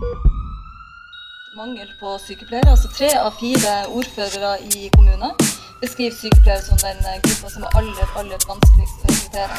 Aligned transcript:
Mangel 0.00 1.90
på 2.00 2.18
sykepleiere. 2.26 2.70
altså 2.70 2.88
Tre 2.88 3.10
av 3.20 3.32
fire 3.40 3.72
ordførere 3.88 4.52
i 4.64 4.88
kommunen 4.94 5.32
beskriver 5.82 6.14
sykepleiere 6.16 6.62
som 6.64 6.78
den 6.80 6.96
gruppa 7.24 7.48
som 7.52 7.62
er 7.66 7.70
aller, 7.80 8.06
aller 8.16 8.38
vanskeligst 8.48 8.98
å 9.04 9.06
rekruttere. 9.12 9.56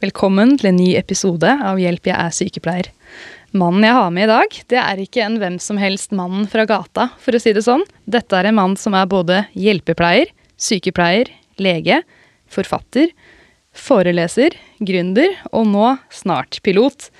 Velkommen 0.00 0.58
til 0.58 0.66
en 0.68 0.80
ny 0.80 0.96
episode 0.96 1.50
av 1.64 1.76
Hjelp, 1.80 2.06
jeg 2.08 2.16
er 2.16 2.30
sykepleier. 2.32 2.88
Mannen 3.50 3.82
jeg 3.82 3.96
har 3.96 4.12
med 4.14 4.28
i 4.28 4.30
dag, 4.30 4.56
det 4.70 4.78
er 4.78 5.00
ikke 5.02 5.24
en 5.24 5.40
hvem 5.42 5.56
som 5.58 5.78
helst 5.82 6.12
mann 6.14 6.44
fra 6.46 6.62
gata, 6.70 7.08
for 7.18 7.34
å 7.34 7.40
si 7.42 7.50
det 7.50 7.64
sånn. 7.66 7.82
Dette 8.06 8.38
er 8.38 8.46
en 8.46 8.58
mann 8.60 8.76
som 8.78 8.94
er 8.94 9.10
både 9.10 9.40
hjelpepleier, 9.58 10.30
sykepleier, 10.54 11.32
lege, 11.58 11.98
forfatter, 12.46 13.10
foreleser, 13.74 14.54
gründer 14.78 15.34
og 15.50 15.66
nå 15.66 15.90
snart 16.14 16.60
pilot. 16.62 17.10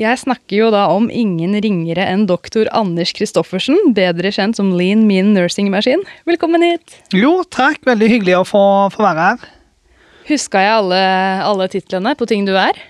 Jeg 0.00 0.22
snakker 0.22 0.62
jo 0.62 0.72
da 0.72 0.86
om 0.94 1.10
ingen 1.12 1.52
ringere 1.60 2.08
enn 2.08 2.24
doktor 2.24 2.70
Anders 2.72 3.12
Christoffersen, 3.12 3.92
bedre 3.92 4.32
kjent 4.32 4.56
som 4.56 4.72
Lean 4.72 5.04
Mean 5.04 5.34
Nursing 5.36 5.68
Machine. 5.68 6.08
Velkommen 6.24 6.64
hit. 6.64 7.02
Jo, 7.12 7.42
takk. 7.44 7.84
Veldig 7.84 8.14
hyggelig 8.16 8.40
å 8.40 8.46
få, 8.48 8.62
få 8.96 9.04
være 9.04 9.32
her. 9.34 9.50
Huska 10.30 10.64
jeg 10.64 10.78
alle, 10.78 11.08
alle 11.44 11.68
titlene 11.68 12.16
på 12.16 12.32
ting 12.32 12.48
du 12.48 12.56
er? 12.56 12.80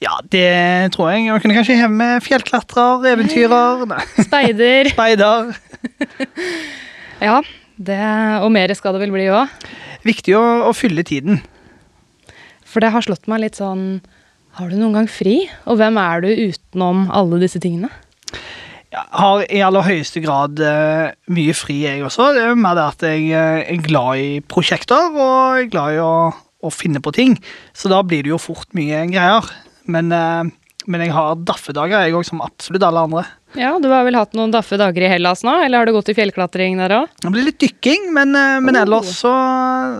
Ja, 0.00 0.14
det 0.32 0.92
tror 0.94 1.10
jeg. 1.12 1.26
Man 1.28 1.42
kunne 1.42 1.58
kanskje 1.58 1.76
heve 1.76 1.92
med 1.92 2.22
fjellklatrer, 2.24 3.04
eventyrer, 3.12 3.82
nei, 3.90 4.04
Speider. 4.28 4.92
speider. 4.94 5.52
Ja, 7.20 7.42
det, 7.76 7.98
og 8.40 8.48
mer 8.54 8.72
skal 8.72 8.94
det 8.96 9.02
vel 9.02 9.10
bli 9.12 9.26
òg. 9.28 9.50
Viktig 10.08 10.32
å, 10.38 10.44
å 10.64 10.72
fylle 10.72 11.04
tiden. 11.04 11.42
For 12.64 12.80
det 12.80 12.94
har 12.94 13.04
slått 13.04 13.28
meg 13.28 13.42
litt 13.42 13.58
sånn 13.60 14.00
Har 14.56 14.70
du 14.70 14.78
noen 14.78 14.94
gang 14.96 15.08
fri? 15.10 15.42
Og 15.68 15.76
hvem 15.76 15.98
er 16.00 16.24
du 16.24 16.30
utenom 16.30 17.10
alle 17.12 17.42
disse 17.42 17.60
tingene? 17.60 17.90
Jeg 18.90 19.04
har 19.20 19.44
i 19.52 19.60
aller 19.62 19.84
høyeste 19.84 20.22
grad 20.24 20.58
uh, 20.64 21.12
mye 21.28 21.52
fri, 21.54 21.82
jeg 21.84 22.00
også. 22.08 22.32
Det 22.34 22.46
er 22.48 22.56
mer 22.58 22.78
det 22.78 22.86
at 22.88 23.04
jeg 23.06 23.28
uh, 23.36 23.60
er 23.68 23.84
glad 23.84 24.22
i 24.24 24.30
prosjekter 24.40 25.12
og 25.12 25.60
er 25.60 25.68
glad 25.70 25.98
i 25.98 26.00
å, 26.02 26.14
å 26.32 26.72
finne 26.72 27.04
på 27.04 27.12
ting. 27.14 27.36
Så 27.76 27.92
da 27.92 28.00
blir 28.00 28.24
det 28.24 28.32
jo 28.32 28.40
fort 28.40 28.72
mye 28.74 29.04
greier. 29.12 29.52
Men, 29.90 30.12
eh, 30.14 30.50
men 30.90 31.04
jeg 31.04 31.12
har 31.14 31.36
daffedager, 31.46 32.06
jeg 32.06 32.16
òg, 32.16 32.24
som 32.26 32.42
absolutt 32.44 32.86
alle 32.86 33.04
andre. 33.08 33.26
Ja, 33.58 33.72
Du 33.82 33.88
har 33.90 34.04
vel 34.06 34.14
hatt 34.14 34.36
noen 34.38 34.52
daffe 34.54 34.78
dager 34.78 35.02
i 35.02 35.08
Hellas 35.10 35.42
nå? 35.42 35.52
Eller 35.64 35.82
har 35.82 35.88
du 35.88 35.92
gått 35.92 36.12
i 36.12 36.14
fjellklatring 36.14 36.78
der 36.78 36.94
òg? 37.00 37.10
Det 37.20 37.32
blir 37.34 37.48
litt 37.48 37.58
dykking, 37.58 38.12
men, 38.14 38.34
eh, 38.38 38.60
men 38.62 38.76
Oh. 38.76 38.82
ellers 38.82 39.10
så, 39.18 39.34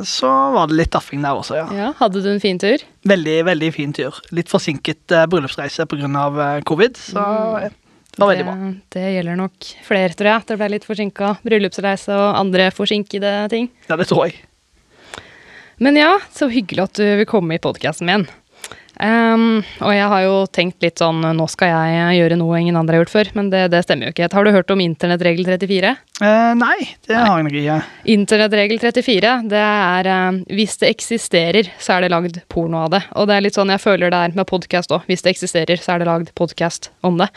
så 0.07 0.31
var 0.55 0.69
det 0.71 0.79
litt 0.79 0.93
daffing 0.95 1.23
der 1.23 1.35
også, 1.35 1.57
ja. 1.59 1.67
Ja, 1.75 1.93
Hadde 1.99 2.23
du 2.23 2.31
en 2.31 2.41
fin 2.41 2.59
tur? 2.59 2.79
Veldig, 3.05 3.45
veldig 3.51 3.73
fin 3.75 3.93
tur. 3.93 4.15
Litt 4.31 4.49
forsinket 4.49 5.11
uh, 5.11 5.27
bryllupsreise 5.27 5.87
pga. 5.91 6.07
Uh, 6.07 6.61
covid, 6.63 6.97
så 6.97 7.19
mm. 7.19 7.75
det 8.15 8.23
var 8.23 8.31
veldig 8.31 8.47
bra. 8.47 8.55
Det, 8.55 8.77
det 8.95 9.15
gjelder 9.17 9.41
nok 9.41 9.73
flere, 9.89 10.15
tror 10.15 10.31
jeg. 10.31 10.47
Det 10.47 10.59
ble 10.61 10.69
litt 10.77 10.87
forsinka 10.87 11.33
bryllupsreise 11.43 12.15
og 12.15 12.39
andre 12.39 12.71
forsinkede 12.71 13.35
ting. 13.51 13.71
Ja, 13.89 13.99
det 13.99 14.07
tror 14.13 14.29
jeg. 14.29 14.39
Men 15.81 15.97
ja, 15.97 16.19
så 16.37 16.51
hyggelig 16.53 16.91
at 16.91 16.99
du 17.01 17.07
vil 17.23 17.27
komme 17.27 17.57
i 17.57 17.63
podkasten 17.63 18.07
min. 18.07 18.29
Ehm, 19.01 19.63
og 19.81 19.93
jeg 19.95 20.09
har 20.13 20.23
jo 20.27 20.35
tenkt 20.53 20.85
litt 20.85 21.01
sånn 21.01 21.23
Nå 21.37 21.47
skal 21.49 21.71
jeg 21.73 22.19
gjøre 22.19 22.37
noe 22.37 22.59
ingen 22.61 22.77
andre 22.77 22.99
har 22.99 23.05
gjort 23.05 23.15
før, 23.15 23.31
men 23.39 23.49
det, 23.53 23.63
det 23.73 23.81
stemmer 23.87 24.09
jo 24.09 24.15
ikke. 24.15 24.29
Har 24.37 24.45
du 24.45 24.53
hørt 24.53 24.73
om 24.75 24.83
internettregel 24.85 25.47
34? 25.49 25.93
Eh, 26.21 26.51
nei, 26.61 26.77
det 27.09 27.17
har 27.17 27.41
jeg 27.41 27.63
ikke. 27.63 27.79
Internettregel 28.13 28.83
34, 28.83 29.35
det 29.51 29.63
er 29.65 30.11
eh, 30.13 30.41
hvis 30.59 30.77
det 30.83 30.93
eksisterer, 30.93 31.71
så 31.81 31.97
er 31.97 32.05
det 32.05 32.13
lagd 32.13 32.41
porno 32.53 32.85
av 32.85 32.93
det. 32.97 33.03
Og 33.17 33.31
det 33.31 33.39
er 33.39 33.47
litt 33.47 33.57
sånn 33.57 33.73
jeg 33.73 33.83
føler 33.83 34.13
det 34.13 34.25
er 34.27 34.37
med 34.37 34.49
podkast 34.51 34.93
òg. 34.93 35.07
Hvis 35.09 35.25
det 35.25 35.33
eksisterer, 35.33 35.81
så 35.81 35.95
er 35.95 36.03
det 36.03 36.11
lagd 36.11 36.35
podkast 36.37 36.93
om 37.07 37.21
det. 37.21 37.31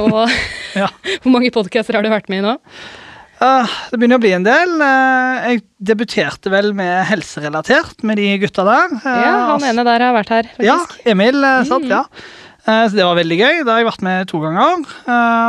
Og 0.00 0.26
Ja. 0.76 0.88
hvor 1.22 1.32
mange 1.32 1.52
podkaster 1.52 1.96
har 1.96 2.04
du 2.04 2.12
vært 2.12 2.30
med 2.32 2.42
i 2.42 2.46
nå? 2.50 2.58
Eh, 3.42 3.72
det 3.90 3.98
begynner 3.98 4.20
å 4.20 4.22
bli 4.22 4.32
en 4.36 4.44
del. 4.46 4.76
Uh, 4.78 5.40
jeg 5.48 5.62
debuterte 5.82 6.52
vel 6.52 6.70
med 6.78 7.02
helserelatert 7.08 8.04
med 8.06 8.20
de 8.20 8.28
gutta 8.44 8.64
der. 8.68 8.94
Uh, 9.00 9.08
Ja, 9.08 9.32
han 9.32 9.56
altså- 9.56 9.70
ene 9.72 9.84
der 9.88 10.04
har 10.06 10.14
vært 10.14 10.28
her, 10.30 10.50
Ja, 10.60 10.78
faktisk. 10.78 11.06
Emil, 11.06 11.44
eh, 11.44 11.64
sant, 11.64 11.86
ja. 11.86 12.04
Så 12.64 12.94
det 12.94 13.02
var 13.02 13.16
veldig 13.16 13.38
gøy. 13.40 13.64
Da 13.64 13.72
har 13.72 13.78
jeg 13.80 13.90
vært 13.90 14.02
med 14.02 14.28
to 14.28 14.38
ganger. 14.38 14.86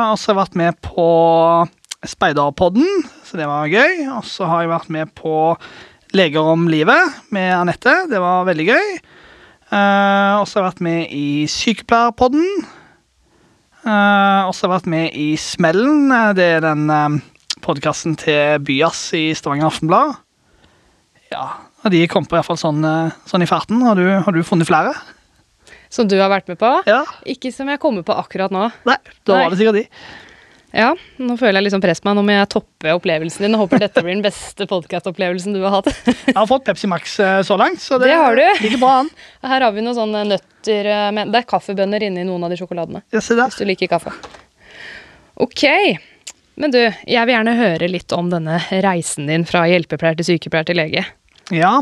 Og 0.09 0.17
så 0.17 0.25
har 0.25 0.33
jeg 0.33 0.41
vært 0.47 0.55
med 0.55 0.81
på 0.81 1.69
Speiderpodden, 2.03 3.03
så 3.23 3.37
det 3.37 3.45
var 3.45 3.67
gøy. 3.67 4.17
Og 4.17 4.23
så 4.25 4.47
har 4.47 4.63
jeg 4.63 4.71
vært 4.71 4.89
med 4.89 5.13
på 5.13 5.55
Leger 6.11 6.41
om 6.41 6.67
livet 6.67 7.13
med 7.29 7.53
Anette. 7.53 8.09
Det 8.09 8.17
var 8.19 8.45
veldig 8.45 8.65
gøy. 8.65 8.97
Og 9.69 10.47
så 10.47 10.57
har 10.57 10.63
jeg 10.63 10.71
vært 10.71 10.81
med 10.81 11.07
i 11.11 11.45
Sykepleierpodden. 11.45 12.65
Og 13.85 14.51
så 14.55 14.65
har 14.65 14.71
jeg 14.71 14.81
vært 14.81 14.89
med 14.89 15.13
i 15.13 15.35
Smellen. 15.37 16.09
Det 16.33 16.49
er 16.57 16.61
den 16.61 16.89
uh, 16.89 17.21
podkasten 17.63 18.17
til 18.19 18.59
Byas 18.67 19.05
i 19.17 19.25
Stavanger 19.37 19.69
Aftenblad. 19.71 20.17
Ja, 21.33 21.45
og 21.83 21.93
de 21.93 22.03
kom 22.11 22.27
på 22.29 22.37
iallfall 22.37 22.59
sånn, 22.59 22.83
fall 22.83 23.31
sånn 23.31 23.45
i 23.45 23.49
farten. 23.49 23.81
Har 23.87 23.97
du, 23.97 24.05
har 24.25 24.35
du 24.35 24.43
funnet 24.45 24.69
flere? 24.69 24.93
Som 25.93 26.09
du 26.09 26.17
har 26.19 26.29
vært 26.31 26.51
med 26.51 26.59
på. 26.61 26.69
Ja. 26.89 27.03
Ikke 27.29 27.51
som 27.53 27.69
jeg 27.69 27.81
kommer 27.81 28.05
på 28.05 28.15
akkurat 28.17 28.53
nå. 28.53 28.67
Nei, 28.87 28.99
da 29.27 29.41
var 29.43 29.53
det 29.53 29.59
sikkert 29.61 29.81
de. 29.81 29.87
Ja, 30.73 30.87
nå 31.21 31.35
føler 31.37 31.59
jeg 31.59 31.67
liksom 31.67 31.83
press 31.83 31.99
på 32.01 32.09
meg. 32.09 32.15
Nå 32.17 32.23
må 32.25 32.33
jeg 32.33 32.49
toppe 32.49 32.95
opplevelsen 32.97 33.45
din. 33.45 33.53
Jeg 33.53 33.61
håper 33.61 33.83
dette 33.83 34.01
blir 34.01 34.15
den 34.15 34.23
beste 34.25 34.65
podkastopplevelsen 34.69 35.53
du 35.53 35.59
har 35.61 35.75
hatt. 35.75 35.91
Jeg 36.31 36.33
har 36.33 36.47
fått 36.49 36.65
Pepsi 36.65 36.89
Max 36.89 37.19
eh, 37.21 37.41
så 37.45 37.57
langt, 37.61 37.77
så 37.83 37.99
det, 38.01 38.09
Det 38.09 38.17
har 38.17 38.39
du. 38.39 38.41
ligger 38.65 38.81
bra 38.81 38.93
an. 39.03 39.11
Her 39.53 39.67
har 39.67 39.75
vi 39.75 39.83
noen 39.85 39.99
sånne 39.99 40.23
nøtter 40.31 40.89
eh, 40.89 41.11
med, 41.13 41.29
Det 41.29 41.43
er 41.43 41.49
kaffebønner 41.53 42.07
inni 42.09 42.25
noen 42.25 42.47
av 42.47 42.53
de 42.53 42.57
sjokoladene. 42.57 43.03
Der. 43.13 43.21
Hvis 43.21 43.61
du 43.61 43.67
liker 43.69 43.91
kaffe. 43.93 44.15
Ok. 45.45 45.61
Men 46.59 46.73
du, 46.73 46.79
jeg 46.79 47.25
vil 47.25 47.33
gjerne 47.33 47.55
høre 47.57 47.89
litt 47.89 48.13
om 48.13 48.29
denne 48.29 48.59
reisen 48.85 49.29
din 49.29 49.45
fra 49.49 49.63
hjelpepleier 49.69 50.19
til 50.19 50.27
sykepleier 50.33 50.67
til 50.69 50.77
lege. 50.77 51.05
Ja. 51.53 51.79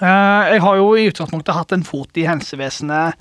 Eh, 0.00 0.44
Jeg 0.54 0.62
har 0.64 0.80
jo 0.80 0.90
i 0.98 1.06
utgangspunktet 1.10 1.54
hatt 1.54 1.74
en 1.76 1.86
fot 1.86 2.18
i 2.18 2.26
helsevesenet 2.26 3.18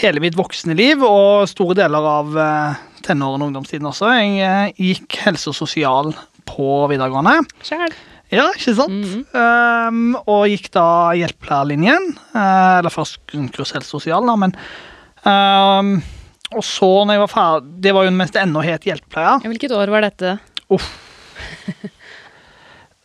hele 0.00 0.22
mitt 0.22 0.36
voksne 0.38 0.76
liv, 0.78 1.02
og 1.02 1.48
store 1.50 1.74
deler 1.82 2.06
av 2.06 2.36
eh, 2.38 2.78
tenårene 3.04 3.44
og 3.44 3.50
ungdomstiden 3.50 3.88
også. 3.90 4.12
Jeg 4.16 4.38
eh, 4.46 4.84
gikk 4.90 5.18
helse 5.26 5.50
og 5.52 5.58
sosial 5.58 6.14
på 6.48 6.70
videregående. 6.90 7.40
Selv. 7.66 7.98
Ja, 8.30 8.44
ikke 8.54 8.76
sant? 8.78 9.08
Um, 9.34 10.14
og 10.20 10.44
gikk 10.52 10.68
da 10.76 11.10
hjelpepleierlinjen. 11.18 12.12
Eller 12.38 12.94
først 12.94 13.18
grunnkurs 13.26 13.72
helse 13.74 13.90
og 13.90 13.98
sosial, 14.04 14.22
da, 14.30 14.36
men 14.38 14.54
um, 15.26 15.96
Og 16.56 16.64
så, 16.66 16.88
når 17.06 17.14
jeg 17.14 17.22
var 17.22 17.30
ferdig 17.30 17.82
Det 17.84 17.92
var 17.94 18.06
jo 18.06 18.14
mens 18.14 18.32
det 18.34 18.42
ennå 18.42 18.62
het 18.64 18.86
hjelpepleier. 18.88 19.46
Hvilket 19.46 19.74
år 19.76 19.92
var 19.92 20.06
dette? 20.06 20.34
Uff. 20.72 20.88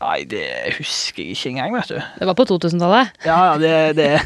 Nei, 0.06 0.25
det 0.29 0.44
husker 0.75 1.23
jeg 1.23 1.35
ikke 1.35 1.51
engang, 1.53 1.75
vet 1.78 1.94
du. 1.94 2.00
Det 2.19 2.28
var 2.29 2.35
på 2.38 2.45
2000-tallet. 2.50 3.13
Ja, 3.25 3.38
ja, 3.51 3.53
det, 3.61 3.72
det 3.97 4.07
er 4.17 4.25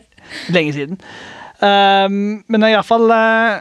lenge 0.54 0.72
siden. 0.74 1.02
Um, 1.60 2.40
men 2.48 2.64
iallfall 2.64 3.10
uh, 3.12 3.60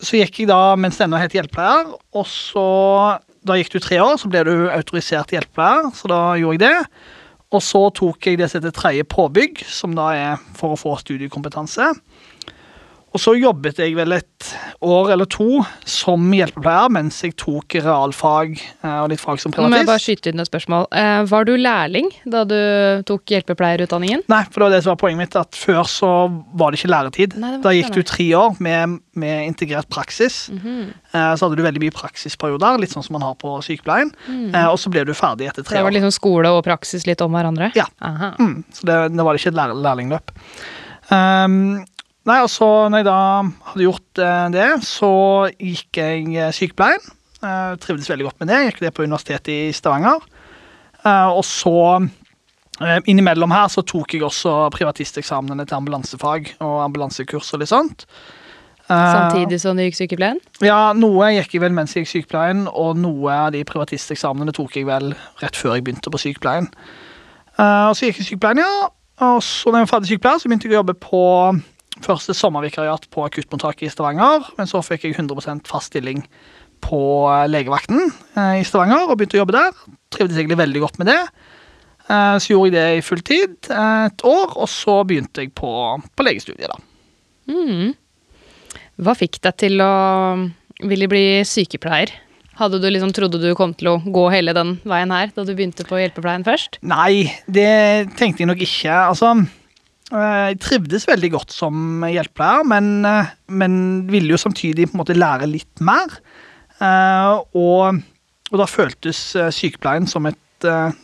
så 0.00 0.16
gikk 0.18 0.40
jeg 0.42 0.50
da 0.50 0.74
mens 0.80 0.96
det 0.98 1.06
ennå 1.06 1.20
het 1.20 1.36
hjelpepleier, 1.36 1.92
og 2.16 2.26
så 2.30 2.66
Da 3.44 3.58
gikk 3.58 3.74
du 3.74 3.82
tre 3.84 3.98
år, 4.00 4.14
så 4.16 4.30
ble 4.32 4.40
du 4.48 4.54
autorisert 4.72 5.34
hjelpepleier, 5.34 5.90
så 5.92 6.08
da 6.08 6.20
gjorde 6.40 6.54
jeg 6.56 6.62
det. 6.62 6.86
Og 7.52 7.60
så 7.60 7.82
tok 7.92 8.24
jeg 8.24 8.38
det 8.40 8.48
som 8.48 8.62
heter 8.62 8.72
tredje 8.72 9.04
påbygg, 9.04 9.60
som 9.68 9.92
da 9.92 10.06
er 10.16 10.46
for 10.56 10.72
å 10.72 10.78
få 10.80 10.94
studiekompetanse. 11.02 11.90
Og 13.14 13.22
så 13.22 13.36
jobbet 13.38 13.78
jeg 13.78 13.94
vel 13.94 14.16
et 14.16 14.48
år 14.82 15.12
eller 15.14 15.28
to 15.30 15.60
som 15.86 16.32
hjelpepleier 16.34 16.90
mens 16.92 17.20
jeg 17.22 17.36
tok 17.38 17.76
realfag 17.84 18.56
eh, 18.58 18.96
og 19.04 19.12
litt 19.12 19.22
fag 19.22 19.38
som 19.38 19.54
Nå 19.54 19.68
må 19.70 19.78
jeg 19.78 19.86
bare 19.86 20.02
skyte 20.02 20.32
inn 20.32 20.42
et 20.42 20.50
spørsmål. 20.50 20.88
Eh, 20.90 21.20
var 21.30 21.46
du 21.46 21.52
lærling 21.54 22.10
da 22.26 22.42
du 22.48 22.58
tok 23.06 23.36
hjelpepleierutdanningen? 23.36 24.26
Nei, 24.32 24.40
for 24.50 24.58
det 24.58 24.66
var 24.66 24.74
det 24.74 24.82
som 24.82 24.94
var 24.96 25.00
poenget 25.04 25.22
mitt, 25.22 25.38
at 25.38 25.54
før 25.54 25.86
så 25.90 26.10
var 26.58 26.74
det 26.74 26.82
ikke 26.82 26.90
læretid. 26.90 27.38
Nei, 27.38 27.54
det 27.54 27.62
da 27.62 27.76
gikk 27.76 27.94
du 27.94 28.02
tre 28.02 28.28
år 28.40 28.58
med, 28.66 28.98
med 29.14 29.46
integrert 29.46 29.88
praksis. 29.94 30.48
Mm 30.50 30.60
-hmm. 30.64 30.92
Så 31.38 31.46
hadde 31.46 31.56
du 31.56 31.62
veldig 31.62 31.80
mye 31.80 31.94
praksisperioder, 31.94 32.78
litt 32.82 32.90
sånn 32.90 33.06
som 33.06 33.14
man 33.14 33.22
har 33.22 33.34
på 33.34 33.62
sykepleien. 33.62 34.10
Mm. 34.26 34.54
Og 34.72 34.78
så 34.78 34.90
ble 34.90 35.04
du 35.04 35.14
ferdig 35.14 35.46
etter 35.46 35.62
tre 35.62 35.76
år. 35.76 35.78
det 35.78 35.84
var 35.84 35.92
liksom 35.92 36.10
skole 36.10 36.48
og 36.50 36.64
praksis 36.64 37.06
litt 37.06 37.20
om 37.20 37.30
hverandre? 37.30 37.70
Ja. 37.74 37.86
Mm, 38.38 38.64
så 38.72 38.86
det, 38.86 39.16
det 39.16 39.24
var 39.24 39.34
ikke 39.34 39.48
et 39.48 39.54
lær 39.54 39.74
lærlingløp. 39.74 40.30
Um, 41.10 41.84
nei, 42.28 42.40
og 42.42 42.50
så 42.52 42.68
når 42.90 43.02
jeg 43.02 43.08
da 43.08 43.20
hadde 43.70 43.86
gjort 43.86 44.20
eh, 44.22 44.44
det, 44.54 44.68
så 44.86 45.12
gikk 45.52 46.00
jeg 46.00 46.28
eh, 46.34 46.52
sykepleien. 46.54 47.12
Uh, 47.44 47.74
trivdes 47.76 48.08
veldig 48.08 48.24
godt 48.24 48.38
med 48.40 48.48
det. 48.48 48.60
Gikk 48.64 48.78
det 48.86 48.92
på 48.96 49.04
Universitetet 49.04 49.50
i 49.52 49.72
Stavanger. 49.76 50.22
Og 51.04 51.42
så 51.44 52.00
innimellom 53.04 53.52
her 53.52 53.66
så 53.68 53.82
tok 53.84 54.14
jeg 54.16 54.24
også 54.24 54.70
privatisteksamene 54.72 55.66
til 55.68 55.76
ambulansefag 55.76 56.48
og 56.64 56.78
ambulansekurs 56.86 57.52
og 57.52 57.60
litt 57.60 57.68
sånt. 57.68 58.06
Samtidig 58.88 59.58
som 59.60 59.76
du 59.76 59.84
gikk 59.84 59.98
sykepleien? 59.98 60.40
Ja, 60.64 60.94
noe 60.96 61.28
gikk 61.36 61.58
jeg 61.58 61.66
vel 61.66 61.76
mens 61.76 61.92
jeg 61.92 62.06
gikk 62.06 62.14
sykepleien, 62.14 62.64
og 62.72 62.96
noe 62.96 63.36
av 63.36 63.52
de 63.52 63.60
privatisteksamene 63.68 64.56
tok 64.56 64.80
jeg 64.80 64.88
vel 64.88 65.12
rett 65.44 65.60
før 65.60 65.76
jeg 65.76 65.84
begynte 65.84 66.08
på 66.08 66.22
sykepleien. 66.24 66.72
Og 67.60 67.92
så 67.92 68.08
gikk 68.08 68.22
jeg 68.22 68.30
sykepleien, 68.32 68.64
ja. 68.64 68.88
Og 69.28 69.44
så 69.44 69.68
når 69.68 69.84
jeg 69.84 69.86
var 69.86 69.92
ferdig 69.92 70.14
sykepleier, 70.14 70.40
så 70.40 70.48
begynte 70.48 70.72
jeg 70.72 70.74
å 70.74 70.80
jobbe 70.80 70.96
på 71.04 71.22
første 72.04 72.36
sommervikariat 72.36 73.08
på 73.12 73.24
akuttmottaket 73.26 73.88
i 73.88 73.92
Stavanger. 73.92 74.46
Men 74.58 74.70
så 74.70 74.82
fikk 74.84 75.08
jeg 75.08 75.16
100 75.18 75.64
fast 75.68 75.92
stilling 75.92 76.22
på 76.84 77.00
legevakten 77.48 78.10
uh, 78.36 78.56
i 78.60 78.64
Stavanger 78.66 79.08
og 79.08 79.18
begynte 79.18 79.38
å 79.38 79.42
jobbe 79.44 79.56
der. 79.56 79.84
Trivdes 80.14 80.40
egentlig 80.40 80.60
veldig 80.60 80.84
godt 80.84 81.00
med 81.00 81.12
det. 81.12 81.20
Uh, 82.04 82.36
så 82.36 82.52
gjorde 82.52 82.68
jeg 82.68 82.76
det 82.76 82.88
i 82.98 83.04
full 83.04 83.22
tid 83.24 83.70
et 83.72 84.26
år, 84.28 84.52
og 84.52 84.68
så 84.68 85.00
begynte 85.08 85.44
jeg 85.44 85.54
på, 85.56 85.70
på 86.12 86.26
legestudiet, 86.26 86.68
da. 86.68 86.80
Mm. 87.48 87.94
Hva 89.04 89.16
fikk 89.18 89.40
deg 89.42 89.56
til 89.64 89.80
å 89.82 89.94
ville 90.84 91.08
bli 91.10 91.24
sykepleier? 91.48 92.12
Hadde 92.58 92.78
du 92.78 92.86
liksom, 92.90 93.12
Trodde 93.14 93.40
du 93.42 93.50
kom 93.58 93.74
til 93.74 93.90
å 93.90 93.98
gå 93.98 94.28
hele 94.34 94.54
den 94.54 94.76
veien 94.86 95.12
her 95.14 95.32
da 95.34 95.44
du 95.46 95.54
begynte 95.54 95.86
på 95.88 95.98
hjelpepleien 95.98 96.46
først? 96.46 96.78
Nei, 96.86 97.26
det 97.50 98.14
tenkte 98.18 98.44
jeg 98.44 98.50
nok 98.50 98.62
ikke. 98.62 98.94
Altså, 98.94 99.32
eh, 99.34 99.63
jeg 100.20 100.58
trivdes 100.62 101.06
veldig 101.08 101.30
godt 101.34 101.54
som 101.54 102.04
hjelpepleier, 102.06 102.66
men, 102.70 102.90
eh, 103.08 103.32
men 103.48 103.74
ville 104.10 104.34
jo 104.34 104.40
samtidig 104.40 104.88
på 104.88 104.96
en 104.96 105.02
måte 105.02 105.16
lære 105.16 105.48
litt 105.50 105.82
mer. 105.84 106.18
Eh, 106.78 107.32
og, 107.58 108.00
og 108.50 108.60
da 108.60 108.66
føltes 108.70 109.20
sykepleien 109.54 110.06
som 110.10 110.26
et 110.30 110.38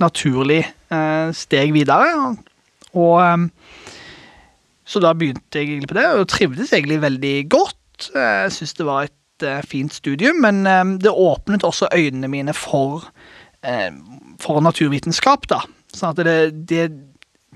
naturlig 0.00 0.62
steg 1.36 1.74
videre. 1.74 2.30
Og 2.96 3.42
så 4.88 5.02
da 5.04 5.10
begynte 5.12 5.58
jeg 5.58 5.66
egentlig 5.66 5.90
på 5.90 5.98
det, 5.98 6.06
og 6.16 6.30
trivdes 6.32 6.72
egentlig 6.72 6.96
veldig 7.02 7.34
godt. 7.52 8.06
Jeg 8.14 8.54
syns 8.54 8.72
det 8.78 8.86
var 8.88 9.10
et 9.10 9.44
fint 9.68 9.92
studium, 9.92 10.40
men 10.40 10.62
det 11.02 11.12
åpnet 11.12 11.66
også 11.66 11.90
øynene 11.92 12.30
mine 12.32 12.54
for, 12.56 13.04
for 14.40 14.64
naturvitenskap, 14.64 15.44
da. 15.52 15.60
Sånn 15.92 16.14
at 16.14 16.24
det, 16.24 16.38
det, 16.70 16.88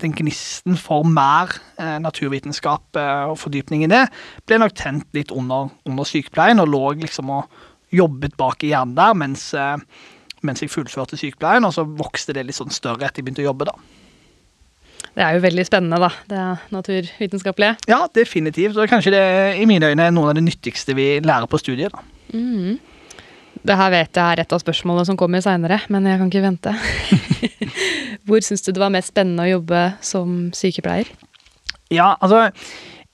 den 0.03 0.15
gnisten 0.15 0.75
for 0.79 1.07
mer 1.07 1.53
eh, 1.79 1.97
naturvitenskap 2.03 2.99
og 2.99 3.37
fordypning 3.39 3.85
i 3.85 3.91
det 3.91 4.03
ble 4.47 4.59
nok 4.59 4.75
tent 4.75 5.07
litt 5.15 5.31
under, 5.31 5.69
under 5.87 6.07
sykepleien, 6.07 6.59
og 6.59 6.71
lå 6.71 6.83
liksom 7.05 7.31
og 7.31 7.95
jobbet 7.95 8.35
bak 8.35 8.65
i 8.65 8.73
hjernen 8.73 8.95
der 8.97 9.13
mens, 9.15 9.49
mens 10.43 10.63
jeg 10.63 10.73
fullførte 10.73 11.15
sykepleien, 11.19 11.63
og 11.63 11.71
så 11.77 11.85
vokste 11.87 12.35
det 12.35 12.43
litt 12.47 12.57
sånn 12.57 12.73
større 12.73 13.07
etter 13.07 13.21
jeg 13.21 13.29
begynte 13.29 13.45
å 13.45 13.51
jobbe, 13.53 13.69
da. 13.69 13.77
Det 15.15 15.23
er 15.23 15.37
jo 15.37 15.45
veldig 15.45 15.63
spennende, 15.63 15.99
da. 16.01 16.09
Det 16.27 16.71
naturvitenskapelige. 16.75 17.77
Ja, 17.87 18.01
definitivt. 18.11 18.75
Og 18.75 18.91
kanskje 18.91 19.13
det 19.15 19.23
i 19.61 19.67
mine 19.69 19.93
øyne 19.93 20.09
er 20.09 20.11
noen 20.11 20.33
av 20.33 20.35
det 20.35 20.43
nyttigste 20.43 20.95
vi 20.97 21.07
lærer 21.23 21.47
på 21.47 21.59
studiet. 21.61 21.95
da. 21.95 22.03
Mm. 22.35 22.75
Det 23.65 23.77
her 23.79 23.93
vet 23.93 24.17
jeg 24.17 24.35
er 24.35 24.41
et 24.43 24.53
av 24.53 24.61
spørsmålene 24.61 25.07
som 25.09 25.17
kommer 25.17 25.41
seinere, 25.41 25.79
men 25.89 26.05
jeg 26.05 26.19
kan 26.21 26.29
ikke 26.29 26.43
vente. 26.43 26.73
Hvor 28.27 28.43
syns 28.45 28.65
du 28.65 28.71
det 28.71 28.81
var 28.81 28.93
mest 28.93 29.13
spennende 29.13 29.45
å 29.45 29.55
jobbe 29.55 29.81
som 30.05 30.35
sykepleier? 30.53 31.09
Ja, 31.93 32.13
altså 32.19 32.47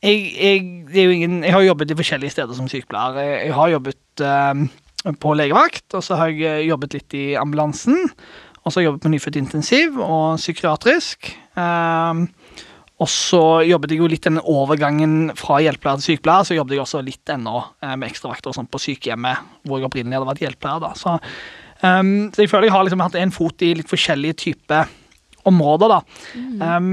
jeg, 0.01 0.21
jeg, 0.36 1.07
ingen, 1.13 1.42
jeg 1.45 1.53
har 1.53 1.63
jobbet 1.63 1.94
i 1.94 1.98
forskjellige 2.00 2.36
steder 2.36 2.57
som 2.57 2.69
sykepleier. 2.71 3.19
Jeg, 3.21 3.42
jeg 3.48 3.57
har 3.57 3.74
jobbet 3.75 4.24
eh, 4.27 5.13
på 5.21 5.36
legevakt, 5.38 5.88
og 5.98 6.03
så 6.06 6.19
har 6.19 6.33
jeg 6.33 6.68
jobbet 6.68 6.97
litt 6.97 7.18
i 7.18 7.25
ambulansen. 7.39 8.09
Og 8.62 8.69
så 8.69 8.77
har 8.77 8.83
jeg 8.83 8.89
jobbet 8.92 9.06
på 9.06 9.12
nyfødt 9.13 9.39
intensiv 9.39 10.00
og 10.04 10.42
psykiatrisk. 10.42 11.31
Um, 11.56 12.27
og 13.01 13.09
så 13.09 13.42
jobbet 13.65 13.95
jeg 13.95 14.01
jo 14.03 14.09
litt 14.12 14.27
den 14.27 14.38
overgangen 14.39 15.31
fra 15.39 15.57
hjelpepleier 15.63 16.01
til 16.01 16.12
sykepleier. 16.12 16.45
Så 16.45 16.57
jobbet 16.57 16.77
jeg 16.77 16.83
også 16.83 17.01
litt 17.06 17.33
ennå 17.33 17.56
eh, 17.81 17.95
med 17.95 18.12
ekstravakter 18.12 18.53
sånn 18.53 18.69
på 18.69 18.81
sykehjemmet, 18.83 19.48
hvor 19.65 19.80
jeg 19.80 19.89
opprinnelig 19.89 20.19
hadde 20.19 20.30
vært 20.30 20.44
hjelpepleier. 20.45 20.83
da. 20.83 20.92
Så, 21.00 21.15
um, 21.81 22.12
så, 22.30 22.44
jeg 22.44 22.51
føler 22.51 22.69
jeg 22.69 22.75
har 22.75 22.86
liksom 22.86 23.06
hatt 23.06 23.18
en 23.18 23.33
fot 23.33 23.65
i 23.65 23.74
litt 23.80 23.89
forskjellige 23.89 24.38
typer 24.44 24.92
områder, 25.50 25.95
da. 25.95 26.01
Mm. 26.38 26.62
Um, 26.62 26.92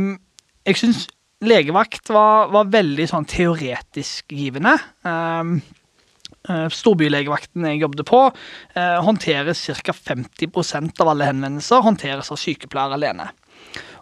jeg 0.68 0.80
syns 0.80 1.04
legevakt 1.44 2.08
var, 2.10 2.48
var, 2.54 2.70
veldig 2.72 3.04
sånn 3.10 3.28
teoretisk 3.28 4.32
givende. 4.32 4.78
Um, 5.04 5.58
Storbylegevakten 6.48 7.66
jeg 7.68 7.82
jobbet 7.82 8.06
på, 8.08 8.20
eh, 8.72 8.96
håndteres 9.04 9.60
ca. 9.84 9.92
50% 9.92 11.02
av 11.02 11.10
alle 11.12 11.26
henvendelser 11.28 11.82
håndteres 11.84 12.30
av 12.32 12.40
sykepleiere 12.40 12.96
alene. 12.96 13.28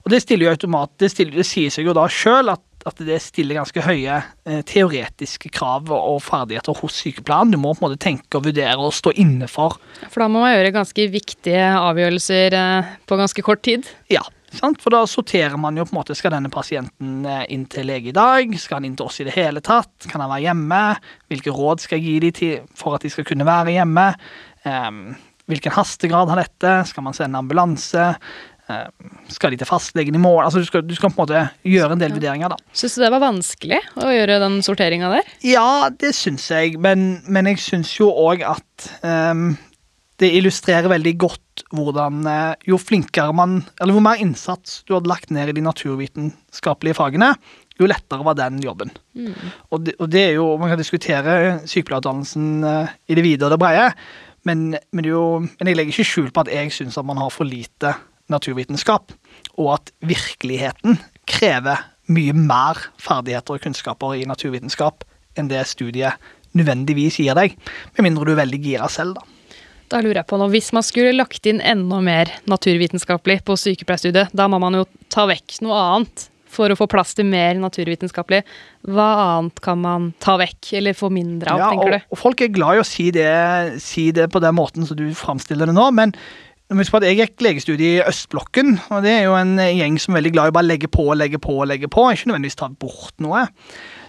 Og 0.07 0.13
det 0.15 0.23
stiller 0.23 0.47
jo 0.47 0.55
automat, 0.55 0.93
det, 1.03 1.11
stiller, 1.11 1.35
det 1.35 1.45
sier 1.49 1.73
seg 1.75 1.89
jo 1.89 1.93
da 1.97 2.05
sjøl 2.07 2.53
at, 2.53 2.63
at, 2.87 3.01
det 3.03 3.17
stiller 3.25 3.59
ganske 3.59 3.83
høye 3.83 4.21
eh, 4.47 4.61
teoretiske 4.63 5.51
krav 5.51 5.91
og 5.91 6.21
ferdigheter 6.23 6.79
hos 6.79 7.01
sykepleieren. 7.03 7.51
Du 7.51 7.59
må 7.59 7.73
på 7.75 7.83
en 7.83 7.89
måte 7.89 8.05
tenke 8.05 8.39
og 8.39 8.47
vurdere 8.47 8.79
og 8.79 8.95
stå 8.95 9.11
inne 9.19 9.51
for. 9.51 9.81
For 10.07 10.23
da 10.23 10.31
må 10.31 10.45
man 10.45 10.55
gjøre 10.55 10.71
ganske 10.79 11.09
viktige 11.11 11.67
avgjørelser 11.81 12.55
eh, 12.61 12.95
på 13.03 13.19
ganske 13.19 13.47
kort 13.51 13.67
tid? 13.67 13.91
Ja, 14.15 14.23
sant? 14.55 14.79
for 14.79 14.95
da 14.95 15.03
sorterer 15.11 15.59
man 15.59 15.75
jo 15.75 15.89
på 15.89 15.97
en 15.97 15.99
måte 15.99 16.15
Skal 16.15 16.37
denne 16.39 16.55
pasienten 16.55 17.27
eh, 17.27 17.43
inn 17.59 17.67
til 17.67 17.91
lege 17.91 18.15
i 18.15 18.17
dag? 18.17 18.55
Skal 18.63 18.79
han 18.79 18.87
inn 18.87 18.95
til 18.95 19.11
oss 19.11 19.19
i 19.19 19.27
det 19.27 19.35
hele 19.35 19.59
tatt? 19.59 20.07
Kan 20.07 20.23
han 20.23 20.31
være 20.31 20.47
hjemme? 20.47 20.83
Hvilke 21.35 21.59
råd 21.59 21.83
skal 21.83 21.99
jeg 21.99 22.07
gi 22.23 22.31
dem 22.31 22.75
for 22.79 22.95
at 22.95 23.03
de 23.03 23.11
skal 23.11 23.27
kunne 23.27 23.49
være 23.49 23.81
hjemme? 23.81 24.13
Um, 24.63 25.09
hvilken 25.51 25.75
hastegrad 25.75 26.31
har 26.31 26.47
dette? 26.47 26.83
Skal 26.91 27.05
man 27.07 27.15
sende 27.15 27.43
ambulanse? 27.43 28.13
Eh, 28.67 28.87
skal 29.31 29.55
de 29.55 29.61
til 29.61 29.69
fastlegen 29.69 30.17
i 30.19 30.21
morgen? 30.21 30.47
Altså, 30.47 30.59
du, 30.59 30.67
skal, 30.67 30.83
du 30.83 30.95
skal 30.97 31.13
på 31.13 31.21
en 31.21 31.23
måte 31.23 31.43
gjøre 31.67 31.95
en 31.95 32.03
del 32.03 32.15
vurderinger. 32.17 32.51
da. 32.51 32.59
Syns 32.75 32.97
du 32.97 33.05
det 33.05 33.13
var 33.15 33.23
vanskelig 33.23 33.79
å 34.03 34.11
gjøre 34.11 34.41
den 34.43 34.59
sorteringa 34.67 35.13
der? 35.13 35.29
Ja, 35.47 35.89
det 35.95 36.17
syns 36.19 36.49
jeg, 36.51 36.75
men, 36.83 37.21
men 37.31 37.51
jeg 37.53 37.63
syns 37.63 37.95
jo 37.99 38.11
òg 38.11 38.43
at 38.47 38.89
um, 39.07 39.53
det 40.19 40.33
illustrerer 40.39 40.91
veldig 40.91 41.13
godt 41.21 41.63
hvordan 41.77 42.27
uh, 42.27 42.57
jo 42.67 42.79
flinkere 42.81 43.35
man 43.37 43.61
Eller 43.81 43.97
hvor 43.97 44.05
mer 44.05 44.21
innsats 44.21 44.81
du 44.89 44.97
hadde 44.97 45.11
lagt 45.11 45.31
ned 45.35 45.53
i 45.53 45.55
de 45.57 45.65
naturvitenskapelige 45.65 46.99
fagene, 46.99 47.31
jo 47.77 47.89
lettere 47.89 48.25
var 48.27 48.37
den 48.39 48.59
jobben. 48.65 48.91
Mm. 49.15 49.33
Og, 49.71 49.83
det, 49.87 49.95
og, 50.01 50.11
det, 50.11 50.23
er 50.25 50.37
jo 50.41 50.49
Man 50.59 50.73
kan 50.73 50.81
diskutere 50.81 51.37
sykepleierutdannelsen 51.69 52.67
uh, 52.67 52.99
i 53.07 53.15
det 53.15 53.27
vide 53.29 53.47
og 53.47 53.55
det 53.55 53.63
brede, 53.63 53.87
men, 54.47 54.69
men, 54.95 55.07
men 55.07 55.71
jeg 55.71 55.79
legger 55.79 55.95
ikke 55.95 56.11
skjul 56.11 56.29
på 56.35 56.43
at 56.43 56.51
jeg 56.51 56.75
syns 56.75 56.99
at 56.99 57.07
man 57.07 57.23
har 57.23 57.31
for 57.35 57.47
lite 57.47 57.95
naturvitenskap, 58.33 59.13
og 59.57 59.75
at 59.77 59.93
virkeligheten 60.07 60.99
krever 61.29 61.85
mye 62.13 62.35
mer 62.37 62.81
ferdigheter 63.03 63.57
og 63.57 63.65
kunnskaper 63.65 64.17
i 64.19 64.27
naturvitenskap 64.29 65.07
enn 65.37 65.51
det 65.51 65.65
studiet 65.69 66.21
nødvendigvis 66.57 67.19
gir 67.21 67.37
deg, 67.37 67.57
med 67.97 68.07
mindre 68.07 68.29
du 68.29 68.33
er 68.33 68.43
veldig 68.45 68.61
gira 68.63 68.89
selv, 68.93 69.19
da. 69.19 69.33
Da 69.87 70.01
lurer 70.03 70.19
jeg 70.19 70.27
på 70.27 70.39
noe, 70.41 70.51
Hvis 70.51 70.73
man 70.75 70.83
skulle 70.83 71.15
lagt 71.15 71.47
inn 71.47 71.61
enda 71.63 72.01
mer 72.03 72.31
naturvitenskapelig 72.51 73.45
på 73.47 73.55
sykepleierstudiet, 73.61 74.33
da 74.35 74.49
må 74.51 74.59
man 74.63 74.81
jo 74.81 74.87
ta 75.13 75.29
vekk 75.31 75.61
noe 75.63 75.77
annet 75.79 76.25
for 76.57 76.73
å 76.73 76.79
få 76.79 76.89
plass 76.91 77.13
til 77.15 77.29
mer 77.29 77.59
naturvitenskapelig. 77.61 78.41
Hva 78.89 79.07
annet 79.37 79.61
kan 79.63 79.79
man 79.83 80.09
ta 80.23 80.37
vekk, 80.41 80.73
eller 80.81 80.97
få 80.97 81.11
mindre 81.13 81.53
av, 81.53 81.61
ja, 81.61 81.71
tenker 81.75 81.93
du? 81.93 82.09
Og 82.15 82.21
folk 82.21 82.43
er 82.43 82.53
glad 82.55 82.79
i 82.79 82.83
å 82.83 82.89
si 82.89 83.11
det, 83.15 83.31
si 83.85 84.09
det 84.17 84.31
på 84.33 84.43
den 84.43 84.57
måten 84.57 84.89
som 84.89 84.99
du 84.99 85.07
framstiller 85.17 85.69
det 85.69 85.77
nå, 85.77 85.87
men 85.95 86.15
jeg 86.71 87.19
gikk 87.21 87.43
legestudie 87.45 87.99
i 87.99 88.05
Østblokken, 88.05 88.77
og 88.91 89.03
det 89.07 89.13
er 89.13 89.25
jo 89.29 89.35
en 89.39 89.55
gjeng 89.61 89.99
som 90.03 90.15
er 90.15 90.21
veldig 90.21 90.33
glad 90.35 90.49
i 90.49 90.55
å 90.55 90.57
bare 90.57 90.67
legge 90.67 90.89
på 90.91 91.05
og 91.13 91.19
legge 91.21 91.39
på 91.39 91.61
og 91.61 91.69
legge 91.71 91.89
på, 91.89 92.07
ikke 92.11 92.31
nødvendigvis 92.31 92.59
ta 92.59 92.69
bort 92.69 93.15
noe. 93.23 93.45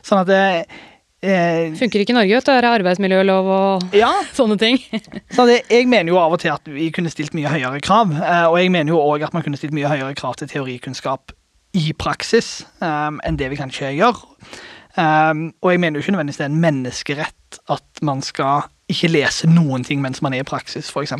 Sånn 0.05 0.23
at 0.23 0.29
det 0.31 0.43
eh, 1.21 1.73
Funker 1.77 2.01
ikke 2.01 2.15
i 2.15 2.17
Norge, 2.17 2.33
vet 2.33 2.47
du. 2.47 2.51
Det 2.51 2.57
er 2.57 2.69
arbeidsmiljølov 2.71 3.51
og 3.53 3.97
ja. 3.97 4.09
sånne 4.39 4.57
ting. 4.61 4.79
så 5.35 5.45
det, 5.49 5.63
jeg 5.69 5.89
mener 5.91 6.13
jo 6.13 6.21
av 6.21 6.33
og 6.33 6.41
til 6.41 6.53
at 6.55 6.71
vi 6.71 6.89
kunne 6.95 7.13
stilt 7.13 7.35
mye 7.37 7.51
høyere 7.51 7.81
krav, 7.85 8.15
eh, 8.17 8.47
og 8.49 8.57
jeg 8.61 8.73
mener 8.73 8.95
jo 8.95 9.03
òg 9.03 9.27
at 9.27 9.37
man 9.37 9.45
kunne 9.45 9.59
stilt 9.59 9.75
mye 9.77 9.91
høyere 9.91 10.17
krav 10.17 10.39
til 10.41 10.49
teorikunnskap 10.49 11.35
i 11.77 11.91
praksis 11.99 12.63
um, 12.79 13.19
enn 13.27 13.37
det 13.37 13.51
vi 13.51 13.59
kanskje 13.59 13.93
gjør. 13.99 14.23
Um, 14.97 15.51
og 15.61 15.75
jeg 15.75 15.81
mener 15.83 15.99
jo 15.99 16.05
ikke 16.05 16.15
nødvendigvis 16.15 16.39
det 16.39 16.47
er 16.47 16.53
en 16.53 16.63
menneskerett 16.63 17.59
at 17.75 18.01
man 18.07 18.23
skal 18.25 18.65
ikke 18.91 19.11
lese 19.11 19.49
noen 19.51 19.83
ting 19.87 20.01
mens 20.03 20.21
man 20.23 20.35
er 20.35 20.45
i 20.45 20.47
praksis, 20.47 20.91
f.eks. 20.91 21.13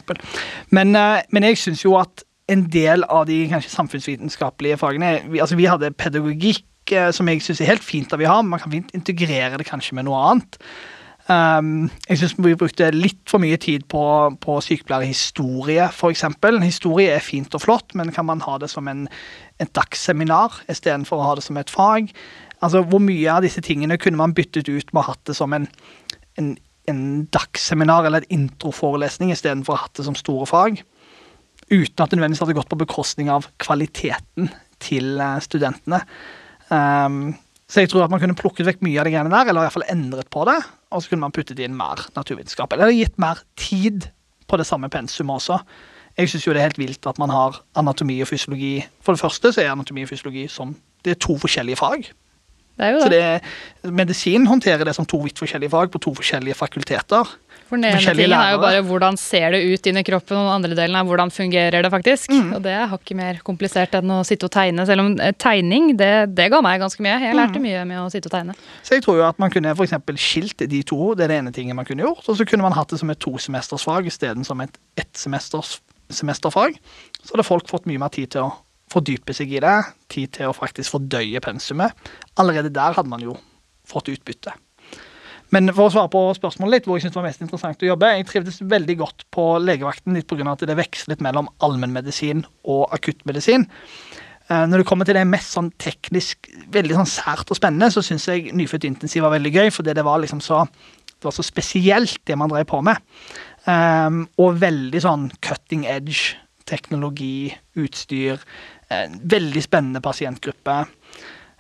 Men, 0.72 0.96
uh, 0.96 1.20
men 1.32 1.48
jeg 1.50 1.60
syns 1.62 1.84
jo 1.86 1.98
at 2.00 2.24
en 2.52 2.64
del 2.72 3.04
av 3.12 3.26
de 3.28 3.42
kanskje 3.52 3.74
samfunnsvitenskapelige 3.74 4.80
fagene 4.80 5.18
vi, 5.28 5.42
altså 5.44 5.58
vi 5.60 5.68
hadde 5.68 5.92
pedagogikk, 6.00 6.68
uh, 6.96 7.10
som 7.16 7.28
jeg 7.28 7.44
syns 7.46 7.64
er 7.64 7.74
helt 7.74 7.86
fint 7.86 8.14
at 8.14 8.22
vi 8.22 8.30
har. 8.30 8.44
men 8.44 8.56
Man 8.56 8.64
kan 8.64 8.72
fint 8.72 8.94
integrere 8.96 9.60
det 9.60 9.68
kanskje 9.68 10.00
med 10.00 10.08
noe 10.08 10.22
annet. 10.30 10.62
Um, 11.28 11.90
jeg 12.08 12.22
syns 12.22 12.38
vi 12.40 12.54
brukte 12.56 12.88
litt 12.96 13.26
for 13.28 13.44
mye 13.44 13.58
tid 13.60 13.84
på, 13.92 14.02
på 14.40 14.54
sykepleierhistorie, 14.64 15.90
f.eks. 15.92 16.24
Historie 16.64 17.12
er 17.18 17.24
fint 17.24 17.56
og 17.58 17.66
flott, 17.66 17.96
men 18.00 18.14
kan 18.16 18.30
man 18.30 18.44
ha 18.46 18.56
det 18.64 18.70
som 18.72 18.88
en, 18.88 19.10
et 19.60 19.74
dagsseminar 19.76 20.62
istedenfor 20.72 21.20
å 21.20 21.26
ha 21.28 21.34
det 21.36 21.44
som 21.44 21.60
et 21.60 21.74
fag? 21.74 22.14
Altså, 22.62 22.82
Hvor 22.88 23.04
mye 23.04 23.28
av 23.34 23.44
disse 23.44 23.62
tingene 23.62 24.00
kunne 24.00 24.22
man 24.22 24.34
byttet 24.38 24.70
ut 24.70 24.94
med 24.94 25.02
å 25.04 25.08
ha 25.10 25.18
det 25.28 25.36
som 25.36 25.52
en, 25.54 25.68
en, 26.40 26.56
en 26.92 27.02
dagsseminar 27.34 28.08
eller 28.08 28.24
en 28.24 28.42
introforelesning 28.42 29.34
istedenfor 29.34 29.76
å 29.76 29.82
ha 29.82 29.90
det 29.98 30.06
som 30.08 30.18
store 30.18 30.48
fag? 30.50 30.82
Uten 31.68 32.04
at 32.04 32.12
det 32.12 32.20
nødvendigvis 32.20 32.46
hadde 32.46 32.56
gått 32.58 32.72
på 32.72 32.80
bekostning 32.80 33.32
av 33.34 33.50
kvaliteten 33.62 34.52
til 34.84 35.18
eh, 35.20 35.40
studentene. 35.44 36.00
Um, 36.70 37.36
så 37.68 37.84
jeg 37.84 37.92
tror 37.92 38.06
at 38.06 38.12
man 38.14 38.22
kunne 38.24 38.38
plukket 38.40 38.68
vekk 38.70 38.84
mye 38.86 39.02
av 39.02 39.08
de 39.08 39.12
greiene 39.12 39.32
der, 39.34 39.50
eller 39.50 39.66
i 39.66 39.68
hvert 39.68 39.76
fall 39.76 39.90
endret 39.92 40.30
på 40.32 40.46
det. 40.48 40.62
og 40.92 41.04
så 41.04 41.12
kunne 41.12 41.26
man 41.26 41.36
puttet 41.36 41.60
inn 41.60 41.76
mer 41.76 42.06
naturvitenskap. 42.16 42.72
Eller 42.74 42.96
gitt 42.96 43.18
mer 43.20 43.42
tid 43.60 44.08
på 44.48 44.60
det 44.60 44.68
samme 44.70 44.88
pensumet 44.90 45.42
også. 45.42 45.60
Jeg 46.18 46.32
syns 46.32 46.48
jo 46.48 46.54
det 46.56 46.62
er 46.62 46.70
helt 46.70 46.80
vilt 46.80 47.10
at 47.10 47.20
man 47.20 47.30
har 47.30 47.60
anatomi 47.78 48.22
og 48.24 48.30
fysiologi. 48.30 48.80
For 49.04 49.14
det 49.14 49.22
første 49.22 49.52
så 49.52 49.62
er 49.62 49.74
anatomi 49.74 50.06
og 50.06 50.14
fysiologi 50.14 50.48
som 50.50 50.72
det 51.04 51.14
er 51.14 51.20
to 51.22 51.36
forskjellige 51.38 51.78
fag. 51.78 52.08
Det 52.78 53.02
Så 53.02 53.10
det. 53.10 53.42
medisin 53.84 54.46
håndterer 54.48 54.86
det 54.86 54.94
som 54.96 55.06
to 55.06 55.18
vidt 55.24 55.40
forskjellige 55.42 55.72
fag 55.74 55.92
på 55.92 56.00
to 56.00 56.14
forskjellige 56.14 56.56
fakulteter. 56.56 57.26
For 57.68 57.76
den 57.76 57.84
ene 57.90 58.00
tingen 58.00 58.32
er 58.32 58.52
jo 58.54 58.60
bare 58.62 58.82
hvordan 58.86 59.18
ser 59.20 59.52
det 59.52 59.60
ut 59.66 59.88
inni 59.90 60.04
kroppen, 60.08 60.38
og 60.38 60.46
den 60.46 60.54
andre 60.56 60.76
delen 60.78 60.96
er 60.96 61.04
hvordan 61.04 61.32
fungerer 61.36 61.84
det 61.84 61.92
faktisk. 61.92 62.30
Mm. 62.32 62.54
Og 62.56 62.62
det 62.64 62.72
er 62.72 62.86
hakket 62.88 63.18
mer 63.20 63.42
komplisert 63.44 63.98
enn 63.98 64.14
å 64.16 64.22
sitte 64.24 64.48
og 64.48 64.54
tegne, 64.54 64.86
selv 64.88 65.04
om 65.04 65.10
eh, 65.20 65.34
tegning, 65.36 65.90
det, 66.00 66.30
det 66.38 66.46
ga 66.54 66.62
meg 66.64 66.80
ganske 66.80 67.02
mye. 67.04 67.18
Jeg 67.20 67.34
Mm. 67.36 67.42
lærte 67.42 67.60
mye 67.60 67.82
med 67.90 67.98
å 68.00 68.08
sitte 68.14 68.30
og 68.32 68.36
tegne. 68.38 68.56
Så 68.88 68.96
jeg 68.96 69.04
tror 69.04 69.18
jo 69.20 69.26
at 69.28 69.40
man 69.40 69.52
kunne 69.52 69.74
eksempel 69.76 70.16
skilt 70.16 70.64
de 70.70 70.84
to. 70.84 71.14
Det 71.16 71.26
er 71.26 71.34
det 71.34 71.40
ene 71.42 71.52
tingen 71.52 71.76
man 71.76 71.86
kunne 71.86 72.06
gjort. 72.08 72.24
Og 72.30 72.38
så 72.38 72.46
kunne 72.48 72.62
man 72.64 72.72
hatt 72.78 72.88
det 72.94 73.00
som 73.00 73.10
et 73.10 73.20
tosemestersfag 73.20 74.06
isteden 74.08 74.46
som 74.46 74.62
et 74.62 74.78
ettsemesterfag. 74.96 76.78
Så 77.26 77.36
hadde 77.36 77.44
folk 77.48 77.68
fått 77.68 77.86
mye 77.90 78.00
mer 78.00 78.14
tid 78.16 78.32
til 78.32 78.46
å 78.48 78.54
fordype 78.92 79.36
seg 79.36 79.52
i 79.54 79.64
det. 79.64 79.78
Tid 80.12 80.34
til 80.38 80.52
å 80.52 80.56
faktisk 80.56 80.96
fordøye 80.96 81.42
pensumet. 81.44 81.96
Allerede 82.40 82.74
der 82.74 82.96
hadde 82.98 83.12
man 83.12 83.24
jo 83.24 83.36
fått 83.88 84.12
utbytte. 84.12 84.54
Men 85.56 85.72
for 85.72 85.88
å 85.88 85.92
svare 85.94 86.12
på 86.12 86.22
spørsmålet 86.36 86.74
litt, 86.74 86.88
hvor 86.88 86.98
jeg 86.98 87.06
synes 87.06 87.16
det 87.16 87.22
var 87.22 87.28
mest 87.30 87.44
interessant 87.44 87.84
å 87.84 87.88
jobbe, 87.88 88.10
jeg 88.18 88.28
trivdes 88.28 88.58
veldig 88.68 88.96
godt 89.00 89.24
på 89.32 89.46
legevakten 89.64 90.18
litt 90.18 90.28
pga. 90.28 90.52
at 90.52 90.66
det 90.68 90.76
vekslet 90.76 91.24
mellom 91.24 91.48
allmennmedisin 91.64 92.44
og 92.68 92.92
akuttmedisin. 92.92 93.64
Eh, 94.50 94.66
Når 94.68 94.84
det 94.84 94.88
kommer 94.88 95.06
til 95.06 95.16
det 95.16 95.28
mest 95.28 95.56
sånn 95.56 95.72
teknisk, 95.80 96.50
veldig 96.72 97.00
sånn 97.00 97.08
sært 97.08 97.52
og 97.52 97.60
spennende, 97.60 97.92
så 97.92 98.04
syns 98.04 98.28
jeg 98.28 98.52
nyfødt 98.52 98.84
intensiv 98.84 99.24
var 99.24 99.40
veldig 99.40 99.54
gøy, 99.54 99.72
fordi 99.72 99.94
det 99.96 100.04
var 100.04 100.20
liksom 100.20 100.42
så 100.44 100.66
det 101.18 101.26
var 101.26 101.34
så 101.34 101.44
spesielt, 101.44 102.20
det 102.28 102.38
man 102.38 102.50
drev 102.50 102.68
på 102.70 102.82
med. 102.86 103.00
Um, 103.66 104.28
og 104.38 104.60
veldig 104.62 105.00
sånn 105.02 105.32
cutting 105.42 105.88
edge 105.90 106.38
teknologi, 106.68 107.50
utstyr. 107.80 108.42
En 108.94 109.18
veldig 109.24 109.64
spennende 109.66 110.02
pasientgruppe. 110.04 110.84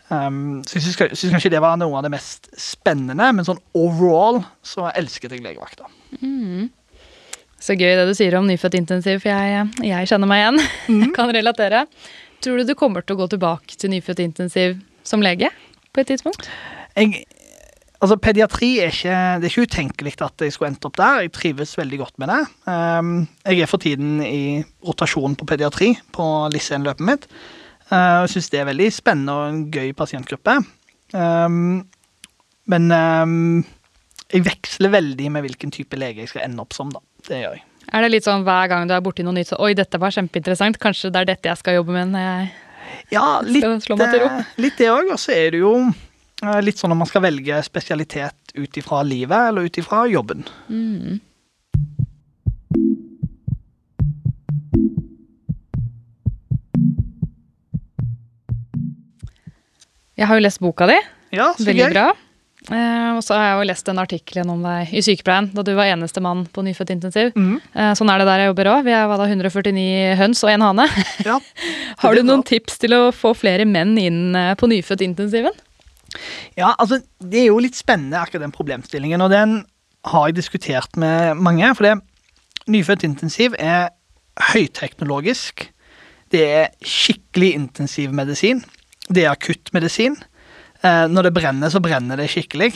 Um, 0.07 0.61
så 0.63 0.77
jeg 0.77 0.85
syns, 0.85 1.33
kanskje 1.33 1.51
det 1.51 1.59
var 1.63 1.75
noe 1.79 1.97
av 1.99 2.05
det 2.05 2.13
mest 2.13 2.47
spennende, 2.55 3.27
men 3.35 3.47
sånn 3.47 3.59
overall 3.75 4.39
så 4.63 4.87
elsket 4.93 5.35
jeg 5.35 5.43
legevakta. 5.43 5.89
Så 7.59 7.75
gøy 7.75 7.97
det 7.97 8.05
du 8.07 8.13
sier 8.15 8.37
om 8.39 8.47
nyfødt 8.47 8.77
intensiv, 8.79 9.19
for 9.23 9.33
jeg, 9.33 9.67
jeg 9.83 10.09
kjenner 10.11 10.29
meg 10.29 10.43
igjen. 10.43 10.63
Mm. 10.87 11.11
Kan 11.11 11.33
relatere. 11.35 11.83
Tror 12.39 12.61
du 12.61 12.69
du 12.69 12.77
kommer 12.79 13.03
til 13.03 13.17
å 13.17 13.23
gå 13.25 13.27
tilbake 13.33 13.75
til 13.75 13.91
nyfødt 13.91 14.21
intensiv 14.23 14.77
som 15.03 15.23
lege 15.25 15.49
på 15.91 15.99
et 15.99 16.07
tidspunkt? 16.13 16.47
jeg, 16.97 17.25
altså 18.01 18.17
Pediatri 18.21 18.71
er 18.83 18.91
ikke, 18.93 19.17
det 19.41 19.47
er 19.47 19.53
ikke 19.53 19.67
utenkelig 19.67 20.13
at 20.25 20.43
jeg 20.45 20.55
skulle 20.55 20.71
endt 20.73 20.87
opp 20.89 20.97
der. 20.99 21.21
Jeg 21.25 21.33
trives 21.35 21.75
veldig 21.77 21.99
godt 22.03 22.17
med 22.21 22.31
det. 22.33 22.41
Um, 22.69 23.13
jeg 23.45 23.63
er 23.63 23.71
for 23.71 23.81
tiden 23.83 24.19
i 24.25 24.63
rotasjon 24.85 25.37
på 25.39 25.47
pediatri 25.49 25.93
på 26.15 26.25
LIS1-løpet 26.53 27.07
mitt. 27.07 27.29
Uh, 27.91 28.23
og 28.25 28.31
syns 28.31 28.49
det 28.51 28.61
er 28.61 28.67
veldig 28.69 28.89
spennende 28.91 29.33
og 29.37 29.47
en 29.51 29.63
gøy 29.71 29.93
pasientgruppe. 29.97 30.57
Um, 31.15 31.85
men 32.67 32.91
um, 32.91 33.63
jeg 34.33 34.43
veksler 34.43 34.91
veldig 34.91 35.31
med 35.31 35.45
hvilken 35.47 35.71
type 35.71 35.95
lege 35.99 36.25
jeg 36.25 36.33
skal 36.33 36.47
ende 36.49 36.63
opp 36.63 36.75
som. 36.75 36.91
da. 36.91 36.99
Det 37.27 37.41
gjør 37.41 37.55
jeg. 37.57 37.63
Er 37.95 38.03
det 38.03 38.11
litt 38.11 38.25
sånn 38.27 38.43
hver 38.43 38.67
gang 38.67 38.87
du 38.89 38.91
er 38.95 39.03
borti 39.03 39.23
noe 39.23 39.35
nytt, 39.37 39.53
så 39.53 39.59
oi, 39.63 39.71
dette 39.77 39.99
var 40.01 40.11
kjempeinteressant, 40.11 40.75
kanskje 40.83 41.11
det 41.15 41.21
er 41.21 41.29
dette 41.29 41.47
jeg 41.47 41.59
skal 41.61 41.77
jobbe 41.79 41.95
med 41.95 42.11
når 42.11 42.25
jeg 42.25 42.49
Ja, 43.11 43.39
litt, 43.43 43.63
Skal 43.63 43.79
slå 43.83 43.95
meg 43.99 44.11
til 44.11 44.21
ro. 44.25 44.27
eh, 44.27 44.51
litt 44.63 44.77
det 44.79 44.89
òg. 44.91 45.13
Og 45.15 45.19
så 45.19 45.31
er 45.35 45.55
det 45.55 45.61
jo 45.61 45.71
eh, 45.87 46.06
litt 46.61 46.77
sånn 46.77 46.93
om 46.93 46.99
man 47.01 47.09
skal 47.09 47.23
velge 47.25 47.57
spesialitet 47.65 48.53
ut 48.55 48.77
ifra 48.77 48.99
livet 49.03 49.49
eller 49.49 49.65
ut 49.65 49.77
ifra 49.81 50.03
jobben. 50.09 50.43
Jeg 60.17 60.29
har 60.29 60.39
jo 60.39 60.45
lest 60.45 60.61
boka 60.63 60.87
di. 60.89 60.95
Ja, 61.35 61.51
så 61.57 61.67
Veldig 61.67 61.83
gøy. 61.89 61.93
bra. 61.93 62.07
Eh, 62.67 63.11
og 63.15 63.21
så 63.23 63.37
har 63.37 63.45
jeg 63.45 63.59
jo 63.61 63.67
lest 63.69 63.85
den 63.87 63.99
artikkelen 64.01 64.49
om 64.51 64.63
deg 64.65 64.89
i 64.91 65.01
sykepleien 65.05 65.51
da 65.55 65.63
du 65.63 65.71
var 65.77 65.87
eneste 65.87 66.19
mann 66.23 66.45
på 66.51 66.63
nyfødt 66.65 66.89
intensiv. 66.95 67.29
Mm. 67.37 67.61
Eh, 67.73 67.91
sånn 67.95 68.09
er 68.11 68.19
det 68.19 68.27
der 68.27 68.43
jeg 68.43 68.51
jobber 68.51 68.71
òg. 68.73 68.81
Vi 68.87 68.95
hva 68.97 69.19
da, 69.19 69.27
149 69.29 70.17
høns 70.19 70.43
og 70.43 70.51
en 70.51 70.65
hane. 70.65 70.87
Ja. 71.27 71.37
Har 72.01 72.17
du 72.17 72.25
noen 72.25 72.43
tips 72.47 72.81
til 72.81 72.97
å 72.97 73.03
få 73.15 73.31
flere 73.37 73.67
menn 73.69 73.95
inn 74.01 74.35
eh, 74.35 74.55
på 74.59 74.67
nyfødt 74.67 75.05
intensiven? 75.05 75.55
Ja, 76.57 76.73
altså, 76.77 77.01
det 77.21 77.41
er 77.43 77.49
jo 77.51 77.61
litt 77.63 77.77
spennende, 77.77 78.19
akkurat 78.19 78.45
den 78.45 78.55
problemstillingen. 78.55 79.21
Og 79.21 79.31
den 79.33 79.59
har 80.07 80.29
jeg 80.29 80.37
diskutert 80.37 80.97
med 80.97 81.39
mange. 81.39 81.69
For 81.75 81.87
det 81.87 81.97
nyfødt 82.71 83.05
intensiv 83.07 83.55
er 83.59 83.89
høyteknologisk. 84.53 85.69
Det 86.31 86.43
er 86.43 86.73
skikkelig 86.83 87.53
intensiv 87.55 88.13
medisin. 88.15 88.63
Det 89.07 89.23
er 89.23 89.31
akuttmedisin. 89.31 90.17
Eh, 90.83 91.05
når 91.09 91.29
det 91.29 91.33
brenner, 91.33 91.69
så 91.69 91.81
brenner 91.81 92.19
det 92.19 92.29
skikkelig. 92.29 92.73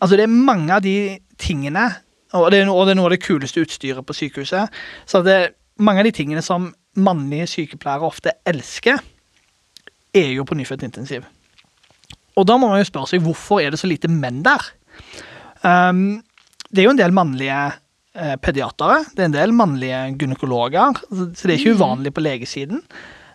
Altså, 0.00 0.16
det 0.16 0.24
er 0.24 0.32
mange 0.32 0.72
av 0.74 0.82
de 0.82 1.18
tingene, 1.40 1.90
og 2.32 2.50
det 2.52 2.60
er, 2.60 2.70
og 2.70 2.86
det 2.86 2.94
er 2.94 3.00
noe 3.00 3.10
av 3.10 3.14
det 3.16 3.24
kuleste 3.24 3.64
utstyret 3.64 4.06
på 4.06 4.16
sykehuset. 4.16 4.70
Så 5.06 5.22
det 5.26 5.34
er 5.34 5.50
mange 5.82 6.00
av 6.00 6.08
de 6.08 6.14
tingene 6.14 6.42
som 6.44 6.70
mannlige 6.96 7.48
sykepleiere 7.50 8.06
ofte 8.06 8.34
elsker, 8.48 9.02
er 10.14 10.32
jo 10.34 10.44
på 10.44 10.56
nyfødt 10.58 10.82
intensiv. 10.86 11.26
Og 12.38 12.46
da 12.48 12.56
må 12.60 12.70
man 12.70 12.82
jo 12.82 12.88
spørre 12.88 13.10
seg 13.10 13.24
hvorfor 13.24 13.62
er 13.62 13.72
det 13.72 13.80
så 13.80 13.90
lite 13.90 14.10
menn 14.12 14.42
der? 14.46 14.66
Um, 15.62 16.20
det 16.70 16.82
er 16.82 16.86
jo 16.88 16.94
en 16.94 17.00
del 17.00 17.14
mannlige 17.14 17.56
eh, 18.14 18.36
pediatere, 18.40 19.00
det 19.16 19.24
er 19.24 19.30
en 19.30 19.34
del 19.34 19.54
mannlige 19.56 20.02
gynekologer, 20.20 21.00
så 21.10 21.26
det 21.34 21.56
er 21.56 21.56
ikke 21.58 21.74
uvanlig 21.80 22.12
på 22.14 22.22
legesiden. 22.22 22.84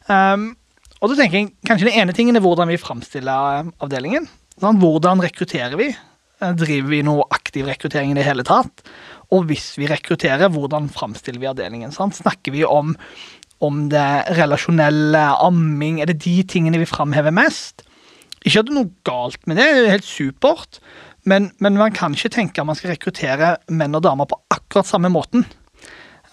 Um, 0.07 0.53
og 1.01 1.11
da 1.11 1.19
tenker 1.19 1.41
jeg, 1.41 1.51
Kanskje 1.67 1.89
den 1.89 1.99
ene 1.99 2.15
tingen 2.15 2.37
er 2.37 2.43
hvordan 2.45 2.71
vi 2.71 2.79
framstiller 2.79 3.59
eh, 3.59 3.71
avdelingen. 3.83 4.29
Sånn, 4.61 4.79
Hvordan 4.79 5.19
rekrutterer 5.23 5.75
vi? 5.79 5.89
Eh, 5.91 6.53
Driver 6.55 6.93
vi 6.93 7.01
noe 7.05 7.25
aktiv 7.35 7.67
rekruttering 7.67 8.13
i 8.13 8.17
det 8.17 8.25
hele 8.27 8.45
tatt? 8.47 8.85
Og 9.35 9.49
hvis 9.49 9.73
vi 9.79 9.89
rekrutterer, 9.91 10.47
hvordan 10.53 10.87
framstiller 10.93 11.41
vi 11.41 11.49
avdelingen? 11.51 11.91
Sant? 11.95 12.15
Snakker 12.21 12.55
vi 12.55 12.63
om, 12.67 12.93
om 13.65 13.83
det 13.91 14.07
relasjonelle, 14.37 15.25
amming? 15.43 15.99
Er 15.99 16.13
det 16.13 16.21
de 16.23 16.37
tingene 16.47 16.79
vi 16.79 16.87
framhever 16.89 17.35
mest? 17.35 17.83
Ikke 18.45 18.61
at 18.61 18.67
det 18.67 18.75
er 18.75 18.77
noe 18.77 18.93
galt 19.07 19.41
med 19.49 19.57
det, 19.57 19.65
det 19.73 19.85
er 19.87 19.95
helt 19.97 20.07
supert. 20.07 20.79
Men, 21.25 21.49
men 21.63 21.79
man 21.79 21.93
kan 21.95 22.13
ikke 22.13 22.33
tenke 22.35 22.61
at 22.61 22.69
man 22.69 22.77
skal 22.77 22.93
rekruttere 22.93 23.55
menn 23.73 23.97
og 23.97 24.03
damer 24.05 24.29
på 24.29 24.37
akkurat 24.53 24.87
samme 24.87 25.09
måten. 25.09 25.47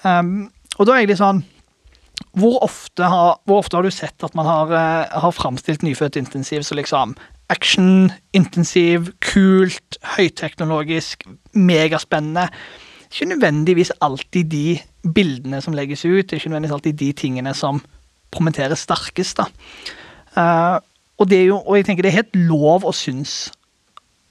Um, 0.04 0.50
og 0.76 0.88
da 0.88 0.94
er 0.94 1.04
jeg 1.04 1.12
litt 1.14 1.22
sånn 1.22 1.44
hvor 2.38 2.62
ofte, 2.64 3.04
har, 3.04 3.38
hvor 3.48 3.60
ofte 3.60 3.76
har 3.76 3.84
du 3.84 3.92
sett 3.92 4.24
at 4.24 4.34
man 4.38 4.46
har, 4.46 4.70
eh, 4.72 5.18
har 5.20 5.34
framstilt 5.36 5.82
nyfødt 5.84 6.16
intensiv 6.16 6.62
så 6.64 6.76
liksom 6.78 7.14
action, 7.52 8.12
intensiv, 8.32 9.10
kult, 9.20 9.98
høyteknologisk, 10.16 11.26
megaspennende? 11.52 12.46
Ikke 13.10 13.28
nødvendigvis 13.34 13.92
alltid 14.00 14.48
de 14.52 14.78
bildene 15.12 15.60
som 15.60 15.76
legges 15.76 16.06
ut, 16.06 16.24
det 16.24 16.32
er 16.32 16.40
ikke 16.40 16.54
nødvendigvis 16.54 16.76
alltid 16.78 17.00
de 17.02 17.10
tingene 17.12 17.54
som 17.54 17.82
promoteres 18.32 18.86
sterkest. 18.86 19.42
da. 19.42 20.80
Og, 21.20 21.28
det 21.30 21.38
er 21.38 21.50
jo, 21.50 21.58
og 21.60 21.76
jeg 21.76 21.86
tenker 21.86 22.06
det 22.06 22.12
er 22.12 22.22
helt 22.22 22.38
lov 22.48 22.86
å 22.88 22.94
synes 22.96 23.52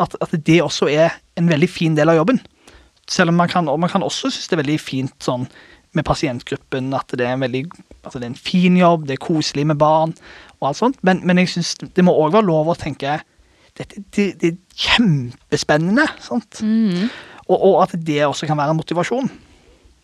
at, 0.01 0.15
at 0.21 0.33
det 0.33 0.61
også 0.63 0.89
er 0.91 1.19
en 1.37 1.49
veldig 1.49 1.69
fin 1.69 1.95
del 1.97 2.09
av 2.11 2.17
jobben. 2.17 2.41
Selv 3.09 3.33
om 3.33 3.37
man 3.39 3.51
kan, 3.51 3.67
og 3.69 3.79
man 3.79 3.91
kan 3.91 4.03
også 4.03 4.31
synes 4.31 4.49
det 4.49 4.57
er 4.57 4.63
veldig 4.63 4.79
fint 4.81 5.15
sånn 5.23 5.45
med 5.97 6.07
pasientgruppen, 6.07 6.93
at 6.95 7.11
det 7.19 7.27
er 7.27 7.35
en 7.35 7.43
veldig 7.43 7.65
at 8.01 8.15
det 8.15 8.23
er 8.23 8.31
en 8.31 8.39
fin 8.39 8.77
jobb, 8.79 9.05
det 9.07 9.17
er 9.17 9.23
koselig 9.23 9.65
med 9.67 9.77
barn 9.81 10.15
og 10.61 10.69
alt 10.69 10.79
sånt, 10.79 10.99
men, 11.05 11.21
men 11.27 11.41
jeg 11.41 11.51
synes 11.53 11.75
det 11.81 12.05
må 12.05 12.15
òg 12.17 12.33
være 12.33 12.47
lov 12.47 12.71
å 12.71 12.77
tenke 12.79 13.19
at 13.19 13.95
det, 14.13 14.25
det 14.41 14.49
er 14.51 14.57
kjempespennende. 14.75 16.03
Sant? 16.21 16.59
Og, 17.47 17.55
og 17.55 17.77
at 17.83 17.95
det 17.95 18.19
også 18.25 18.49
kan 18.49 18.59
være 18.59 18.75
en 18.75 18.79
motivasjon. 18.81 19.29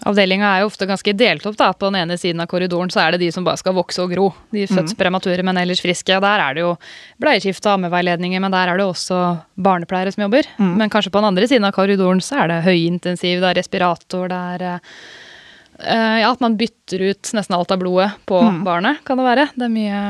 Avdelinga 0.06 0.50
er 0.54 0.62
jo 0.62 0.68
ofte 0.70 0.86
ganske 0.86 1.14
delt 1.18 1.46
opp. 1.50 1.56
da. 1.58 1.72
På 1.74 1.90
den 1.90 2.04
ene 2.04 2.18
siden 2.22 2.42
av 2.44 2.50
korridoren 2.52 2.92
så 2.94 3.02
er 3.02 3.16
det 3.16 3.24
de 3.26 3.32
som 3.34 3.46
bare 3.48 3.58
skal 3.58 3.74
vokse 3.74 4.04
og 4.04 4.12
gro. 4.14 4.28
De 4.54 4.62
er 4.64 4.70
født 4.70 4.94
premature, 5.00 5.42
men 5.46 5.58
ellers 5.58 5.82
friske. 5.82 6.20
Der 6.22 6.44
er 6.44 6.54
det 6.54 6.62
jo 6.62 6.76
bleieskift 7.22 7.66
og 7.66 7.80
ammeveiledninger, 7.80 8.44
men 8.44 8.54
der 8.54 8.70
er 8.70 8.78
det 8.78 8.86
også 8.86 9.22
barnepleiere 9.58 10.14
som 10.14 10.28
jobber. 10.28 10.50
Mm. 10.62 10.76
Men 10.84 10.94
kanskje 10.94 11.14
på 11.14 11.24
den 11.24 11.32
andre 11.32 11.50
siden 11.50 11.66
av 11.66 11.74
korridoren 11.74 12.22
så 12.22 12.44
er 12.44 12.54
det 12.54 12.60
høyintensiv, 12.68 13.42
det 13.42 13.50
er 13.50 13.60
respirator, 13.62 14.30
det 14.30 14.44
er 14.54 14.68
eh, 14.70 16.22
Ja, 16.22 16.30
at 16.30 16.46
man 16.46 16.58
bytter 16.58 17.02
ut 17.10 17.34
nesten 17.38 17.58
alt 17.58 17.74
av 17.74 17.82
blodet 17.82 18.12
på 18.30 18.38
mm. 18.42 18.62
barnet, 18.66 19.02
kan 19.06 19.18
det 19.18 19.26
være. 19.26 19.50
Det 19.58 19.66
er 19.66 19.74
mye, 19.74 20.06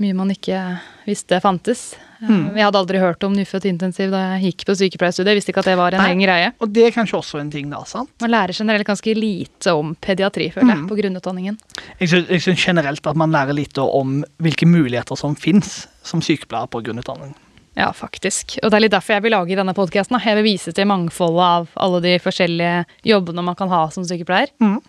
mye 0.00 0.20
man 0.20 0.36
ikke 0.36 0.60
visste 1.08 1.40
fantes. 1.40 1.90
Eh, 2.22 2.28
Mhm. 2.28 2.54
Jeg 2.56 2.64
hadde 2.64 2.78
aldri 2.78 2.98
hørt 3.00 3.22
om 3.24 3.32
nyfødt 3.32 3.64
intensiv 3.64 4.10
da 4.10 4.36
jeg 4.38 4.52
gikk 4.52 4.64
på 4.66 4.74
sykepleierstudiet. 4.76 5.26
Jeg 5.32 5.36
visste 5.40 5.52
ikke 5.54 5.58
at 5.64 5.64
det 5.70 5.76
var 5.78 5.94
en 5.94 6.00
Nei. 6.02 6.08
egen 6.10 6.20
greie. 6.20 6.52
Og 6.60 6.72
det 6.72 6.84
er 6.86 6.90
kanskje 6.90 7.16
også 7.18 7.40
en 7.40 7.50
ting, 7.50 7.70
da. 7.70 7.82
sant? 7.84 8.10
Man 8.20 8.30
lærer 8.30 8.52
generelt 8.52 8.86
ganske 8.86 9.14
lite 9.16 9.72
om 9.74 9.94
pediatri, 9.96 10.50
føler 10.52 10.68
jeg, 10.74 10.78
Mm. 10.84 10.88
på 10.88 10.96
grunnutdanningen. 11.00 11.58
Jeg 12.00 12.08
syns, 12.40 12.64
generelt 12.66 13.06
at 13.06 13.16
man 13.16 13.30
lærer 13.32 13.54
lite 13.54 13.78
om 13.80 14.22
hvilke 14.38 14.66
muligheter 14.66 15.16
som 15.16 15.34
fins 15.34 15.86
som 16.02 16.20
sykepleier 16.20 16.68
på 16.68 16.82
grunnutdanning. 16.82 17.34
Ja, 17.76 17.92
faktisk. 17.92 18.58
Og 18.62 18.70
det 18.70 18.74
er 18.76 18.80
litt 18.80 18.92
derfor 18.92 19.14
jeg 19.14 19.22
vil 19.22 19.30
lage 19.32 19.56
denne 19.56 19.72
podkasten. 19.72 20.20
Jeg 20.22 20.34
vil 20.34 20.44
vise 20.44 20.72
til 20.74 20.84
mangfoldet 20.84 21.40
av 21.40 21.68
alle 21.76 22.00
de 22.02 22.18
forskjellige 22.18 22.84
jobbene 23.06 23.42
man 23.44 23.54
kan 23.54 23.68
ha 23.70 23.88
som 23.88 24.04
sykepleier. 24.04 24.48
Mm. 24.60 24.82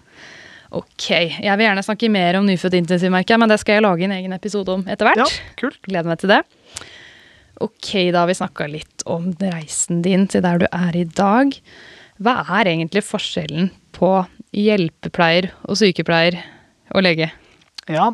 Ok, 0.73 1.09
Jeg 1.09 1.57
vil 1.57 1.65
gjerne 1.67 1.83
snakke 1.83 2.09
mer 2.09 2.38
om 2.39 2.45
nyfødt 2.47 2.73
intensivmerke, 2.79 3.38
men 3.38 3.50
det 3.50 3.59
skal 3.59 3.75
jeg 3.75 3.83
lage 3.83 4.03
en 4.03 4.11
egen 4.11 4.31
episode 4.33 4.69
om 4.69 4.83
etter 4.88 5.05
hvert. 5.05 5.17
Ja, 5.17 5.25
kult. 5.59 5.81
Gleder 5.83 6.05
meg 6.07 6.19
til 6.19 6.29
det. 6.29 6.41
Ok, 7.62 7.89
da 8.13 8.24
har 8.24 8.31
vi 8.31 8.38
snakka 8.39 8.70
litt 8.72 9.05
om 9.10 9.31
reisen 9.41 10.01
din 10.05 10.27
til 10.31 10.46
der 10.46 10.63
du 10.63 10.67
er 10.72 10.98
i 10.98 11.05
dag. 11.05 11.53
Hva 12.22 12.41
er 12.60 12.72
egentlig 12.72 13.03
forskjellen 13.05 13.72
på 13.98 14.13
hjelpepleier 14.55 15.51
og 15.67 15.79
sykepleier 15.79 16.39
og 16.96 17.05
lege? 17.05 17.31
Ja, 17.91 18.12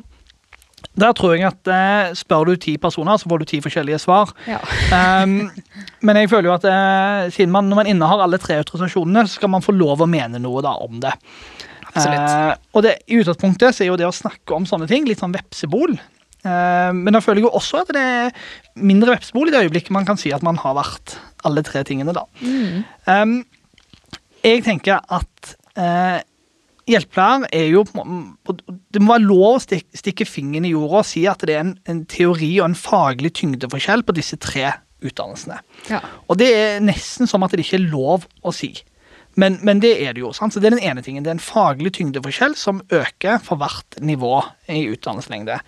der 0.97 1.13
tror 1.13 1.35
jeg 1.35 1.45
at 1.45 1.69
eh, 1.69 2.15
spør 2.17 2.49
du 2.49 2.55
ti 2.61 2.75
personer, 2.81 3.19
så 3.21 3.29
får 3.29 3.41
du 3.41 3.49
ti 3.49 3.59
forskjellige 3.61 3.99
svar. 4.01 4.31
Ja. 4.49 4.57
Um, 5.21 5.51
men 6.05 6.19
jeg 6.21 6.31
føler 6.31 6.49
jo 6.49 6.55
at 6.55 6.65
eh, 6.69 7.29
siden 7.33 7.53
man, 7.53 7.69
når 7.69 7.81
man 7.81 7.89
innehar 7.91 8.23
alle 8.25 8.39
tre 8.41 8.57
autorisasjonene, 8.63 9.27
så 9.27 9.37
skal 9.37 9.53
man 9.53 9.65
få 9.65 9.75
lov 9.77 10.01
å 10.01 10.09
mene 10.09 10.41
noe 10.41 10.63
da 10.65 10.73
om 10.81 11.01
det. 11.03 11.13
Absolutt. 11.91 12.25
Eh, 12.25 12.53
og 12.73 12.85
det, 12.85 12.95
I 13.05 13.21
utgangspunktet 13.21 13.77
så 13.77 13.85
er 13.85 13.91
jo 13.91 13.99
det 13.99 14.09
å 14.09 14.15
snakke 14.15 14.57
om 14.57 14.65
sånne 14.69 14.89
ting 14.89 15.05
litt 15.09 15.21
sånn 15.21 15.35
vepsebol. 15.37 15.97
Eh, 16.47 16.93
men 16.95 17.15
da 17.15 17.21
føler 17.23 17.41
jeg 17.41 17.49
jo 17.49 17.57
også 17.59 17.83
at 17.83 17.91
det 17.95 18.03
er 18.03 18.47
mindre 18.79 19.17
vepsebol 19.17 19.51
i 19.51 19.55
det 19.55 19.65
øyeblikket 19.67 19.95
man 19.95 20.07
kan 20.07 20.19
si 20.19 20.31
at 20.35 20.45
man 20.45 20.59
har 20.61 20.77
vært 20.77 21.17
alle 21.47 21.63
tre 21.65 21.83
tingene. 21.87 22.15
da. 22.15 22.25
Mm. 22.41 23.37
jeg 24.43 24.63
tenker 24.65 24.99
at 25.13 25.53
eh, 25.77 26.19
hjelpepleier 26.87 27.47
er 27.51 27.67
jo 27.71 27.83
Det 28.93 29.01
må 29.01 29.13
være 29.13 29.27
lov 29.27 29.57
å 29.57 29.61
stikke 29.61 30.27
fingeren 30.27 30.67
i 30.67 30.73
jorda 30.73 31.01
og 31.03 31.07
si 31.07 31.25
at 31.29 31.43
det 31.47 31.55
er 31.55 31.65
en, 31.65 31.77
en 31.89 32.03
teori 32.09 32.57
og 32.59 32.69
en 32.69 32.79
faglig 32.79 33.33
tyngdeforskjell 33.39 34.05
på 34.07 34.15
disse 34.17 34.39
tre 34.41 34.71
utdannelsene. 35.05 35.59
Ja. 35.91 36.01
Og 36.25 36.39
det 36.39 36.47
er 36.55 36.79
nesten 36.81 37.29
som 37.29 37.43
at 37.45 37.53
det 37.53 37.65
ikke 37.65 37.77
er 37.81 37.89
lov 37.91 38.25
å 38.41 38.53
si. 38.55 38.71
Men, 39.37 39.59
men 39.65 39.81
det 39.83 39.93
er 40.01 40.15
det 40.17 40.23
jo. 40.23 40.31
sant? 40.33 40.53
Så 40.53 40.61
Det 40.61 40.71
er 40.71 40.77
den 40.77 40.85
ene 40.85 41.03
tingen. 41.05 41.23
Det 41.25 41.29
er 41.29 41.37
en 41.37 41.43
faglig 41.43 41.93
tyngdeforskjell 41.97 42.57
som 42.57 42.81
øker 42.89 43.37
for 43.45 43.61
hvert 43.61 43.99
nivå 44.01 44.39
i 44.73 44.87
utdannelseslengde. 44.89 45.59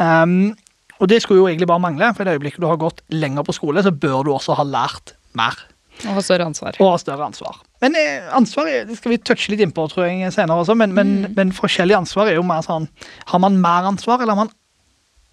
Um, 0.00 0.54
og 1.00 1.08
det 1.08 1.20
skulle 1.22 1.42
jo 1.42 1.48
egentlig 1.48 1.68
bare 1.68 1.82
mangle, 1.82 2.12
for 2.14 2.24
i 2.24 2.28
det 2.28 2.38
øyeblikket 2.38 2.62
du 2.64 2.68
har 2.68 2.80
gått 2.80 3.02
lenger 3.12 3.44
på 3.44 3.56
skole, 3.56 3.82
så 3.84 3.92
bør 3.92 4.24
du 4.24 4.32
også 4.34 4.56
ha 4.56 4.64
lært 4.64 5.14
mer 5.36 5.56
Og 6.04 6.16
ha 6.16 6.24
større 6.24 6.48
ansvar. 6.48 6.76
og 6.80 6.92
ha 6.92 6.96
større 7.00 7.28
ansvar. 7.28 7.60
Men 7.80 7.96
eh, 7.96 8.24
ansvar 8.36 8.68
det 8.88 8.96
skal 8.98 9.14
vi 9.14 9.20
touche 9.20 9.52
litt 9.52 9.62
innpå 9.64 9.86
tror 9.88 10.08
jeg, 10.08 10.32
senere 10.32 10.60
også, 10.60 10.76
men, 10.76 10.92
men, 10.96 11.14
men 11.36 11.52
forskjellig 11.56 11.96
ansvar 11.96 12.28
er 12.28 12.36
jo 12.36 12.44
mer 12.44 12.64
sånn 12.64 12.88
Har 13.32 13.40
man 13.40 13.56
mer 13.60 13.88
ansvar, 13.88 14.20
eller 14.20 14.36
har 14.36 14.46
man 14.46 14.54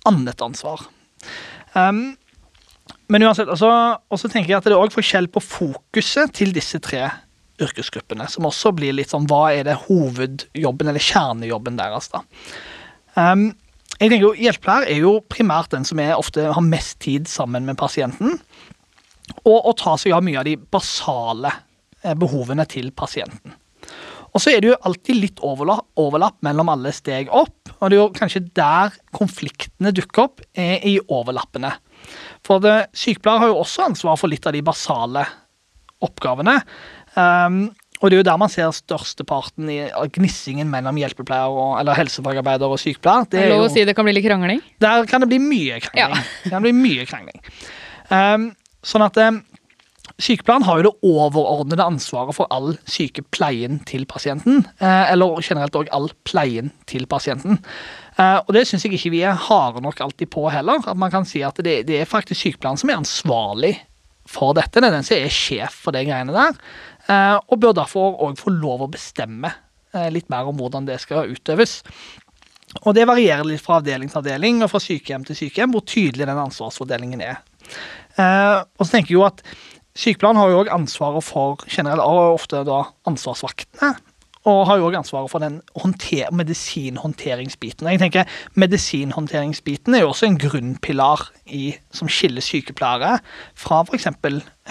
annet 0.07 0.43
ansvar? 0.43 0.83
Um, 1.75 2.17
men 3.11 3.23
uansett, 3.23 3.47
og 3.51 4.19
så 4.19 4.27
tenker 4.31 4.51
jeg 4.51 4.59
at 4.59 4.67
det 4.67 4.75
er 4.75 4.79
også 4.79 4.99
forskjell 4.99 5.27
på 5.31 5.43
fokuset 5.43 6.31
til 6.35 6.51
disse 6.55 6.79
tre 6.83 7.09
yrkesgruppene, 7.61 8.27
som 8.29 8.47
også 8.47 8.73
blir 8.77 8.95
litt 8.95 9.13
sånn 9.13 9.27
Hva 9.29 9.47
er 9.55 9.67
det 9.67 9.79
hovedjobben, 9.87 10.91
eller 10.91 11.03
kjernejobben 11.03 11.79
deres, 11.79 12.11
da? 12.13 12.23
Um, 13.17 13.49
jeg 13.97 14.11
tenker 14.11 14.27
jo 14.27 14.33
Hjelpepleier 14.37 14.91
er 14.93 14.99
jo 15.01 15.13
primært 15.25 15.71
den 15.73 15.87
som 15.87 16.01
ofte 16.13 16.51
har 16.53 16.65
mest 16.65 16.99
tid 17.01 17.29
sammen 17.31 17.65
med 17.65 17.79
pasienten 17.79 18.37
og, 19.43 19.57
å 19.57 19.73
ta 19.77 19.95
seg 19.99 20.13
av 20.15 20.21
mye 20.23 20.37
av 20.39 20.45
de 20.47 20.53
basale 20.57 21.49
eh, 22.03 22.13
behovene 22.15 22.63
til 22.69 22.91
pasienten. 22.95 23.55
Og 24.35 24.43
så 24.43 24.53
er 24.53 24.61
det 24.61 24.69
jo 24.69 24.77
alltid 24.85 25.17
litt 25.17 25.41
overlapp, 25.45 25.87
overlapp 25.97 26.37
mellom 26.45 26.69
alle 26.69 26.91
steg 26.93 27.31
opp, 27.33 27.71
og 27.79 27.89
det 27.89 27.97
er 27.97 28.01
jo 28.01 28.13
kanskje 28.13 28.43
der 28.57 28.93
konfliktene 29.15 29.93
dukker 29.95 30.27
opp, 30.27 30.43
er 30.53 30.83
i 30.85 30.97
overlappene. 31.01 31.73
For 32.45 32.61
sykepleiere 32.61 33.01
sykepleier 33.01 33.43
har 33.43 33.51
jo 33.51 33.59
også 33.63 33.87
ansvar 33.87 34.19
for 34.21 34.31
litt 34.31 34.45
av 34.47 34.53
de 34.55 34.63
basale 34.67 35.25
oppgavene. 36.05 36.59
Um, 37.17 37.59
og 37.97 38.11
det 38.11 38.17
er 38.17 38.21
jo 38.21 38.27
der 38.27 38.37
man 38.37 38.51
ser 38.53 38.69
størsteparten 38.77 39.71
i 39.73 39.79
gnissingen 40.13 40.69
mellom 40.69 40.99
hjelpepleier 41.01 41.49
og, 41.49 41.79
eller 41.79 41.97
helsefagarbeider 41.97 42.69
og 42.69 42.77
sykepleier. 42.77 43.25
Det 43.31 43.41
er 43.41 43.49
lov 43.55 43.65
å 43.65 43.71
si 43.73 43.81
det 43.89 43.95
kan 43.97 44.05
bli 44.05 44.13
litt 44.13 44.27
krangling. 44.27 44.61
der 44.83 45.07
kan 45.09 45.23
det 45.25 45.31
bli 45.31 45.39
mye 45.41 45.79
krangling. 45.81 46.25
Det 46.43 46.53
kan 46.53 46.61
bli 46.61 46.75
mye 46.77 47.07
krangling. 47.09 47.41
Um, 48.13 48.51
sånn 48.85 49.07
at 49.07 49.17
um, 49.25 49.41
Sykepleieren 50.17 50.63
har 50.65 50.79
jo 50.79 50.85
det 50.87 51.05
overordnede 51.05 51.83
ansvaret 51.85 52.33
for 52.33 52.47
all 52.49 52.71
sykepleien 52.89 53.83
til 53.85 54.05
pasienten. 54.09 54.63
eh, 54.81 55.11
Eller 55.11 55.41
generelt 55.45 55.75
òg 55.77 55.91
all 55.93 56.07
pleien 56.25 56.71
til 56.89 57.05
pasienten. 57.05 57.59
Eh, 58.17 58.39
Og 58.47 58.53
det 58.55 58.63
syns 58.65 58.81
jeg 58.87 58.93
ikke 58.97 59.11
vi 59.13 59.21
er 59.21 59.35
harde 59.37 59.83
nok 59.83 59.99
alltid 60.01 60.31
på 60.33 60.47
heller. 60.49 60.81
At 60.87 60.97
man 60.97 61.11
kan 61.11 61.25
si 61.25 61.43
at 61.43 61.59
det, 61.61 61.85
det 61.85 62.01
er 62.01 62.09
faktisk 62.09 62.39
sykepleieren 62.41 62.79
som 62.81 62.89
er 62.89 62.97
ansvarlig 62.97 63.73
for 64.25 64.55
dette. 64.57 64.81
Det 64.81 64.87
er 64.89 64.95
den 64.97 65.05
som 65.05 65.17
er 65.19 65.29
sjef 65.29 65.77
for 65.85 65.93
de 65.93 66.01
greiene 66.07 66.33
der. 66.33 66.57
Eh, 67.09 67.37
Og 67.37 67.59
bør 67.63 67.75
derfor 67.77 68.17
òg 68.27 68.39
få 68.39 68.53
lov 68.53 68.85
å 68.85 68.91
bestemme 68.91 69.51
eh, 69.93 70.09
litt 70.13 70.29
mer 70.33 70.49
om 70.49 70.57
hvordan 70.59 70.87
det 70.89 70.99
skal 71.03 71.31
utøves. 71.31 71.81
Og 72.83 72.93
det 72.97 73.07
varierer 73.07 73.47
litt 73.47 73.63
fra 73.63 73.79
avdeling 73.79 74.11
til 74.11 74.21
avdeling 74.21 74.61
og 74.63 74.71
fra 74.73 74.81
sykehjem 74.83 75.25
til 75.27 75.39
sykehjem 75.39 75.73
hvor 75.73 75.85
tydelig 75.87 76.27
den 76.27 76.43
ansvarsfordelingen 76.43 77.23
er. 77.23 77.41
Eh, 78.17 78.59
og 78.61 78.83
så 78.85 78.91
tenker 78.93 79.13
jeg 79.13 79.19
jo 79.19 79.27
at 79.27 79.43
Sykepleieren 79.97 80.37
har 80.37 80.51
jo 80.51 80.59
også 80.61 80.75
ansvaret 80.75 81.25
for 81.25 81.63
generelt, 81.65 82.03
og 82.05 82.35
ofte 82.35 82.59
da 82.67 82.83
ansvarsvaktene. 83.09 83.95
Og 84.47 84.61
har 84.69 84.79
jo 84.79 84.87
også 84.87 84.99
ansvaret 85.01 85.31
for 85.31 85.43
den 85.43 85.57
håndter, 85.75 86.29
medisinhåndteringsbiten. 86.31 87.89
Jeg 87.91 87.99
tenker 87.99 88.37
Medisinhåndteringsbiten 88.55 89.95
er 89.95 90.05
jo 90.05 90.13
også 90.13 90.29
en 90.29 90.39
grunnpilar 90.39 91.25
i, 91.51 91.73
som 91.91 92.07
skiller 92.11 92.43
sykepleiere 92.45 93.17
fra 93.59 93.81
f.eks. 93.83 94.07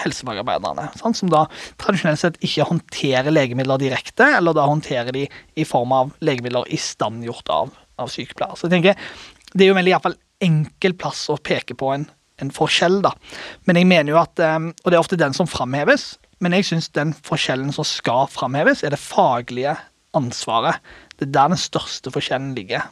helsefagarbeiderne. 0.00 0.88
Sant? 0.96 1.20
Som 1.20 1.32
da 1.32 1.44
tradisjonelt 1.82 2.22
sett 2.22 2.40
ikke 2.40 2.68
håndterer 2.70 3.32
legemidler 3.34 3.82
direkte, 3.82 4.30
eller 4.38 4.56
da 4.56 4.64
håndterer 4.70 5.12
de 5.12 5.26
i 5.28 5.68
form 5.68 5.92
av 5.92 6.14
legemidler 6.24 6.68
istandgjort 6.72 7.52
av, 7.52 7.74
av 8.00 8.12
sykepleiere. 8.12 8.56
Så 8.56 8.70
jeg 8.70 8.78
tenker, 8.78 9.08
Det 9.52 9.64
er 9.64 9.68
jo 9.70 9.76
veldig 9.76 9.92
i 9.92 9.94
hvert 9.94 10.08
fall 10.08 10.20
enkel 10.44 10.94
plass 10.98 11.28
å 11.32 11.36
peke 11.36 11.76
på 11.78 11.92
en, 11.94 12.08
en 12.40 12.50
forskjell. 12.52 13.02
da. 13.04 13.12
Men 13.64 13.76
jeg 13.76 13.86
mener 13.86 14.12
jo 14.12 14.18
at, 14.20 14.38
eh, 14.40 14.58
Og 14.58 14.90
det 14.90 14.94
er 14.94 15.04
ofte 15.04 15.20
den 15.20 15.32
som 15.32 15.46
framheves, 15.46 16.16
men 16.44 16.56
jeg 16.56 16.68
syns 16.68 16.90
den 16.92 17.14
forskjellen 17.26 17.72
som 17.72 17.86
skal 17.88 18.26
framheves, 18.32 18.82
er 18.84 18.92
det 18.92 19.00
faglige 19.00 19.76
ansvaret. 20.16 20.80
Det 21.16 21.28
er 21.28 21.36
der 21.36 21.52
den 21.54 21.60
største 21.60 22.12
forskjellen 22.12 22.54
ligger. 22.56 22.88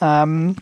Um, 0.00 0.56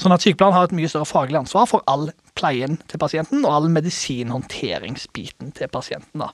sånn 0.00 0.14
at 0.14 0.24
Sykepleieren 0.24 0.56
har 0.56 0.68
et 0.68 0.76
mye 0.76 0.88
større 0.88 1.08
faglig 1.08 1.38
ansvar 1.38 1.68
for 1.68 1.84
all 1.90 2.08
pleien 2.36 2.78
til 2.88 3.00
pasienten 3.00 3.44
og 3.44 3.52
all 3.52 3.68
medisinhåndteringsbiten 3.72 5.52
til 5.56 5.68
pasienten. 5.72 6.24
da. 6.24 6.30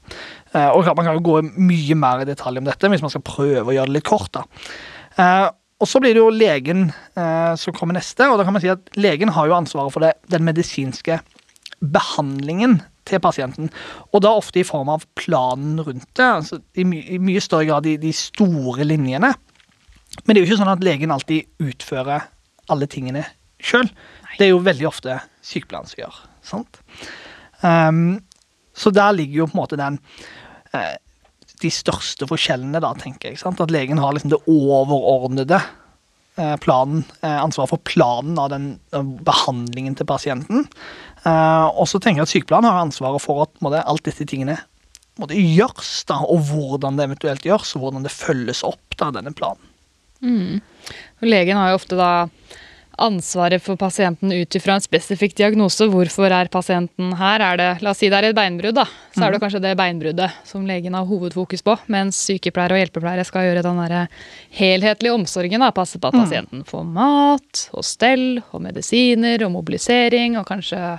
Uh, 0.54 0.70
og 0.76 0.86
Man 0.96 1.06
kan 1.06 1.18
jo 1.18 1.26
gå 1.26 1.40
mye 1.58 1.98
mer 1.98 2.22
i 2.22 2.28
detalj 2.28 2.62
om 2.62 2.70
dette 2.70 2.90
hvis 2.90 3.02
man 3.02 3.12
skal 3.12 3.26
prøve 3.26 3.70
å 3.70 3.76
gjøre 3.76 3.90
det 3.90 3.98
litt 3.98 4.08
kort. 4.08 4.32
da. 4.38 4.46
Uh, 5.18 5.48
og 5.82 5.90
så 5.90 5.98
blir 5.98 6.14
det 6.14 6.22
jo 6.22 6.30
legen 6.30 6.92
uh, 7.18 7.58
som 7.58 7.74
kommer 7.74 7.98
neste, 7.98 8.28
og 8.30 8.38
da 8.38 8.46
kan 8.46 8.54
man 8.54 8.62
si 8.62 8.70
at 8.70 8.94
legen 8.94 9.34
har 9.34 9.50
jo 9.50 9.58
ansvaret 9.58 9.90
for 9.90 10.06
det, 10.06 10.14
den 10.30 10.46
medisinske 10.46 11.18
behandlingen 11.82 12.78
til 13.08 13.22
pasienten. 13.22 13.70
Og 14.12 14.22
da 14.24 14.34
ofte 14.38 14.62
i 14.62 14.66
form 14.66 14.90
av 14.92 15.06
planen 15.18 15.80
rundt 15.82 16.08
det. 16.18 16.26
altså 16.26 16.60
I, 16.74 16.86
my 16.88 17.02
i 17.16 17.18
mye 17.22 17.42
større 17.42 17.68
grad 17.70 17.86
de, 17.88 17.96
de 18.00 18.12
store 18.16 18.86
linjene. 18.86 19.32
Men 20.24 20.34
det 20.34 20.40
er 20.40 20.44
jo 20.44 20.50
ikke 20.50 20.60
sånn 20.60 20.74
at 20.74 20.84
legen 20.84 21.14
alltid 21.14 21.48
utfører 21.62 22.28
alle 22.72 22.88
tingene 22.90 23.24
sjøl. 23.62 23.88
Det 24.36 24.46
er 24.46 24.52
jo 24.52 24.64
veldig 24.64 24.88
ofte 24.88 25.18
sykepleieren 25.44 25.90
som 25.90 26.02
gjør. 26.04 26.20
sant? 26.46 26.82
Um, 27.62 28.20
så 28.74 28.90
der 28.94 29.14
ligger 29.16 29.42
jo 29.42 29.48
på 29.50 29.56
en 29.56 29.62
måte 29.62 29.78
den 29.80 29.98
uh, 30.74 30.94
de 31.62 31.70
største 31.70 32.26
forskjellene, 32.26 32.80
da, 32.82 32.92
tenker 32.98 33.32
jeg. 33.32 33.40
sant? 33.42 33.60
At 33.62 33.72
legen 33.72 34.00
har 34.02 34.14
liksom 34.14 34.32
det 34.32 34.42
overordnede 34.50 35.60
planen, 36.36 37.04
eh, 37.20 37.38
ansvaret 37.42 37.68
for 37.68 37.82
planen 37.84 38.38
av 38.40 38.50
den 38.52 38.68
eh, 38.92 39.02
behandlingen 39.02 39.96
til 39.98 40.08
pasienten. 40.08 40.66
Eh, 41.24 41.66
og 41.68 41.88
så 41.90 42.00
tenker 42.00 42.22
jeg 42.22 42.28
at 42.28 42.32
sykepleieren 42.32 42.68
har 42.68 42.80
ansvaret 42.80 43.22
for 43.22 43.44
at 43.44 43.52
måtte, 43.64 43.82
alt 43.84 44.04
disse 44.08 44.26
tingene 44.28 44.56
måtte 45.20 45.36
gjøres, 45.36 45.92
da, 46.08 46.22
og 46.24 46.46
hvordan 46.48 46.96
det 46.96 47.04
eventuelt 47.10 47.44
gjøres, 47.44 47.74
og 47.76 47.84
hvordan 47.84 48.06
det 48.06 48.14
følges 48.14 48.62
opp, 48.64 48.96
da, 48.96 49.10
denne 49.12 49.34
planen. 49.36 49.68
Mm. 50.22 50.62
Legen 51.26 51.58
har 51.58 51.72
jo 51.72 51.80
ofte 51.80 51.98
da 51.98 52.12
ansvaret 52.98 53.62
for 53.62 53.76
pasienten 53.80 54.32
ut 54.32 54.56
ifra 54.56 54.76
en 54.76 54.84
spesifikk 54.84 55.36
diagnose. 55.38 55.86
Hvorfor 55.90 56.32
er 56.32 56.50
pasienten 56.52 57.14
her? 57.18 57.44
Er 57.44 57.60
det, 57.60 57.68
la 57.84 57.92
oss 57.92 58.02
si 58.02 58.10
det 58.12 58.18
er 58.18 58.28
et 58.30 58.36
beinbrudd, 58.36 58.76
da. 58.76 58.86
Så 59.14 59.24
er 59.26 59.34
det 59.34 59.42
kanskje 59.42 59.62
det 59.64 59.74
beinbruddet 59.80 60.40
som 60.48 60.66
legen 60.68 60.96
har 60.96 61.08
hovedfokus 61.08 61.64
på. 61.66 61.76
Mens 61.92 62.20
sykepleiere 62.26 62.76
og 62.76 62.82
hjelpepleiere 62.82 63.26
skal 63.28 63.48
gjøre 63.48 63.64
den 63.66 63.80
der 63.82 63.96
helhetlige 64.58 65.14
omsorgen. 65.16 65.64
da, 65.64 65.70
Passe 65.72 66.00
på 66.00 66.12
at 66.12 66.18
pasienten 66.18 66.66
får 66.68 66.84
mat 66.88 67.66
og 67.72 67.86
stell 67.86 68.42
og 68.50 68.60
medisiner 68.64 69.46
og 69.46 69.54
mobilisering 69.56 70.36
og 70.40 70.46
kanskje 70.48 70.98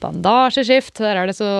bandasjeskift. 0.00 0.98
Der 1.02 1.22
er 1.22 1.30
det 1.30 1.36
så 1.38 1.50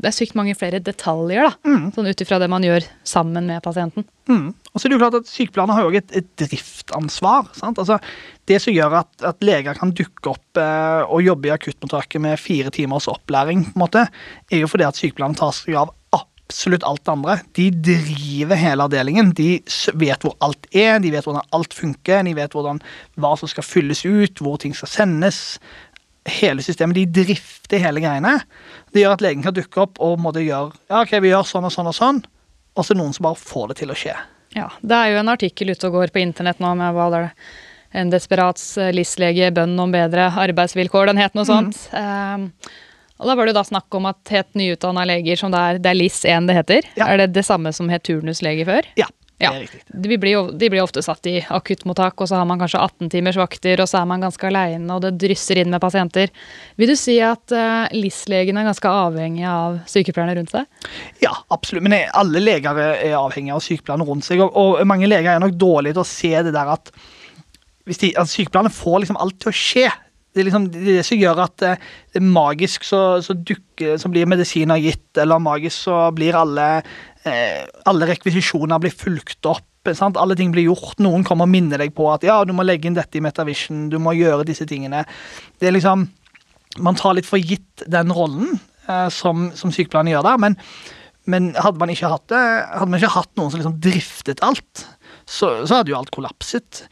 det 0.00 0.08
er 0.08 0.16
sykt 0.16 0.36
mange 0.38 0.56
flere 0.56 0.80
detaljer, 0.82 1.50
da. 1.50 1.76
Sånn 1.94 2.08
ut 2.08 2.22
ifra 2.24 2.38
det 2.40 2.48
man 2.52 2.64
gjør 2.64 2.86
sammen 3.06 3.48
med 3.50 3.60
pasienten. 3.64 4.06
Mm. 4.30 4.48
Og 4.72 4.78
så 4.78 4.86
er 4.86 4.92
det 4.92 4.96
jo 4.96 5.02
klart 5.02 5.18
at 5.18 5.28
Sykepleierne 5.28 5.76
har 5.76 5.86
jo 5.86 6.00
et, 6.00 6.16
et 6.16 6.28
driftsansvar. 6.40 7.50
Sant? 7.58 7.80
Altså, 7.82 7.98
det 8.48 8.60
som 8.64 8.74
gjør 8.74 9.00
at, 9.02 9.12
at 9.26 9.44
leger 9.44 9.76
kan 9.76 9.92
dukke 9.96 10.32
opp 10.32 10.60
eh, 10.60 11.02
og 11.04 11.24
jobbe 11.26 11.50
i 11.50 11.54
akuttmottaket 11.54 12.22
med 12.24 12.40
fire 12.40 12.72
timers 12.74 13.10
opplæring, 13.10 13.66
på 13.68 13.76
en 13.76 13.84
måte, 13.84 14.06
er 14.50 14.64
jo 14.64 14.70
fordi 14.70 14.88
at 14.88 15.00
sykepleierne 15.00 15.38
tar 15.40 15.52
seg 15.56 15.76
av 15.82 15.92
absolutt 16.50 16.82
alt 16.82 17.04
det 17.04 17.12
andre. 17.12 17.36
De 17.54 17.68
driver 17.70 18.58
hele 18.58 18.86
avdelingen. 18.88 19.30
De 19.38 19.50
vet 20.00 20.24
hvor 20.26 20.34
alt 20.42 20.66
er, 20.74 20.98
de 20.98 21.12
vet 21.14 21.26
hvordan 21.26 21.46
alt 21.54 21.76
funker, 21.76 22.24
de 22.26 22.34
vet 22.34 22.56
hvordan, 22.56 22.80
hva 23.20 23.36
som 23.38 23.50
skal 23.50 23.66
fylles 23.66 24.02
ut, 24.02 24.42
hvor 24.42 24.58
ting 24.62 24.74
skal 24.74 24.90
sendes. 24.90 25.60
Hele 26.30 26.62
systemet. 26.64 26.98
De 27.00 27.22
drifter 27.24 27.82
hele 27.82 28.02
greiene. 28.02 28.36
Det 28.94 29.02
gjør 29.04 29.16
at 29.16 29.24
legen 29.24 29.42
kan 29.44 29.56
dukke 29.56 29.82
opp 29.84 29.98
og 30.02 30.18
måtte 30.22 30.42
gjøre 30.44 30.72
ja, 30.90 31.00
ok, 31.02 31.16
vi 31.24 31.32
gjør 31.32 31.46
sånn 31.48 31.66
og 31.68 31.74
sånn 31.74 31.90
og 31.90 31.96
sånn, 31.96 32.20
og 32.76 32.84
så 32.84 32.92
er 32.92 32.98
det 32.98 33.02
noen 33.02 33.16
som 33.16 33.26
bare 33.28 33.40
får 33.40 33.72
det 33.72 33.80
til 33.82 33.92
å 33.92 33.98
skje. 33.98 34.14
Ja, 34.56 34.68
Det 34.82 34.96
er 34.96 35.12
jo 35.12 35.18
en 35.20 35.30
artikkel 35.30 35.70
ute 35.70 35.86
og 35.90 35.98
går 35.98 36.12
på 36.14 36.22
internett 36.22 36.58
nå 36.62 36.72
med 36.78 36.94
hva 36.96 37.08
det 37.12 37.24
er. 37.24 37.32
En 38.00 38.10
desperats 38.10 38.64
eh, 38.78 38.92
LIS-lege, 38.94 39.50
bønn 39.54 39.74
om 39.82 39.90
bedre 39.90 40.28
arbeidsvilkår, 40.38 41.10
den 41.10 41.18
het 41.18 41.34
noe 41.34 41.46
sånt. 41.46 41.78
Ehm, 41.98 42.44
og 43.20 43.26
Da 43.26 43.34
var 43.34 43.46
det 43.46 43.52
jo 43.52 43.58
da 43.58 43.64
snakk 43.66 43.94
om 43.98 44.06
at 44.06 44.30
helt 44.32 44.54
nyutdanna 44.58 45.02
leger, 45.10 45.36
som 45.36 45.50
det 45.52 45.58
er, 45.60 45.80
det 45.82 45.90
er 45.90 45.98
LIS1 45.98 46.46
det 46.46 46.54
heter. 46.56 46.86
Ja. 46.96 47.08
Er 47.10 47.18
det 47.24 47.32
det 47.34 47.44
samme 47.46 47.72
som 47.74 47.90
het 47.90 48.06
turnuslege 48.06 48.64
før? 48.68 48.86
Ja, 48.98 49.10
Ja. 49.40 49.50
De 49.88 50.18
blir, 50.20 50.34
jo, 50.34 50.42
de 50.52 50.68
blir 50.70 50.84
ofte 50.84 51.02
satt 51.04 51.26
i 51.30 51.38
akuttmottak, 51.48 52.20
og 52.20 52.28
så 52.28 52.38
har 52.38 52.46
man 52.48 52.60
kanskje 52.60 52.82
18 52.84 53.12
timers 53.12 53.38
vakter, 53.40 53.80
og 53.80 53.88
så 53.90 54.02
er 54.02 54.10
man 54.10 54.22
ganske 54.22 54.46
aleine, 54.46 54.86
og 54.94 55.02
det 55.04 55.14
drysser 55.22 55.62
inn 55.62 55.72
med 55.72 55.80
pasienter. 55.82 56.30
Vil 56.80 56.92
du 56.92 56.96
si 56.98 57.16
at 57.24 57.56
uh, 57.56 57.88
LIS-legen 57.96 58.60
er 58.60 58.68
ganske 58.68 58.94
avhengig 59.00 59.46
av 59.48 59.80
sykepleierne 59.90 60.36
rundt 60.38 60.52
seg? 60.54 60.90
Ja, 61.24 61.32
absolutt. 61.48 61.86
Men 61.88 61.96
alle 62.12 62.44
leger 62.44 62.78
er 62.84 63.16
avhengige 63.18 63.40
avhengig 63.40 63.56
av 63.56 63.64
sykepleierne 63.64 64.06
rundt 64.08 64.26
seg. 64.26 64.42
Og, 64.44 64.54
og 64.54 64.84
mange 64.88 65.08
leger 65.08 65.34
er 65.34 65.42
nok 65.42 65.56
dårlige 65.58 65.96
til 65.96 66.04
å 66.04 66.10
se 66.10 66.34
det 66.46 66.54
der 66.54 66.76
at 66.76 66.92
hvis 67.88 68.00
de, 68.02 68.12
at 68.20 68.30
sykepleierne 68.30 68.72
får 68.72 69.02
liksom 69.02 69.18
alt 69.20 69.38
til 69.40 69.50
å 69.50 69.56
skje. 69.56 69.88
Det 70.30 70.42
er 70.42 70.46
liksom 70.46 70.66
det, 70.70 71.00
som 71.06 71.18
gjør 71.18 71.40
at 71.42 71.64
eh, 71.66 71.86
det 72.12 72.20
er 72.20 72.26
magisk 72.36 72.84
så, 72.86 73.00
så, 73.24 73.34
dukker, 73.34 73.96
så 73.98 74.10
blir 74.12 74.28
medisiner 74.30 74.78
gitt, 74.78 75.08
eller 75.18 75.42
magisk 75.42 75.88
så 75.88 76.04
blir 76.14 76.38
alle, 76.38 76.66
eh, 76.78 77.00
alle 77.24 78.06
rekvisisjoner 78.08 78.80
blir 78.80 78.94
fulgt 78.96 79.44
opp. 79.48 79.66
Sant? 79.96 80.16
Alle 80.20 80.36
ting 80.36 80.52
blir 80.54 80.68
gjort. 80.68 80.98
Noen 81.04 81.24
kommer 81.26 81.48
og 81.48 81.52
minner 81.52 81.80
deg 81.80 81.92
på 81.96 82.06
at 82.12 82.24
ja, 82.24 82.38
du 82.44 82.54
må 82.56 82.64
legge 82.64 82.88
inn 82.88 82.96
dette 82.96 83.18
i 83.18 83.24
Metavision, 83.24 83.88
du 83.92 83.98
må 84.02 84.14
gjøre 84.16 84.46
disse 84.48 84.66
tingene. 84.68 85.04
Det 85.60 85.68
er 85.70 85.76
liksom 85.76 86.08
Man 86.78 86.94
tar 86.94 87.16
litt 87.18 87.26
for 87.26 87.42
gitt 87.42 87.82
den 87.90 88.12
rollen 88.14 88.52
eh, 88.86 89.08
som, 89.10 89.48
som 89.58 89.72
sykepleierne 89.74 90.12
gjør 90.12 90.22
der, 90.22 90.36
men, 90.38 90.54
men 91.26 91.48
hadde 91.58 91.82
man 91.82 91.90
ikke 91.90 92.12
hatt 92.12 92.28
det, 92.30 92.42
hadde 92.70 92.86
man 92.92 93.00
ikke 93.00 93.16
hatt 93.16 93.32
noen 93.40 93.50
som 93.50 93.58
liksom 93.58 93.80
driftet 93.82 94.42
alt, 94.46 94.84
så, 95.26 95.50
så 95.66 95.80
hadde 95.80 95.90
jo 95.90 95.98
alt 95.98 96.12
kollapset. 96.14 96.84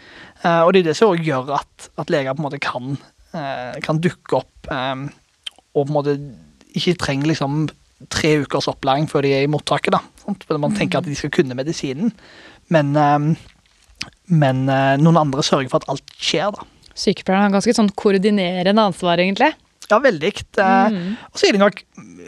Eh, 0.43 0.63
og 0.65 0.73
det 0.75 0.83
er 0.83 0.91
det 0.91 0.97
som 0.99 1.15
gjør 1.15 1.55
at, 1.61 1.89
at 1.95 2.11
leger 2.11 2.35
på 2.35 2.43
en 2.43 2.49
måte 2.49 2.61
kan, 2.63 2.99
eh, 3.39 3.79
kan 3.87 4.03
dukke 4.03 4.41
opp 4.41 4.71
eh, 4.75 5.07
og 5.75 5.85
på 5.85 5.87
en 5.87 5.97
måte 5.97 6.17
ikke 6.79 6.99
trenger 6.99 7.31
liksom 7.31 7.69
tre 8.11 8.37
ukers 8.43 8.69
opplæring 8.71 9.09
før 9.11 9.27
de 9.27 9.35
er 9.35 9.47
i 9.47 9.51
mottaket. 9.51 9.95
da. 9.95 10.03
Sant? 10.29 10.45
Man 10.61 10.77
tenker 10.77 11.01
at 11.01 11.09
de 11.09 11.17
skal 11.17 11.33
kunne 11.33 11.57
medisinen, 11.57 12.13
men, 12.75 12.93
eh, 13.01 14.11
men 14.29 14.67
eh, 14.69 14.99
noen 15.01 15.23
andre 15.25 15.45
sørger 15.47 15.73
for 15.73 15.81
at 15.81 15.89
alt 15.95 16.19
skjer. 16.21 16.53
da. 16.53 16.69
Sykepleierne 16.99 17.49
har 17.49 17.57
ganske 17.57 17.75
sånn 17.77 17.91
koordinerende 17.97 18.85
ansvar, 18.91 19.23
egentlig. 19.23 19.55
Ja, 19.89 19.97
veldig. 20.05 20.33
Mm. 20.59 21.17
Og 21.31 21.41
så 21.41 21.49
er 21.49 21.57
det 21.57 21.63
nok 21.63 21.79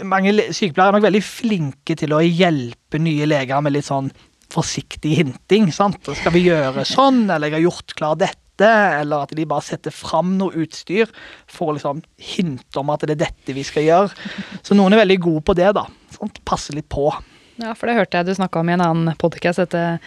mange 0.08 0.32
sykepleiere 0.32 0.94
er 0.94 0.96
nok 0.96 1.06
veldig 1.08 1.22
flinke 1.24 1.96
til 1.98 2.14
å 2.16 2.22
hjelpe 2.24 3.00
nye 3.02 3.26
leger 3.28 3.60
med 3.64 3.74
litt 3.74 3.88
sånn 3.88 4.08
forsiktig 4.50 5.16
hinting. 5.20 5.68
sant? 5.74 6.00
Skal 6.06 6.34
vi 6.34 6.46
gjøre 6.48 6.86
sånn, 6.88 7.26
eller 7.28 7.50
jeg 7.50 7.58
har 7.58 7.66
gjort 7.68 7.96
klar 7.98 8.16
dette, 8.20 8.70
eller 9.00 9.24
at 9.24 9.34
de 9.36 9.46
bare 9.48 9.64
setter 9.64 9.94
fram 9.94 10.34
noe 10.40 10.64
utstyr 10.64 11.10
for 11.48 11.70
å 11.70 11.76
liksom 11.76 12.02
hinte 12.20 12.80
om 12.80 12.90
at 12.92 13.06
det 13.06 13.16
er 13.16 13.24
dette 13.26 13.56
vi 13.56 13.64
skal 13.66 13.86
gjøre. 13.86 14.30
Så 14.64 14.76
noen 14.76 14.96
er 14.96 15.04
veldig 15.04 15.20
gode 15.22 15.44
på 15.50 15.56
det, 15.58 15.70
da. 15.76 15.86
Sant? 16.16 16.42
Passe 16.48 16.74
litt 16.76 16.88
på. 16.92 17.08
Ja, 17.60 17.74
for 17.76 17.90
det 17.90 17.98
hørte 17.98 18.20
jeg 18.20 18.30
du 18.30 18.36
snakka 18.36 18.62
om 18.62 18.70
i 18.70 18.76
en 18.76 18.84
annen 18.84 19.16
podcast, 19.20 19.60
dette 19.60 20.00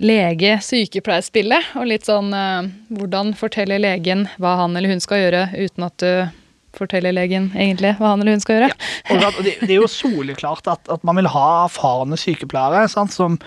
lege-sykepleierspillet. 0.00 1.72
Og 1.80 1.88
litt 1.88 2.08
sånn 2.08 2.32
eh, 2.36 2.68
hvordan 2.96 3.32
forteller 3.38 3.80
legen 3.80 4.26
hva 4.40 4.56
han 4.62 4.76
eller 4.76 4.92
hun 4.92 5.02
skal 5.02 5.24
gjøre, 5.24 5.42
uten 5.56 5.86
at 5.86 5.96
du 6.02 6.12
forteller 6.76 7.14
legen 7.16 7.50
egentlig 7.56 7.94
hva 7.98 8.12
han 8.12 8.22
eller 8.22 8.36
hun 8.36 8.44
skal 8.44 8.58
gjøre. 8.58 8.70
Ja, 9.10 9.30
det, 9.40 9.56
det 9.64 9.72
er 9.72 9.80
jo 9.80 9.90
soleklart 9.90 10.68
at, 10.70 10.84
at 10.92 11.04
man 11.06 11.18
vil 11.18 11.30
ha 11.32 11.46
erfarne 11.64 12.18
sykepleiere 12.20 12.84
sant, 12.92 13.14
som, 13.16 13.38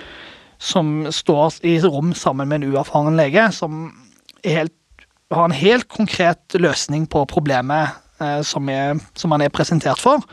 som 0.59 0.95
står 1.13 1.61
i 1.69 1.77
rom 1.85 2.11
sammen 2.17 2.49
med 2.49 2.61
en 2.61 2.73
uerfaren 2.73 3.19
lege, 3.19 3.47
som 3.55 3.85
helt, 4.43 4.75
har 5.33 5.45
en 5.47 5.55
helt 5.55 5.87
konkret 5.93 6.57
løsning 6.57 7.05
på 7.09 7.23
problemet 7.31 7.93
eh, 8.19 8.41
som, 8.45 8.67
er, 8.69 8.99
som 9.13 9.33
man 9.33 9.45
er 9.45 9.53
presentert 9.53 10.01
for. 10.01 10.25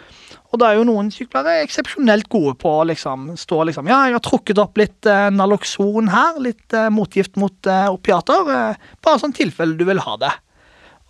Og 0.51 0.59
da 0.59 0.71
er 0.71 0.81
jo 0.81 0.87
noen 0.89 1.13
sykepleiere 1.15 1.63
eksepsjonelt 1.65 2.27
gode 2.33 2.57
på 2.59 2.73
å 2.81 2.87
liksom, 2.91 3.31
stå 3.39 3.63
liksom 3.69 3.91
Ja, 3.91 4.03
jeg 4.09 4.17
har 4.17 4.25
trukket 4.25 4.59
opp 4.59 4.81
litt 4.81 5.07
eh, 5.07 5.29
Naloxon 5.31 6.11
her, 6.11 6.41
litt 6.43 6.75
eh, 6.75 6.89
motgift 6.91 7.39
mot 7.39 7.71
eh, 7.71 7.87
opiater. 7.93 8.51
Eh, 8.57 8.89
bare 9.05 9.23
sånn 9.23 9.37
tilfelle 9.37 9.79
du 9.79 9.87
vil 9.87 10.03
ha 10.03 10.17
det. 10.21 10.33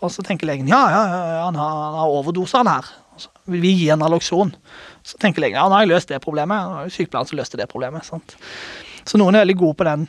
Og 0.04 0.12
så 0.12 0.24
tenker 0.24 0.48
legen 0.48 0.68
ja, 0.68 0.80
ja, 0.92 1.00
ja, 1.08 1.40
han 1.46 1.56
har, 1.56 1.78
han 1.86 1.98
har 2.02 2.12
overdose 2.20 2.60
han 2.60 2.68
her. 2.68 2.92
Så 3.20 3.32
vil 3.52 3.64
vi 3.64 3.74
gi 3.82 3.88
en 3.92 4.00
Naloxon. 4.04 4.52
Så 5.04 5.20
tenker 5.20 5.44
legen 5.44 5.60
ja, 5.60 5.66
nå 5.68 5.78
har 5.78 5.86
jeg 5.86 5.94
løst 5.94 6.12
det 6.12 6.20
problemet. 6.24 6.60
Det 6.60 6.76
var 6.76 6.88
jo 6.88 6.96
sykepleieren 6.98 7.32
som 7.32 7.40
løste 7.40 7.60
det 7.60 7.68
problemet. 7.72 8.08
sant? 8.08 8.36
Så 9.08 9.20
noen 9.20 9.36
er 9.36 9.46
veldig 9.46 9.60
gode 9.60 9.80
på 9.80 9.88
den 9.88 10.08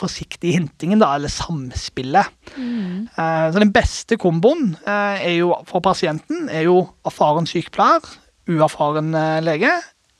forsiktige 0.00 0.56
hintingen, 0.56 1.00
da, 1.02 1.12
eller 1.16 1.28
samspillet. 1.32 2.32
Eh, 2.56 3.46
så 3.52 3.60
den 3.60 3.72
beste 3.74 4.16
komboen 4.20 4.74
eh, 4.86 5.26
er 5.28 5.36
jo 5.42 5.52
for 5.68 5.84
pasienten 5.84 6.48
er 6.48 6.64
jo 6.68 6.82
erfaren 7.06 7.48
sykepleier, 7.48 8.04
uerfaren 8.50 9.14
eh, 9.14 9.40
lege, 9.46 9.70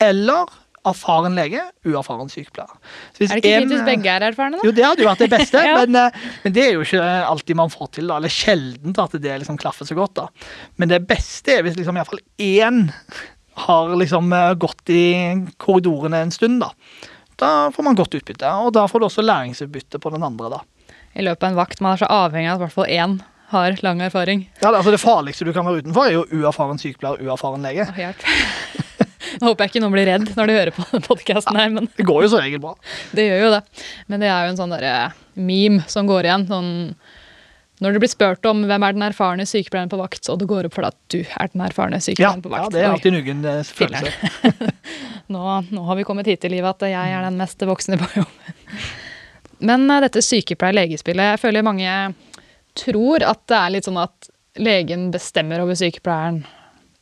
eller 0.01 0.49
erfaren 0.87 1.35
lege, 1.37 1.61
uerfaren 1.85 2.31
sykepleier. 2.33 2.71
Så 3.13 3.21
hvis 3.21 3.31
Er 3.35 3.37
det 3.37 3.43
ikke 3.45 3.59
fint 3.61 3.71
hvis 3.75 3.81
eh, 3.83 3.89
begge 3.91 4.13
er 4.15 4.23
erfarne, 4.31 4.57
da? 4.57 4.65
jo, 4.65 4.71
det 4.73 4.85
hadde 4.87 5.03
jo 5.03 5.09
vært 5.11 5.21
det 5.21 5.29
beste, 5.35 5.61
Ja. 5.69 5.75
men, 5.83 5.99
eh, 5.99 6.23
men 6.45 6.55
det 6.55 6.63
er 6.65 6.71
jo 6.73 6.81
ikke 6.87 7.03
alltid 7.29 7.59
man 7.59 7.69
får 7.73 7.91
til. 7.99 8.07
da, 8.09 8.17
Eller 8.17 8.33
sjelden 8.33 8.95
at 8.97 9.13
det 9.21 9.35
liksom 9.43 9.59
klaffer 9.61 9.85
så 9.85 9.97
godt. 9.99 10.15
da. 10.17 10.27
Men 10.81 10.89
det 10.89 11.03
beste 11.09 11.59
er 11.59 11.65
hvis 11.67 11.77
liksom 11.77 11.99
iallfall 12.01 12.23
én 12.41 12.87
har 13.67 13.91
liksom 13.99 14.31
gått 14.57 14.89
i 14.89 15.03
korridorene 15.61 16.23
en 16.25 16.31
stund. 16.33 16.63
Da 16.63 16.71
Da 17.41 17.69
får 17.73 17.83
man 17.83 17.95
godt 17.97 18.13
utbytte, 18.17 18.47
og 18.65 18.71
da 18.73 18.87
får 18.89 18.99
du 19.01 19.05
også 19.07 19.21
læringsutbytte 19.25 19.99
på 20.01 20.09
den 20.13 20.23
andre. 20.23 20.49
da. 20.49 20.59
I 21.13 21.21
løpet 21.25 21.43
av 21.43 21.49
en 21.51 21.57
vakt 21.61 21.81
man 21.81 21.93
er 21.93 22.01
så 22.01 22.09
avhengig 22.09 22.49
av 22.49 22.55
at 22.55 22.61
i 22.61 22.65
hvert 22.65 22.75
fall 22.79 22.91
én 22.97 23.15
har 23.51 23.77
lang 23.85 24.01
erfaring. 24.01 24.45
Ja, 24.61 24.71
altså 24.71 24.93
det 24.93 25.01
farligste 25.01 25.47
du 25.47 25.53
kan 25.55 25.67
være 25.67 25.83
utenfor, 25.83 26.07
er 26.07 26.17
jo 26.17 26.25
uerfaren 26.41 26.81
sykepleier 26.81 27.19
og 27.19 27.29
uerfaren 27.31 27.65
lege. 27.67 27.87
Oh. 27.91 28.81
Nå 29.41 29.47
håper 29.47 29.63
jeg 29.65 29.71
ikke 29.71 29.81
noen 29.83 29.95
blir 29.95 30.09
redd 30.09 30.27
når 30.35 30.49
de 30.49 30.57
hører 30.57 30.75
på 30.75 31.01
podkasten 31.07 31.57
her, 31.57 31.71
men 31.73 31.87
Det 31.97 32.05
går 32.07 32.25
jo 32.25 32.31
så 32.33 32.41
regel 32.43 32.61
bra. 32.63 32.75
det 33.15 33.29
gjør 33.29 33.45
jo 33.45 33.49
det. 33.55 33.61
Men 34.11 34.23
det 34.23 34.29
er 34.31 34.45
jo 34.45 34.53
en 34.53 34.59
sånn 34.59 34.73
derre 34.75 34.95
meme 35.39 35.85
som 35.91 36.09
går 36.09 36.27
igjen. 36.27 36.47
sånn 36.49 36.71
når 37.81 37.95
det 37.95 38.01
blir 38.03 38.11
spurt 38.11 38.45
om 38.45 38.59
hvem 38.69 38.83
er 38.85 38.93
den 38.93 39.03
erfarne 39.07 39.45
sykepleieren 39.49 39.89
på 39.89 39.97
vakt, 39.97 40.27
og 40.29 40.37
det 40.37 40.45
går 40.51 40.67
opp 40.67 40.75
for 40.75 40.85
deg 40.85 40.93
at 40.93 40.99
du 41.09 41.21
er 41.25 41.49
den 41.49 41.63
erfarne 41.65 41.97
Ja, 42.13 42.35
på 42.37 42.51
vakt. 42.51 42.61
ja 42.61 42.69
det 42.75 42.81
er 42.83 42.91
alltid 42.91 43.15
nugen 43.15 43.39
uggen 43.41 43.47
eh, 43.49 43.63
følelse. 43.65 44.73
nå, 45.33 45.45
nå 45.73 45.85
har 45.87 45.97
vi 45.97 46.05
kommet 46.05 46.29
hit 46.29 46.45
i 46.45 46.51
livet 46.53 46.75
at 46.77 46.91
jeg 46.93 47.15
er 47.17 47.25
den 47.25 47.39
mest 47.41 47.65
voksne 47.65 47.97
på 47.97 48.11
jobben. 48.19 48.59
Men 49.65 49.89
eh, 49.89 50.03
dette 50.05 50.21
sykepleier-legespillet, 50.21 51.31
jeg 51.33 51.41
føler 51.41 51.65
mange 51.65 51.95
tror 52.77 53.23
at 53.27 53.43
det 53.51 53.57
er 53.57 53.73
litt 53.75 53.87
sånn 53.89 53.99
at 54.01 54.29
legen 54.61 55.09
bestemmer 55.13 55.61
over 55.63 55.77
sykepleieren. 55.79 56.41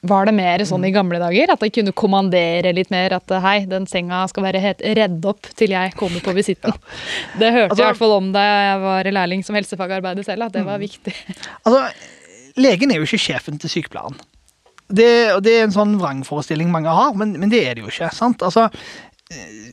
Var 0.09 0.29
det 0.29 0.33
mer 0.37 0.61
sånn 0.63 0.85
i 0.87 0.93
gamle 0.95 1.17
dager? 1.19 1.51
At 1.51 1.59
de 1.59 1.67
kunne 1.75 1.91
kommandere 1.91 2.71
litt 2.71 2.91
mer? 2.93 3.11
At 3.17 3.31
eh, 3.35 3.41
hei, 3.43 3.55
den 3.67 3.83
senga 3.89 4.21
skal 4.31 4.45
være 4.45 4.61
helt 4.63 4.83
redd 4.95 5.25
opp 5.27 5.49
til 5.59 5.73
jeg 5.75 5.91
kommer 5.99 6.23
på 6.23 6.31
visitten. 6.37 6.71
Det 7.41 7.49
hørte 7.51 7.73
Altså- 7.73 7.81
jeg 7.81 7.83
i 7.83 7.89
hvert 7.89 7.99
fall 7.99 8.15
om 8.15 8.29
da 8.31 8.45
jeg 8.45 8.79
var 8.85 9.09
lærling 9.17 9.43
som 9.43 9.57
helsefagarbeider 9.59 10.23
selv, 10.23 10.47
at 10.47 10.55
det 10.55 10.63
var 10.67 10.79
viktig. 10.79 11.15
Altså, 11.65 11.89
Legen 12.59 12.91
er 12.91 12.99
jo 13.01 13.05
ikke 13.07 13.19
sjefen 13.21 13.59
til 13.59 13.69
sykepleieren. 13.71 14.15
Det, 14.89 15.09
det 15.45 15.51
er 15.59 15.67
en 15.67 15.75
sånn 15.75 15.91
vrangforestilling 15.99 16.71
mange 16.73 16.89
har, 16.95 17.11
men, 17.19 17.35
men 17.39 17.51
det 17.51 17.59
er 17.67 17.75
det 17.77 17.83
jo 17.83 17.91
ikke. 17.91 18.07
sant? 18.15 18.41
Altså, 18.45 18.69
eh, 19.35 19.69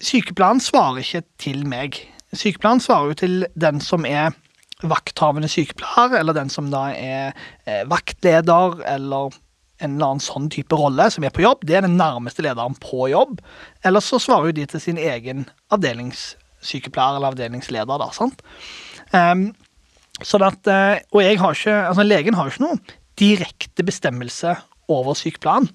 Sykepleieren 0.00 0.60
svarer 0.62 1.02
ikke 1.02 1.22
til 1.42 1.62
meg. 1.68 1.98
Sykepleieren 2.36 2.80
svarer 2.84 3.12
jo 3.12 3.18
til 3.18 3.36
den 3.56 3.82
som 3.84 4.04
er 4.08 4.34
vakthavende 4.84 5.48
sykepleier, 5.48 6.18
eller 6.20 6.36
den 6.36 6.52
som 6.52 6.70
da 6.72 6.88
er 6.92 7.36
eh, 7.64 7.84
vaktleder, 7.88 8.82
eller 8.96 9.36
en 9.76 9.98
eller 9.98 10.14
annen 10.14 10.24
sånn 10.24 10.48
type 10.52 10.76
rolle 10.76 11.08
som 11.12 11.24
er 11.24 11.32
på 11.36 11.44
jobb. 11.44 11.64
Det 11.68 11.76
er 11.76 11.84
den 11.84 11.98
nærmeste 12.00 12.44
lederen 12.44 12.76
på 12.80 13.10
jobb. 13.12 13.42
Eller 13.84 14.04
så 14.04 14.20
svarer 14.22 14.48
jo 14.48 14.56
de 14.56 14.64
til 14.70 14.80
sin 14.80 15.00
egen 15.00 15.44
avdelingssykepleier 15.74 17.18
eller 17.18 17.34
avdelingsleder. 17.34 18.00
da, 18.00 18.08
sant? 18.16 18.40
Um, 19.12 19.50
Sånn 20.24 20.46
at, 20.46 20.64
eh, 20.70 21.02
og 21.12 21.20
jeg 21.20 21.36
har 21.42 21.56
ikke, 21.56 21.76
altså 21.90 22.06
Legen 22.06 22.36
har 22.38 22.48
jo 22.48 22.54
ikke 22.54 22.64
noe 22.64 22.96
direkte 23.20 23.84
bestemmelse 23.84 24.54
over 24.92 25.16
sykepleieren. 25.18 25.68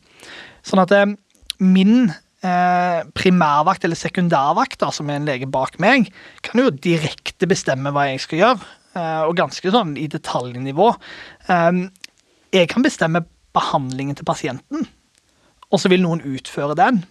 Sånn 0.65 0.81
at 0.81 0.93
eh, 0.97 1.13
min 1.61 2.09
eh, 2.09 3.01
primærvakt 3.17 3.85
eller 3.85 3.99
sekundærvakt, 3.99 4.79
da, 4.81 4.89
som 4.93 5.11
er 5.11 5.19
en 5.19 5.29
lege 5.29 5.49
bak 5.51 5.77
meg, 5.81 6.09
kan 6.45 6.63
jo 6.63 6.73
direkte 6.73 7.49
bestemme 7.49 7.93
hva 7.93 8.07
jeg 8.09 8.23
skal 8.25 8.41
gjøre, 8.41 8.71
og 8.99 9.37
ganske 9.39 9.71
sånn 9.73 9.95
i 9.99 10.07
detaljnivå. 10.11 10.89
Eh, 11.51 11.81
jeg 12.51 12.69
kan 12.71 12.83
bestemme 12.85 13.23
behandlingen 13.55 14.17
til 14.17 14.27
pasienten, 14.27 14.87
og 15.71 15.79
så 15.79 15.91
vil 15.91 16.03
noen 16.03 16.23
utføre 16.27 16.75
den. 16.79 17.03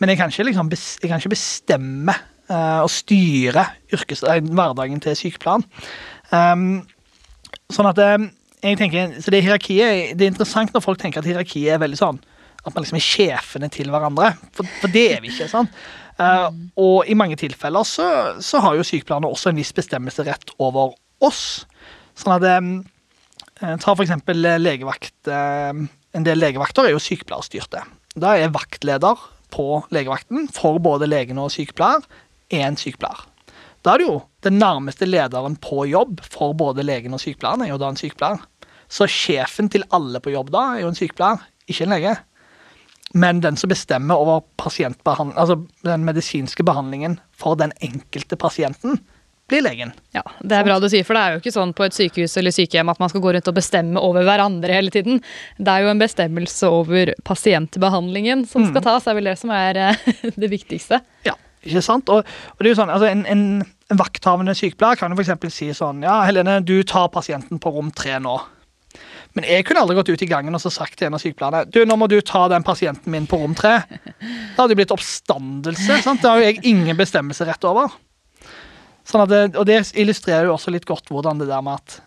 Men 0.00 0.12
jeg 0.12 0.20
kan 0.20 0.32
ikke, 0.32 0.48
liksom, 0.50 0.70
jeg 0.70 1.10
kan 1.10 1.20
ikke 1.22 1.34
bestemme 1.34 2.14
eh, 2.50 2.80
og 2.82 2.90
styre 2.92 3.66
yrkes, 3.94 4.24
eh, 4.28 4.42
hverdagen 4.44 5.00
til 5.00 5.16
sykepleieren. 5.18 5.64
Sånn 7.72 7.88
at 7.88 8.00
eh, 8.02 8.28
jeg 8.64 8.80
tenker, 8.80 9.16
så 9.20 9.32
det 9.32 9.44
hierarkiet, 9.44 10.14
det 10.18 10.26
er 10.26 10.32
interessant 10.32 10.72
når 10.74 10.84
folk 10.84 11.00
tenker 11.00 11.22
at 11.22 11.28
hierarkiet 11.28 11.74
er 11.74 11.82
veldig 11.82 12.00
sånn 12.00 12.20
at 12.64 12.72
man 12.72 12.84
liksom 12.84 12.96
er 12.96 13.04
sjefene 13.04 13.68
til 13.72 13.90
hverandre. 13.92 14.32
For, 14.56 14.68
for 14.80 14.92
det 14.92 15.04
er 15.16 15.22
vi 15.24 15.28
ikke. 15.32 15.50
sånn. 15.52 15.68
Uh, 16.14 16.48
og 16.78 17.08
i 17.10 17.16
mange 17.18 17.36
tilfeller 17.36 17.84
så, 17.88 18.06
så 18.44 18.60
har 18.62 18.76
jo 18.78 18.86
sykepleierne 18.86 19.28
også 19.28 19.50
en 19.50 19.58
viss 19.58 19.74
bestemmelsesrett 19.76 20.54
over 20.62 20.94
oss. 21.20 21.66
Sånn 22.18 22.36
at 22.36 22.48
eh, 22.48 23.76
Ta 23.80 23.94
for 23.94 24.02
eksempel 24.04 24.42
legevakt. 24.62 25.14
eh, 25.28 25.84
En 26.14 26.22
del 26.26 26.38
legevakter 26.38 26.86
er 26.86 26.94
jo 26.94 27.02
sykepleierstyrte. 27.02 27.80
Da 28.14 28.36
er 28.38 28.52
vaktleder 28.54 29.18
på 29.54 29.84
legevakten 29.94 30.48
for 30.54 30.78
både 30.82 31.08
legen 31.10 31.40
og 31.42 31.50
sykepleier 31.54 32.04
én 32.54 32.78
sykepleier. 32.78 33.24
Da 33.84 33.94
er 33.94 34.00
det 34.00 34.06
jo 34.06 34.20
den 34.46 34.58
nærmeste 34.60 35.06
lederen 35.08 35.56
på 35.60 35.84
jobb 35.90 36.22
for 36.30 36.54
både 36.56 36.84
legen 36.86 37.14
og 37.16 37.20
sykepleieren 37.22 37.66
er 37.66 37.72
jo 37.72 37.80
da 37.82 37.90
en 37.90 37.98
sykepleier. 37.98 38.40
Så 38.88 39.08
sjefen 39.10 39.68
til 39.72 39.84
alle 39.90 40.20
på 40.22 40.32
jobb 40.32 40.52
da 40.54 40.62
er 40.74 40.84
jo 40.84 40.92
en 40.92 40.98
sykepleier, 40.98 41.42
ikke 41.68 41.86
en 41.86 41.94
lege. 41.96 42.14
Men 43.14 43.42
den 43.44 43.56
som 43.56 43.70
bestemmer 43.70 44.18
over 44.18 44.42
altså 44.58 45.56
den 45.84 46.04
medisinske 46.04 46.64
behandlingen 46.64 47.20
for 47.32 47.54
den 47.54 47.72
enkelte 47.80 48.36
pasienten, 48.36 49.00
blir 49.50 49.62
legen. 49.64 49.92
Ja, 50.16 50.22
Det 50.40 50.56
er 50.56 50.64
bra 50.64 50.78
du 50.80 50.86
sier, 50.88 51.04
for 51.04 51.16
det 51.18 51.22
er 51.22 51.34
jo 51.34 51.42
ikke 51.42 51.52
sånn 51.52 51.74
på 51.76 51.84
et 51.84 51.96
sykehus 51.96 52.36
eller 52.40 52.54
sykehjem 52.54 52.88
at 52.88 53.00
man 53.02 53.10
skal 53.12 53.20
gå 53.24 53.34
rundt 53.36 53.50
og 53.50 53.56
bestemme 53.58 54.00
over 54.00 54.24
hverandre 54.24 54.72
hele 54.72 54.92
tiden. 54.94 55.20
Det 55.58 55.68
er 55.74 55.84
jo 55.84 55.92
en 55.92 56.00
bestemmelse 56.00 56.70
over 56.72 57.12
pasientbehandlingen 57.28 58.46
som 58.48 58.64
skal 58.70 58.84
tas, 58.86 59.04
det 59.04 59.12
er 59.12 59.18
vel 59.20 59.30
det 59.32 59.36
som 59.40 59.52
er 59.54 59.80
eh, 59.90 60.08
det 60.42 60.50
viktigste. 60.52 61.02
Ja, 61.28 61.36
ikke 61.64 61.84
sant? 61.84 62.08
Og, 62.08 62.24
og 62.24 62.64
det 62.64 62.70
er 62.70 62.74
jo 62.74 62.80
sånn, 62.80 62.92
altså 62.94 63.10
en, 63.10 63.26
en, 63.28 63.44
en 63.92 64.00
vakthavende 64.00 64.56
sykepleier 64.56 65.00
kan 65.00 65.12
jo 65.12 65.20
eksempel 65.20 65.52
si 65.52 65.70
sånn 65.76 66.02
Ja, 66.06 66.22
Helene, 66.28 66.60
du 66.64 66.78
tar 66.88 67.12
pasienten 67.12 67.60
på 67.60 67.72
rom 67.74 67.92
tre 67.94 68.16
nå. 68.24 68.38
Men 69.34 69.48
jeg 69.50 69.64
kunne 69.66 69.82
aldri 69.82 69.96
gått 69.98 70.12
ut 70.14 70.22
i 70.22 70.28
gangen 70.30 70.54
og 70.54 70.62
så 70.62 70.70
sagt 70.70 70.94
til 71.00 71.08
en 71.08 71.16
av 71.16 71.22
sykepleierne 71.22 71.64
du, 71.74 71.80
nå 71.84 71.96
må 71.98 72.06
du 72.06 72.20
ta 72.22 72.46
den 72.52 72.62
pasienten 72.62 73.10
min 73.10 73.26
på 73.26 73.40
rom 73.40 73.56
tre. 73.58 73.80
Da 74.54 74.62
hadde 74.62 74.70
det 74.72 74.78
blitt 74.78 74.94
oppstandelse. 74.94 76.00
sant? 76.04 76.22
Det 76.22 76.30
har 76.30 76.38
jo 76.38 76.46
jeg 76.46 76.60
ingen 76.70 76.96
bestemmelsesrett 76.96 77.66
over. 77.66 77.90
Sånn 79.04 79.28
det, 79.28 79.42
og 79.60 79.66
det 79.68 79.82
illustrerer 80.00 80.48
jo 80.48 80.56
også 80.56 80.72
litt 80.72 80.88
godt 80.88 81.10
hvordan 81.12 81.42
det 81.42 81.50
der 81.50 81.64
med 81.64 81.80
at 81.80 82.00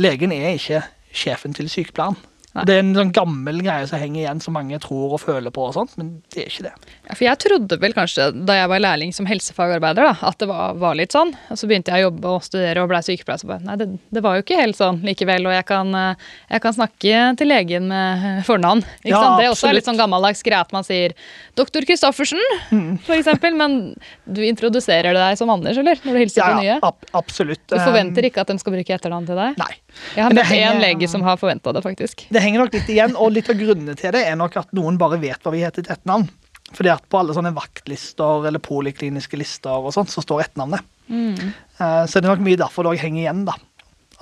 legen 0.00 0.32
er 0.34 0.58
ikke 0.58 0.82
sjefen 1.14 1.54
til 1.56 1.70
sykepleieren. 1.72 2.18
Nei. 2.54 2.64
Det 2.68 2.74
er 2.76 2.78
en 2.84 2.94
sånn 2.94 3.10
gammel 3.12 3.56
greie 3.66 3.86
som 3.90 3.98
henger 3.98 4.20
igjen, 4.22 4.40
som 4.40 4.54
mange 4.54 4.78
tror 4.78 5.16
og 5.16 5.20
føler 5.20 5.50
på, 5.50 5.64
og 5.66 5.74
sånt, 5.74 5.96
men 5.98 6.22
det 6.30 6.44
er 6.44 6.50
ikke 6.52 6.62
det. 6.68 6.72
Ja, 7.08 7.14
for 7.18 7.24
jeg 7.26 7.38
trodde 7.42 7.78
vel 7.82 7.92
kanskje 7.96 8.28
da 8.46 8.54
jeg 8.60 8.68
var 8.70 8.78
lærling 8.78 9.10
som 9.12 9.26
helsefagarbeider, 9.26 10.04
da, 10.06 10.28
at 10.28 10.38
det 10.38 10.46
var, 10.46 10.74
var 10.78 10.94
litt 10.94 11.10
sånn. 11.16 11.32
Og 11.50 11.58
så 11.58 11.66
begynte 11.66 11.90
jeg 11.90 12.04
å 12.04 12.10
jobbe 12.12 12.30
og 12.36 12.44
studere 12.46 12.84
og 12.84 12.88
blei 12.92 13.00
sykepleier. 13.02 13.40
Så 13.42 13.48
bare, 13.50 13.60
nei, 13.66 13.74
det, 13.80 13.88
det 14.14 14.22
var 14.22 14.36
jo 14.38 14.44
ikke 14.46 14.60
helt 14.60 14.78
sånn 14.78 15.00
likevel. 15.02 15.48
Og 15.50 15.52
jeg 15.56 15.66
kan, 15.66 15.90
eh, 15.98 16.14
jeg 16.54 16.62
kan 16.62 16.76
snakke 16.78 17.24
til 17.42 17.50
legen 17.50 17.88
med 17.90 18.44
fornavn. 18.46 18.84
Ikke 19.02 19.10
Ja, 19.10 19.20
sant? 19.24 19.38
Det 19.40 19.46
er 19.46 19.50
også 19.50 19.66
absolutt. 19.66 19.74
litt 19.80 19.90
sånn 19.90 19.98
gammeldags 19.98 20.42
greie 20.46 20.60
at 20.62 20.72
man 20.72 20.84
sier 20.86 21.12
'doktor 21.56 21.82
Christoffersen', 21.82 22.40
Mm. 22.70 23.00
for 23.02 23.14
eksempel. 23.18 23.54
Men 23.56 23.96
du 24.30 24.42
introduserer 24.46 25.12
deg 25.12 25.36
som 25.38 25.50
Anders, 25.50 25.76
eller? 25.76 25.96
Når 25.96 26.12
du 26.12 26.18
hilser 26.22 26.38
Ja, 26.38 26.48
på 26.54 26.60
nye? 26.62 26.78
ja, 26.78 26.78
ab 26.82 26.96
absolutt. 27.14 27.66
Du 27.66 27.76
forventer 27.78 28.22
ikke 28.30 28.40
at 28.40 28.46
de 28.46 28.58
skal 28.58 28.72
bruke 28.72 28.94
etternavn 28.94 29.26
til 29.26 29.34
deg? 29.36 29.58
Nei. 29.58 29.74
Jeg 30.14 30.24
har 30.26 30.34
møtt 30.36 30.54
én 30.54 30.80
lege 30.82 31.08
som 31.10 31.24
har 31.26 31.38
forventa 31.40 31.72
det, 31.74 31.82
faktisk. 31.84 32.26
Det 32.32 32.42
henger 32.42 32.64
nok 32.64 32.74
litt 32.76 32.88
igjen, 32.90 33.16
og 33.18 33.34
litt 33.34 33.50
av 33.50 33.58
grunnene 33.58 33.96
til 33.98 34.14
det 34.14 34.24
er 34.28 34.38
nok 34.40 34.56
at 34.60 34.72
noen 34.76 34.98
bare 35.00 35.20
vet 35.22 35.42
hva 35.44 35.52
vi 35.54 35.62
heter 35.64 35.84
til 35.84 35.94
etternavn. 35.94 36.28
Fordi 36.74 36.90
at 36.90 37.04
på 37.12 37.20
alle 37.20 37.34
sånne 37.36 37.52
vaktlister 37.54 38.48
eller 38.48 38.62
polikliniske 38.62 39.38
lister 39.38 39.84
og 39.84 39.92
sånt, 39.94 40.10
så 40.10 40.24
står 40.24 40.46
etternavnet. 40.46 40.86
Mm. 41.06 41.52
Så 41.76 42.18
det 42.18 42.24
er 42.24 42.32
nok 42.32 42.42
mye 42.46 42.58
derfor 42.58 42.86
det 42.86 42.94
òg 42.94 43.04
henger 43.04 43.26
igjen, 43.26 43.44
da. 43.46 43.54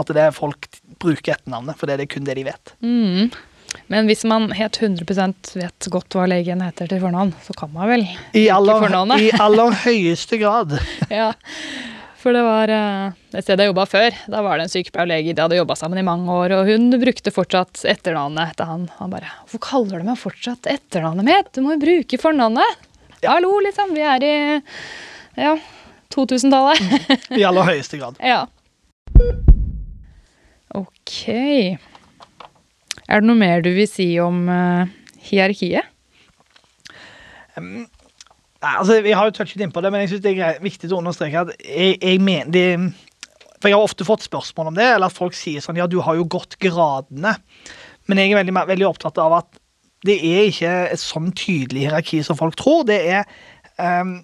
At 0.00 0.10
det 0.10 0.24
er 0.24 0.34
folk 0.34 0.68
bruker 1.02 1.36
etternavnet, 1.36 1.78
for 1.78 1.88
det 1.88 2.00
er 2.00 2.10
kun 2.10 2.26
det 2.26 2.36
de 2.40 2.46
vet. 2.48 2.74
Mm. 2.82 3.32
Men 3.92 4.08
hvis 4.08 4.24
man 4.28 4.50
helt 4.56 4.78
100% 4.80 5.54
vet 5.56 5.88
godt 5.92 6.16
hva 6.16 6.26
legen 6.28 6.60
heter 6.64 6.90
til 6.90 7.00
fornavn, 7.02 7.32
så 7.44 7.54
kan 7.56 7.72
man 7.72 7.88
vel 7.88 8.04
I 8.36 8.46
aller. 8.52 8.84
I 9.16 9.30
aller 9.40 9.78
høyeste 9.86 10.38
grad. 10.42 10.76
Ja, 11.12 11.32
for 12.22 12.36
det 12.36 12.42
var 12.46 12.70
eh, 12.70 13.18
et 13.34 13.44
sted 13.44 13.58
jeg 13.58 13.72
jobba 13.72 13.84
før. 13.90 14.14
Da 14.30 14.42
var 14.46 14.58
det 14.58 14.68
en 14.68 14.72
sykepleier 14.72 15.08
og 15.08 15.10
lege, 15.10 15.34
de 15.34 15.42
hadde 15.42 15.58
jobba 15.58 15.76
sammen 15.78 15.98
i 15.98 16.06
mange 16.06 16.30
år, 16.30 16.54
og 16.60 16.70
hun 16.70 16.88
brukte 17.02 17.34
fortsatt 17.34 17.82
etternavnet 17.90 18.52
etter 18.54 18.70
han. 18.70 18.86
Han 19.00 19.10
bare 19.10 19.30
'Hvorfor 19.42 19.62
kaller 19.66 20.02
du 20.02 20.08
meg 20.08 20.20
fortsatt 20.20 20.70
etternavnet 20.70 21.26
mitt? 21.26 21.52
Du 21.52 21.62
må 21.66 21.74
jo 21.74 21.82
bruke 21.82 22.20
fornavnet!' 22.22 22.88
Hallo, 23.22 23.52
liksom. 23.62 23.94
Vi 23.94 24.02
er 24.02 24.24
i 24.26 24.34
ja, 25.38 25.54
2000-tallet. 26.14 27.38
I 27.38 27.44
aller 27.46 27.68
høyeste 27.68 28.00
grad. 28.00 28.18
ja. 28.32 28.46
Ok. 30.74 31.14
Er 33.06 33.22
det 33.22 33.28
noe 33.28 33.38
mer 33.38 33.62
du 33.62 33.70
vil 33.76 33.86
si 33.90 34.08
om 34.22 34.46
uh, 34.50 34.90
hierarkiet? 35.28 35.86
Nei, 37.58 37.86
altså, 38.62 39.00
Vi 39.02 39.14
har 39.16 39.28
jo 39.28 39.34
touchet 39.36 39.62
innpå 39.64 39.82
det, 39.82 39.92
men 39.92 40.04
jeg 40.04 40.12
synes 40.12 40.24
det 40.24 40.34
er 40.38 40.60
viktig 40.62 40.90
å 40.92 41.00
understreke 41.00 41.46
at 41.46 41.54
jeg, 41.60 41.98
jeg 42.00 42.20
mener 42.22 42.52
det, 42.54 42.66
For 43.60 43.70
jeg 43.70 43.78
har 43.78 43.86
ofte 43.86 44.06
fått 44.06 44.26
spørsmål 44.26 44.72
om 44.72 44.78
det, 44.78 44.88
eller 44.94 45.10
at 45.10 45.16
folk 45.16 45.36
sier 45.38 45.64
sånn 45.64 45.80
Ja, 45.80 45.88
du 45.90 46.00
har 46.02 46.18
jo 46.18 46.28
gått 46.30 46.58
gradene. 46.62 47.36
Men 48.10 48.18
jeg 48.18 48.32
er 48.32 48.40
veldig, 48.42 48.54
veldig 48.72 48.88
opptatt 48.88 49.20
av 49.22 49.36
at 49.42 49.60
det 50.02 50.16
er 50.26 50.48
ikke 50.50 50.70
et 50.90 50.98
sånn 50.98 51.30
tydelig 51.38 51.84
hierarki 51.84 52.22
som 52.26 52.38
folk 52.38 52.56
tror. 52.58 52.82
Det 52.88 52.98
er 53.06 53.22
um, 53.78 54.16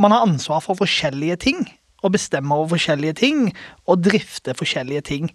Man 0.00 0.14
har 0.14 0.24
ansvar 0.24 0.62
for 0.64 0.80
forskjellige 0.80 1.36
ting. 1.44 1.66
Og 2.04 2.14
bestemmer 2.16 2.62
over 2.62 2.72
forskjellige 2.72 3.18
ting. 3.20 3.50
Og 3.84 4.00
drifter 4.04 4.56
forskjellige 4.56 5.04
ting. 5.10 5.28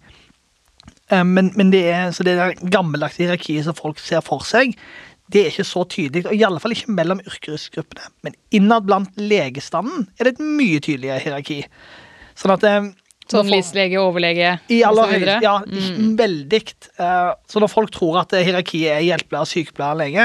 Eh, 1.10 1.24
Men, 1.24 1.52
men 1.54 1.70
det 1.70 1.84
er, 1.90 2.10
så 2.10 2.26
det 2.26 2.36
der 2.38 2.58
gammeldagse 2.70 3.22
hierarkiet 3.22 3.64
som 3.64 3.78
folk 3.78 3.98
ser 4.02 4.20
for 4.26 4.42
seg, 4.46 4.74
det 5.32 5.44
er 5.44 5.52
ikke 5.52 5.68
så 5.68 5.84
tydelig. 5.90 6.24
Og 6.26 6.34
i 6.36 6.44
alle 6.46 6.60
fall 6.62 6.74
ikke 6.74 6.94
mellom 6.94 7.20
yrkesgruppene. 7.24 8.08
Men 8.26 8.36
innad 8.56 8.88
blant 8.88 9.20
legestanden 9.20 10.08
er 10.18 10.26
det 10.28 10.36
et 10.36 10.42
mye 10.44 10.80
tydeligere 10.82 11.22
hierarki. 11.24 11.60
Sånn 12.38 12.56
at 12.56 12.66
eh, 12.66 12.90
Sånn 13.30 13.46
når 13.46 13.92
overlege 14.02 14.56
i 14.74 14.80
aller? 14.82 15.20
Ja, 15.22 15.36
Ja, 15.44 15.52
veldig. 16.18 16.60
Eh, 16.98 17.28
Så 17.46 17.62
når 17.62 17.70
folk 17.70 17.92
tror 17.94 18.18
at 18.24 18.34
eh, 18.34 18.42
hierarkiet 18.48 18.96
er 18.96 19.04
hjelpepleier, 19.06 19.46
sykepleier, 19.46 20.00
lege, 20.00 20.24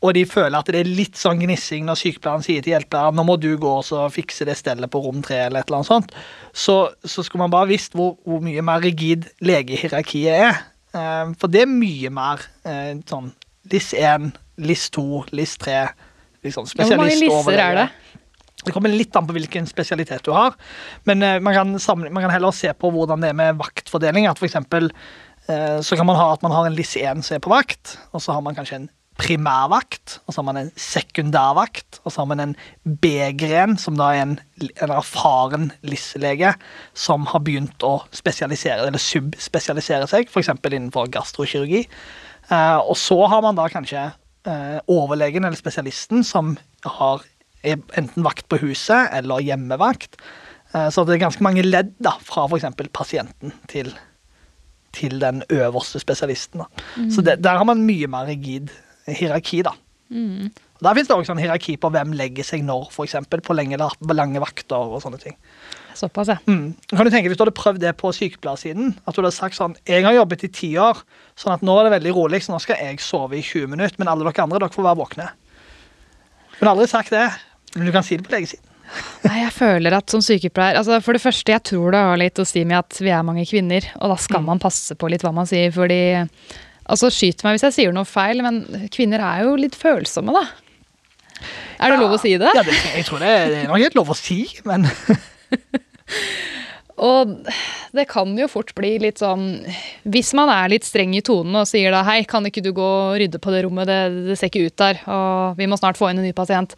og 0.00 0.14
de 0.16 0.24
føler 0.26 0.56
at 0.58 0.66
det 0.72 0.80
er 0.80 0.88
litt 0.88 1.18
sånn 1.20 1.42
gnissing 1.44 1.84
når 1.86 1.98
sykepleieren 2.00 2.42
sier 2.42 2.64
til 2.64 2.72
hjelpepleieren 2.72 3.18
nå 3.20 3.24
må 3.28 3.36
du 3.38 3.52
gå 3.60 3.74
og 3.84 4.14
fikse 4.14 4.48
det 4.48 4.56
stellet 4.58 4.90
på 4.90 5.02
rom 5.04 5.20
tre, 5.22 5.44
eller 5.44 5.60
et 5.60 5.68
eller 5.68 5.82
annet 5.82 5.90
sånt, 5.92 6.14
så, 6.56 6.76
så 7.04 7.22
skulle 7.22 7.44
man 7.44 7.52
bare 7.52 7.68
visst 7.70 7.94
hvor, 7.94 8.16
hvor 8.24 8.40
mye 8.42 8.64
mer 8.64 8.80
rigid 8.82 9.28
legehierarkiet 9.44 10.32
er. 10.48 10.62
For 11.38 11.52
det 11.52 11.66
er 11.66 11.70
mye 11.70 12.10
mer 12.16 12.40
sånn 13.06 13.28
LIS 13.68 13.92
1, 13.94 14.30
LIS 14.56 14.90
2, 14.96 15.24
LIS 15.36 15.56
3 15.60 15.80
liksom, 16.46 16.68
Ja, 16.76 16.86
hvor 16.86 17.02
mange 17.02 17.16
spesialist, 17.16 17.46
lisser 17.46 17.64
er 17.64 17.76
det? 17.76 17.88
Det 18.60 18.74
kommer 18.76 18.92
litt 18.92 19.16
an 19.16 19.26
på 19.28 19.34
hvilken 19.36 19.66
spesialitet 19.68 20.24
du 20.26 20.34
har. 20.36 20.56
Men 21.08 21.24
eh, 21.24 21.38
man, 21.40 21.56
kan 21.56 21.74
samle, 21.80 22.10
man 22.12 22.24
kan 22.26 22.32
heller 22.32 22.52
se 22.52 22.72
på 22.76 22.92
hvordan 22.92 23.24
det 23.24 23.32
er 23.32 23.38
med 23.38 23.60
vaktfordeling. 23.60 24.28
At 24.28 24.40
for 24.40 24.48
eksempel, 24.48 24.90
eh, 25.48 25.80
så 25.80 25.96
kan 25.96 26.08
man 26.08 26.18
ha 26.20 26.30
at 26.34 26.44
man 26.44 26.52
har 26.52 26.68
en 26.68 26.76
LIS 26.76 26.96
1 27.00 27.24
som 27.24 27.38
er 27.38 27.44
på 27.44 27.52
vakt, 27.52 27.96
og 28.12 28.24
så 28.24 28.36
har 28.36 28.44
man 28.44 28.58
kanskje 28.58 28.82
en 28.82 28.90
primærvakt, 29.20 30.20
og 30.24 30.32
så 30.32 30.40
har 30.40 30.46
man 30.48 30.58
en 30.60 30.70
sekundærvakt, 30.80 32.00
og 32.04 32.12
så 32.12 32.22
har 32.22 32.28
man 32.30 32.40
en 32.40 32.54
B-gren, 32.84 33.76
som 33.80 33.98
da 33.98 34.12
er 34.14 34.22
en, 34.24 34.38
en 34.70 34.94
erfaren 34.94 35.70
LIS-lege 35.84 36.54
som 36.96 37.26
har 37.32 37.44
begynt 37.44 37.84
å 37.84 37.98
spesialisere, 38.16 38.86
eller 38.86 39.02
subspesialisere 39.02 40.08
seg, 40.08 40.30
f.eks. 40.30 40.52
innenfor 40.70 41.12
gastrokirurgi. 41.12 41.84
Eh, 42.50 42.78
og 42.82 42.96
så 42.98 43.18
har 43.30 43.42
man 43.44 43.58
da 43.58 43.68
kanskje 43.70 44.08
eh, 44.46 44.78
overlegen 44.90 45.46
eller 45.46 45.58
spesialisten 45.58 46.24
som 46.26 46.56
har 46.84 47.24
enten 47.62 48.24
vakt 48.24 48.46
på 48.48 48.58
huset 48.62 49.10
eller 49.14 49.42
hjemmevakt. 49.44 50.16
Eh, 50.74 50.88
Så 50.90 51.04
det 51.06 51.16
er 51.16 51.26
ganske 51.26 51.44
mange 51.44 51.62
ledd 51.66 51.92
da, 52.02 52.16
fra 52.24 52.46
f.eks. 52.48 52.66
pasienten 52.92 53.52
til, 53.70 53.92
til 54.96 55.20
den 55.22 55.44
øverste 55.50 56.00
spesialisten. 56.02 56.64
Da. 56.64 56.66
Så 57.12 57.22
det, 57.22 57.38
der 57.44 57.60
har 57.60 57.68
man 57.68 57.86
mye 57.86 58.08
mer 58.10 58.26
rigid 58.26 58.72
hierarki. 59.06 59.62
da. 59.62 59.76
Mm. 60.10 60.50
Der 60.80 60.96
finnes 60.96 61.10
det 61.10 61.16
også 61.16 61.34
sånn 61.34 61.42
hierarki 61.42 61.76
på 61.76 61.90
hvem 61.92 62.14
legger 62.16 62.46
seg 62.46 62.64
når, 62.64 62.88
eksempel, 63.04 63.42
på 63.44 63.54
lenge, 63.54 63.76
lange 64.10 64.40
vakter 64.42 64.96
og 64.96 65.02
sånne 65.04 65.20
ting. 65.22 65.36
Såpass, 65.98 66.28
ja. 66.28 66.36
Mm. 66.46 66.74
Kan 66.90 67.04
du 67.06 67.10
tenke 67.10 67.28
Hvis 67.28 67.36
du 67.38 67.44
hadde 67.44 67.56
prøvd 67.56 67.80
det 67.82 67.92
på 67.98 68.12
sykepleiersiden, 68.14 68.94
at 69.06 69.14
du 69.16 69.20
hadde 69.22 69.32
sagt 69.34 69.56
sånn 69.58 69.74
Jeg 69.88 70.04
har 70.06 70.14
jobbet 70.14 70.44
i 70.46 70.50
ti 70.54 70.70
år, 70.78 71.00
sånn 71.36 71.54
at 71.56 71.62
nå 71.66 71.74
er 71.80 71.88
det 71.88 71.94
veldig 71.98 72.14
rolig, 72.16 72.42
så 72.44 72.52
nå 72.54 72.60
skal 72.62 72.78
jeg 72.80 73.00
sove 73.04 73.36
i 73.38 73.42
20 73.42 73.66
minutter, 73.74 73.96
men 73.98 74.08
alle 74.08 74.24
dere 74.28 74.44
andre 74.46 74.60
dere 74.62 74.74
får 74.74 74.86
være 74.86 75.00
våkne. 75.02 75.28
Du 76.58 76.64
har 76.66 76.72
aldri 76.74 76.86
sagt 76.92 77.10
det, 77.14 77.26
men 77.76 77.86
du 77.88 77.92
kan 77.94 78.04
si 78.06 78.16
det 78.20 78.26
på 78.28 78.34
legesiden. 78.36 78.66
Nei, 79.22 79.36
jeg 79.44 79.52
føler 79.54 79.94
at 79.94 80.10
som 80.10 80.18
sykepleier 80.24 80.74
altså 80.80 80.96
For 81.04 81.14
det 81.14 81.22
første, 81.22 81.52
jeg 81.54 81.62
tror 81.68 81.92
det 81.94 82.00
har 82.02 82.18
litt 82.18 82.40
å 82.42 82.46
si 82.48 82.64
med 82.66 82.80
at 82.80 82.96
vi 82.98 83.12
er 83.14 83.22
mange 83.22 83.44
kvinner, 83.46 83.84
og 84.00 84.10
da 84.10 84.16
skal 84.18 84.40
Mm. 84.42 84.48
man 84.50 84.58
passe 84.58 84.96
på 84.98 85.08
litt 85.12 85.22
hva 85.22 85.32
man 85.34 85.46
sier, 85.46 85.70
fordi 85.74 86.00
Altså, 86.90 87.06
skyt 87.14 87.44
meg 87.44 87.54
hvis 87.54 87.62
jeg 87.68 87.74
sier 87.76 87.92
noe 87.94 88.02
feil, 88.08 88.40
men 88.42 88.64
kvinner 88.90 89.22
er 89.22 89.44
jo 89.44 89.52
litt 89.54 89.76
følsomme, 89.78 90.32
da. 90.34 90.42
Er 91.78 91.92
det 91.94 92.00
lov 92.00 92.16
å 92.16 92.18
si 92.18 92.32
det? 92.36 92.50
Ja, 92.50 92.64
det, 92.66 92.74
jeg 92.96 93.04
tror 93.06 93.22
det, 93.22 93.28
det 93.52 93.58
er 93.62 93.68
nok 93.70 93.78
helt 93.78 93.94
lov 93.94 94.10
å 94.10 94.16
si, 94.18 94.40
men 94.66 94.88
Og 97.00 97.30
det 97.96 98.04
kan 98.10 98.34
jo 98.36 98.48
fort 98.50 98.74
bli 98.76 98.90
litt 99.00 99.22
sånn 99.22 99.62
Hvis 100.04 100.34
man 100.36 100.50
er 100.52 100.68
litt 100.68 100.84
streng 100.84 101.14
i 101.16 101.22
tonen 101.24 101.56
og 101.62 101.68
sier 101.70 101.94
da 101.94 102.02
hei, 102.04 102.18
kan 102.28 102.44
ikke 102.44 102.60
du 102.64 102.74
gå 102.76 102.84
og 102.84 103.16
rydde 103.22 103.40
på 103.40 103.54
det 103.54 103.62
rommet, 103.64 103.88
det, 103.88 104.26
det 104.26 104.36
ser 104.36 104.52
ikke 104.52 104.66
ut 104.68 104.76
der, 104.82 105.00
og 105.08 105.56
vi 105.56 105.68
må 105.70 105.80
snart 105.80 105.96
få 105.96 106.10
inn 106.10 106.20
en 106.20 106.28
ny 106.28 106.34
pasient. 106.36 106.76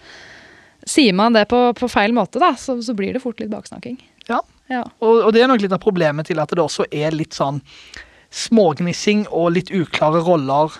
Sier 0.86 1.16
man 1.16 1.34
det 1.34 1.48
på, 1.50 1.64
på 1.74 1.90
feil 1.90 2.14
måte, 2.14 2.38
da, 2.42 2.52
så, 2.58 2.76
så 2.82 2.94
blir 2.98 3.16
det 3.16 3.24
fort 3.24 3.42
litt 3.42 3.50
baksnakking. 3.50 3.98
ja. 4.30 4.42
Ja. 4.70 4.82
Og, 5.02 5.26
og 5.26 5.34
det 5.34 5.42
er 5.42 5.50
nok 5.50 5.62
litt 5.62 5.74
av 5.74 5.82
problemet 5.82 6.28
til 6.30 6.40
at 6.40 6.52
det 6.52 6.62
også 6.62 6.86
er 6.94 7.14
litt 7.14 7.36
sånn 7.36 7.60
smågnissing 8.32 9.26
og 9.28 9.52
litt 9.58 9.72
uklare 9.74 10.22
roller 10.24 10.72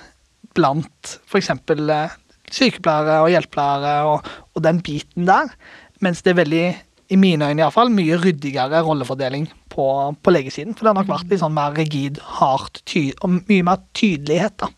blant 0.57 1.17
f.eks. 1.29 1.51
Eh, 1.53 2.15
sykepleiere 2.53 3.19
og 3.25 3.33
hjelpepleiere 3.33 3.95
og, 4.09 4.31
og 4.57 4.65
den 4.65 4.81
biten 4.85 5.29
der. 5.29 5.53
Mens 6.05 6.25
det 6.25 6.33
er 6.33 6.41
veldig, 6.41 6.65
i 7.13 7.19
mine 7.21 7.49
øyne 7.51 7.61
iallfall, 7.63 7.93
mye 7.93 8.17
ryddigere 8.21 8.81
rollefordeling 8.87 9.49
på, 9.73 9.87
på 10.23 10.33
legesiden. 10.33 10.77
For 10.77 10.85
det 10.85 10.93
har 10.93 11.01
nok 11.01 11.11
vært 11.11 11.33
litt 11.33 11.43
sånn 11.43 11.57
mer 11.57 11.75
rigid, 11.77 12.21
hardt 12.39 12.83
og 13.21 13.37
mye 13.37 13.67
mer 13.67 13.83
tydelighet, 13.99 14.57
da. 14.63 14.71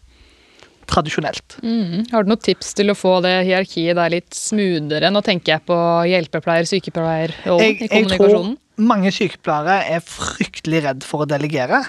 Tradisjonelt. 0.91 1.57
Mm. 1.65 2.05
Har 2.11 2.25
du 2.25 2.29
noen 2.29 2.43
tips 2.45 2.75
til 2.77 2.93
å 2.93 2.97
få 2.99 3.17
det 3.25 3.33
hierarkiet 3.47 3.97
der 3.97 4.13
litt 4.13 4.37
smoothere? 4.37 5.09
Nå 5.15 5.23
tenker 5.25 5.55
jeg 5.55 5.65
på 5.71 5.79
hjelpepleier, 6.11 6.69
sykepleier 6.69 7.33
Jeg, 7.47 7.79
i 7.87 7.89
jeg 7.89 8.11
tror 8.13 8.53
mange 8.77 9.13
sykepleiere 9.15 9.79
er 9.95 10.05
fryktelig 10.05 10.83
redd 10.85 11.07
for 11.07 11.25
å 11.25 11.31
delegere. 11.31 11.81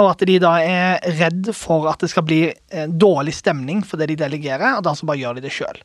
Og 0.00 0.08
at 0.08 0.24
de 0.26 0.38
da 0.40 0.56
er 0.64 1.18
redd 1.20 1.52
for 1.54 1.86
at 1.90 2.02
det 2.02 2.10
skal 2.10 2.24
bli 2.24 2.46
eh, 2.48 2.88
dårlig 2.88 3.34
stemning 3.36 3.82
for 3.84 4.00
det 4.00 4.08
de 4.10 4.22
delegerer, 4.24 4.78
og 4.78 4.86
da 4.86 4.96
så 4.96 5.06
bare 5.08 5.20
gjør 5.20 5.38
de 5.38 5.44
det 5.44 5.52
sjøl. 5.52 5.82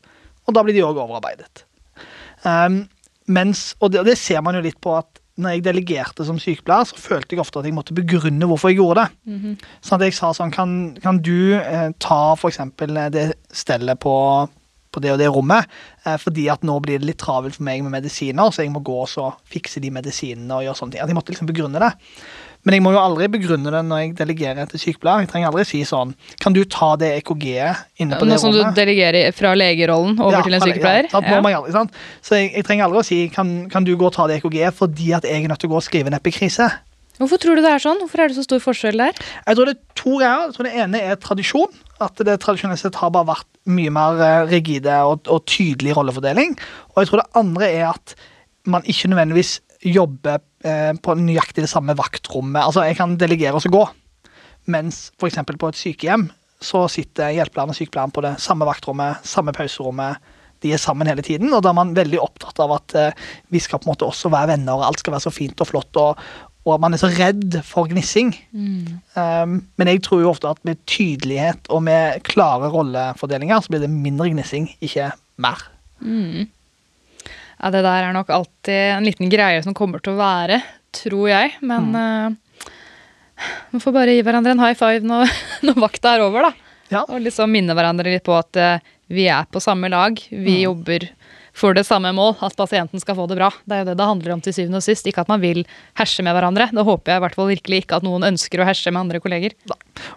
Og 0.48 0.56
da 0.56 0.64
blir 0.64 0.78
de 0.78 0.86
òg 0.88 0.96
overarbeidet. 0.96 1.66
Um, 2.48 2.86
mens, 3.28 3.76
og 3.80 3.94
det, 3.94 4.02
og 4.02 4.10
det 4.10 4.18
ser 4.20 4.44
man 4.46 4.58
jo 4.58 4.66
litt 4.66 4.80
på 4.84 4.96
at 4.98 5.22
når 5.38 5.54
jeg 5.54 5.66
delegerte 5.68 6.26
som 6.26 6.40
sykepleier, 6.42 6.88
så 6.90 6.98
følte 6.98 7.36
jeg 7.36 7.44
ofte 7.44 7.62
at 7.62 7.68
jeg 7.70 7.76
måtte 7.78 7.96
begrunne 7.98 8.48
hvorfor 8.50 8.72
jeg 8.72 8.80
gjorde 8.80 9.04
det. 9.04 9.34
Sånn 9.86 10.00
at 10.00 10.08
jeg 10.08 10.16
sa 10.18 10.32
sånn 10.34 10.54
Kan, 10.54 10.72
kan 11.04 11.20
du 11.22 11.54
eh, 11.60 11.92
ta 12.02 12.22
eksempel 12.50 12.98
eh, 12.98 13.12
det 13.14 13.26
stellet 13.54 14.02
på, 14.02 14.16
på 14.92 15.04
det 15.04 15.14
og 15.14 15.22
det 15.22 15.30
rommet, 15.30 15.70
eh, 16.06 16.18
fordi 16.18 16.48
at 16.50 16.66
nå 16.66 16.80
blir 16.82 16.98
det 16.98 17.12
litt 17.12 17.22
travelt 17.22 17.60
for 17.60 17.68
meg 17.68 17.86
med 17.86 17.94
medisiner, 18.00 18.50
så 18.50 18.66
jeg 18.66 18.74
må 18.74 18.82
gå 18.82 18.98
og 19.04 19.12
så 19.12 19.30
fikse 19.46 19.84
de 19.84 19.94
medisinene 19.94 20.58
og 20.58 20.66
gjøre 20.66 20.80
sånne 20.82 20.96
ting. 20.96 21.06
At 21.06 21.14
jeg 21.14 21.20
måtte 21.20 21.36
liksom 21.36 21.52
begrunne 21.52 21.84
det. 21.86 21.94
Men 22.68 22.76
jeg 22.76 22.84
må 22.84 22.92
jo 22.92 23.00
aldri 23.00 23.30
begrunne 23.32 23.72
det 23.72 23.82
når 23.88 24.02
jeg 24.02 24.10
delegerer 24.20 24.68
til 24.68 24.82
sykepleier. 24.82 25.24
Jeg 25.24 25.30
trenger 25.32 25.54
aldri 25.54 25.64
si 25.70 25.80
sånn 25.88 26.10
Kan 26.44 26.56
du 26.56 26.66
ta 26.68 26.90
det 27.00 27.14
EKG-et 27.22 28.02
inne 28.04 28.20
på 28.20 28.28
Nå 28.28 28.36
det 28.36 28.42
som 28.44 28.52
du 28.52 28.60
delegerer 28.76 29.32
fra 29.36 29.54
legerollen 29.56 30.18
over 30.20 30.36
Ja, 30.36 30.42
til 30.44 30.58
en 30.58 30.60
ja, 30.60 30.68
sykepleier. 30.68 31.08
Ja, 31.14 31.38
aldri, 31.40 31.72
sant? 31.78 31.96
Så 32.20 32.36
jeg, 32.36 32.52
jeg 32.58 32.68
trenger 32.68 32.90
aldri 32.90 33.00
å 33.00 33.08
si 33.08 33.22
kan, 33.32 33.54
kan 33.72 33.88
du 33.88 33.94
gå 33.96 34.10
og 34.10 34.12
ta 34.18 34.28
det 34.28 34.42
EKG 34.42 34.60
fordi 34.76 35.14
at 35.16 35.28
jeg 35.28 35.46
er 35.46 35.54
nødt 35.54 35.64
til 35.64 35.72
å 35.72 35.78
gå 35.78 35.80
og 35.80 35.88
skrive 35.88 36.12
en 36.12 36.20
epikrise. 36.20 36.68
Hvorfor 37.18 37.40
tror 37.42 37.58
du 37.58 37.64
det 37.66 37.72
er 37.72 37.82
sånn? 37.82 38.02
Hvorfor 38.04 38.22
er 38.22 38.30
det 38.30 38.38
så 38.38 38.46
stor 38.46 38.60
forskjell 38.62 39.00
der? 39.02 39.18
Jeg 39.48 39.58
tror 39.58 39.70
det 39.70 39.74
er 39.78 40.02
to 40.04 40.18
greier. 40.20 40.44
Jeg 40.50 40.58
tror 40.58 40.68
Det 40.68 40.74
ene 40.84 41.02
er 41.02 41.22
tradisjon. 41.22 41.84
At 42.04 42.20
det 42.28 42.36
tradisjonelt 42.44 42.84
sett 42.84 43.00
har 43.00 43.14
bare 43.16 43.32
vært 43.32 43.48
mye 43.74 43.94
mer 43.94 44.20
eh, 44.22 44.42
rigide 44.52 45.00
og, 45.08 45.24
og 45.32 45.48
tydelig 45.50 45.96
rollefordeling. 45.98 46.54
Og 46.94 47.02
jeg 47.02 47.10
tror 47.10 47.24
det 47.24 47.40
andre 47.42 47.72
er 47.72 47.88
at 47.96 48.14
man 48.70 48.86
ikke 48.86 49.10
nødvendigvis 49.10 49.58
jobber 49.84 50.42
eh, 50.66 50.94
på 50.98 51.16
nøyaktig 51.20 51.66
det 51.66 51.72
samme 51.72 51.96
vaktrommet. 51.98 52.64
Altså, 52.64 52.86
jeg 52.88 52.98
kan 53.00 53.18
delegere 53.20 53.58
og 53.58 53.64
så 53.64 53.72
gå, 53.74 53.84
mens 54.74 55.08
f.eks. 55.20 55.40
på 55.54 55.72
et 55.72 55.80
sykehjem 55.80 56.28
så 56.64 56.88
sitter 56.90 57.36
hjelpepleieren 57.36 57.74
og 57.74 57.78
sykepleieren 57.78 58.14
på 58.16 58.24
det 58.26 58.34
samme 58.42 58.66
vaktrommet, 58.66 59.22
samme 59.28 59.54
pauserommet. 59.54 60.18
De 60.66 60.72
er 60.74 60.82
sammen 60.82 61.06
hele 61.06 61.22
tiden, 61.22 61.52
og 61.54 61.62
da 61.62 61.70
er 61.70 61.78
man 61.78 61.94
veldig 61.94 62.18
opptatt 62.18 62.58
av 62.64 62.74
at 62.80 62.96
eh, 62.98 63.26
vi 63.54 63.62
skal 63.62 63.78
på 63.78 63.86
en 63.86 63.94
måte 63.94 64.08
også 64.08 64.32
være 64.34 64.56
venner, 64.56 64.74
og 64.74 64.88
alt 64.88 65.04
skal 65.04 65.14
være 65.14 65.28
så 65.28 65.34
fint 65.36 65.62
og 65.62 65.70
flott. 65.70 66.02
og 66.02 66.22
og 66.68 66.82
man 66.84 66.92
er 66.92 67.00
så 67.00 67.08
redd 67.08 67.62
for 67.64 67.88
gnissing. 67.88 68.34
Um, 69.16 69.54
men 69.80 69.88
jeg 69.88 70.02
tror 70.04 70.20
jo 70.20 70.34
ofte 70.34 70.50
at 70.52 70.60
med 70.68 70.82
tydelighet 70.90 71.70
og 71.72 71.86
med 71.88 72.20
klare 72.28 72.68
rollefordelinger, 72.74 73.62
så 73.64 73.72
blir 73.72 73.86
det 73.86 73.92
mindre 73.94 74.28
gnissing, 74.34 74.68
ikke 74.84 75.14
mer. 75.40 75.64
Ja, 77.58 77.72
Det 77.74 77.82
der 77.86 78.08
er 78.08 78.14
nok 78.14 78.30
alltid 78.30 78.84
en 78.98 79.08
liten 79.08 79.32
greie 79.34 79.64
som 79.66 79.76
kommer 79.78 80.04
til 80.04 80.14
å 80.14 80.20
være, 80.22 80.62
tror 80.94 81.30
jeg. 81.32 81.56
Men 81.66 81.90
eh, 81.98 82.62
man 83.74 83.84
får 83.84 83.96
bare 83.96 84.14
gi 84.14 84.24
hverandre 84.26 84.54
en 84.54 84.64
high 84.64 84.78
five 84.78 85.06
når, 85.06 85.34
når 85.68 85.82
vakta 85.88 86.16
er 86.16 86.26
over, 86.26 86.50
da. 86.50 86.54
Ja. 86.94 87.04
Og 87.10 87.20
liksom 87.20 87.52
minne 87.52 87.76
hverandre 87.76 88.14
litt 88.14 88.24
på 88.24 88.36
at 88.38 88.60
uh, 88.62 88.94
vi 89.12 89.28
er 89.32 89.48
på 89.52 89.60
samme 89.64 89.90
lag. 89.92 90.20
Vi 90.30 90.62
jobber 90.62 91.10
for 91.58 91.74
det 91.74 91.88
samme 91.88 92.12
mål, 92.14 92.36
at 92.46 92.56
pasienten 92.56 93.02
skal 93.02 93.18
få 93.18 93.26
det 93.28 93.40
bra. 93.40 93.50
Det 93.66 93.74
er 93.74 93.82
jo 93.82 93.88
det 93.90 93.96
det 93.98 94.08
handler 94.08 94.36
om 94.36 94.42
til 94.46 94.54
syvende 94.54 94.80
og 94.80 94.86
sist. 94.86 95.08
Ikke 95.10 95.24
at 95.26 95.32
man 95.32 95.42
vil 95.42 95.64
herse 95.98 96.24
med 96.24 96.36
hverandre. 96.38 96.70
Det 96.70 96.86
håper 96.86 97.12
jeg 97.12 97.20
i 97.20 97.24
hvert 97.26 97.38
fall 97.40 97.50
virkelig 97.50 97.80
ikke 97.82 97.98
at 97.98 98.06
noen 98.06 98.28
ønsker 98.30 98.62
å 98.62 98.68
herse 98.68 98.94
med 98.94 99.08
andre 99.08 99.22
kolleger. 99.24 99.56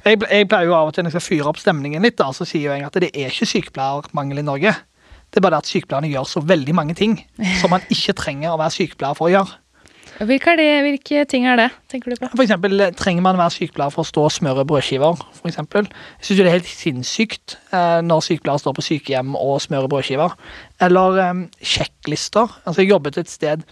Jeg, 0.05 0.20
jeg 0.20 0.48
pleier 0.50 0.68
jo 0.68 0.76
av 0.76 0.90
og 0.90 0.94
til 0.94 1.07
når 1.07 1.14
jeg 1.14 1.16
skal 1.16 1.26
fyre 1.26 1.50
opp 1.50 1.62
stemningen 1.62 2.05
litt, 2.05 2.18
da, 2.20 2.29
så 2.37 2.46
sier 2.48 2.76
jeg 2.76 2.87
at 2.87 3.00
det 3.00 3.11
er 3.14 3.33
ikke 3.33 3.48
sykepleiermangel 3.55 4.42
i 4.42 4.46
Norge. 4.46 4.74
Det 5.30 5.38
er 5.38 5.46
bare 5.46 5.58
det 5.58 5.64
at 5.64 5.70
sykepleierne 5.70 6.10
gjør 6.10 6.28
så 6.28 6.42
veldig 6.42 6.74
mange 6.74 6.94
ting 6.98 7.20
som 7.60 7.70
man 7.70 7.84
ikke 7.92 8.16
trenger 8.18 8.52
å 8.52 8.60
være 8.60 8.74
sykepleier 8.80 9.18
for 9.18 9.30
å 9.30 9.34
gjøre. 9.34 9.60
Hvilke, 10.20 10.52
det, 10.58 10.66
hvilke 10.84 11.22
ting 11.30 11.46
er 11.48 11.56
det, 11.56 11.68
tenker 11.88 12.12
du 12.12 12.18
på? 12.20 12.28
For 12.34 12.44
eksempel, 12.44 12.82
trenger 12.98 13.24
man 13.24 13.38
å 13.38 13.40
være 13.40 13.54
sykepleier 13.54 13.94
for 13.94 14.04
å 14.04 14.08
stå 14.08 14.24
og 14.26 14.34
smøre 14.34 14.66
brødskiver? 14.68 15.22
For 15.38 15.48
eksempel. 15.48 15.88
jeg 15.88 16.26
syns 16.26 16.40
det 16.40 16.44
er 16.44 16.56
helt 16.58 16.68
sinnssykt 16.68 17.54
eh, 17.72 18.00
når 18.04 18.26
sykepleiere 18.26 18.60
står 18.60 18.76
på 18.76 18.84
sykehjem 18.84 19.32
og 19.38 19.62
smører 19.64 19.88
brødskiver. 19.92 20.36
Eller 20.84 21.22
eh, 21.24 21.40
sjekklister. 21.72 22.52
Altså, 22.66 22.82
jeg 22.82 22.92
jobbet 22.92 23.22
et 23.22 23.32
sted 23.32 23.64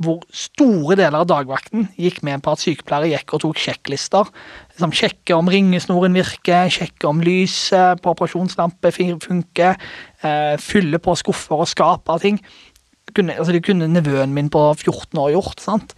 hvor 0.00 0.22
store 0.32 0.96
deler 0.96 1.20
av 1.20 1.28
dagvakten 1.28 1.90
gikk 2.00 2.22
med 2.26 2.40
på 2.44 2.54
at 2.54 2.62
sykepleiere 2.62 3.10
gikk 3.12 3.34
og 3.36 3.42
tok 3.44 3.60
sjekklister. 3.60 4.30
Liksom 4.72 4.94
sjekke 4.96 5.36
om 5.36 5.50
ringesnoren 5.52 6.16
virker, 6.16 6.72
sjekke 6.72 7.10
om 7.10 7.20
lyset 7.24 8.00
på 8.00 8.14
operasjonslampe 8.14 8.94
funker, 8.96 9.76
eh, 10.24 10.56
fylle 10.56 11.02
på 11.02 11.16
skuffer 11.20 11.60
og 11.60 11.68
skap 11.68 12.08
av 12.08 12.24
ting. 12.24 12.40
Kunne, 13.12 13.36
altså, 13.36 13.52
det 13.52 13.64
kunne 13.66 13.90
nevøen 13.90 14.32
min 14.32 14.48
på 14.48 14.62
14 14.78 15.18
år 15.20 15.32
gjort. 15.36 15.60
sant? 15.60 15.94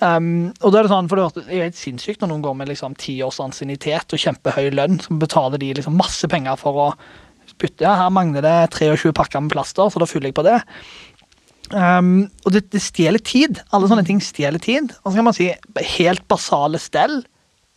Um, 0.00 0.52
og 0.60 0.72
da 0.72 0.80
er 0.80 0.82
Det 0.84 0.90
sånn, 0.90 1.08
for 1.08 1.16
det 1.16 1.44
er 1.46 1.68
helt 1.68 1.78
sinnssykt 1.78 2.20
når 2.20 2.32
noen 2.32 2.42
går 2.42 2.56
med 2.58 2.68
liksom 2.68 2.96
ti 2.98 3.14
års 3.22 3.38
ansiennitet 3.40 4.12
og 4.12 4.20
kjempehøy 4.20 4.72
lønn, 4.74 4.98
så 5.00 5.14
betaler 5.20 5.62
de 5.62 5.70
liksom 5.78 5.96
masse 5.96 6.26
penger 6.28 6.58
for 6.60 6.80
å 6.82 6.88
putte 7.60 7.84
ja, 7.84 7.94
Her 8.00 8.10
mangler 8.10 8.42
det 8.42 8.74
23 8.74 9.12
pakker 9.14 9.44
med 9.44 9.52
plaster, 9.54 9.86
så 9.88 10.02
da 10.02 10.08
fyller 10.08 10.32
jeg 10.32 10.36
på 10.36 10.46
det. 10.46 10.58
Um, 11.72 12.26
og 12.44 12.52
det, 12.54 12.66
det 12.74 12.82
stjeler 12.84 13.22
tid. 13.24 13.60
Alle 13.74 13.88
sånne 13.90 14.04
ting 14.06 14.20
stjeler 14.22 14.60
tid. 14.62 14.92
Og 15.02 15.10
så 15.12 15.18
kan 15.18 15.28
man 15.28 15.36
si 15.36 15.48
helt 15.96 16.24
basale 16.30 16.80
stell. 16.82 17.22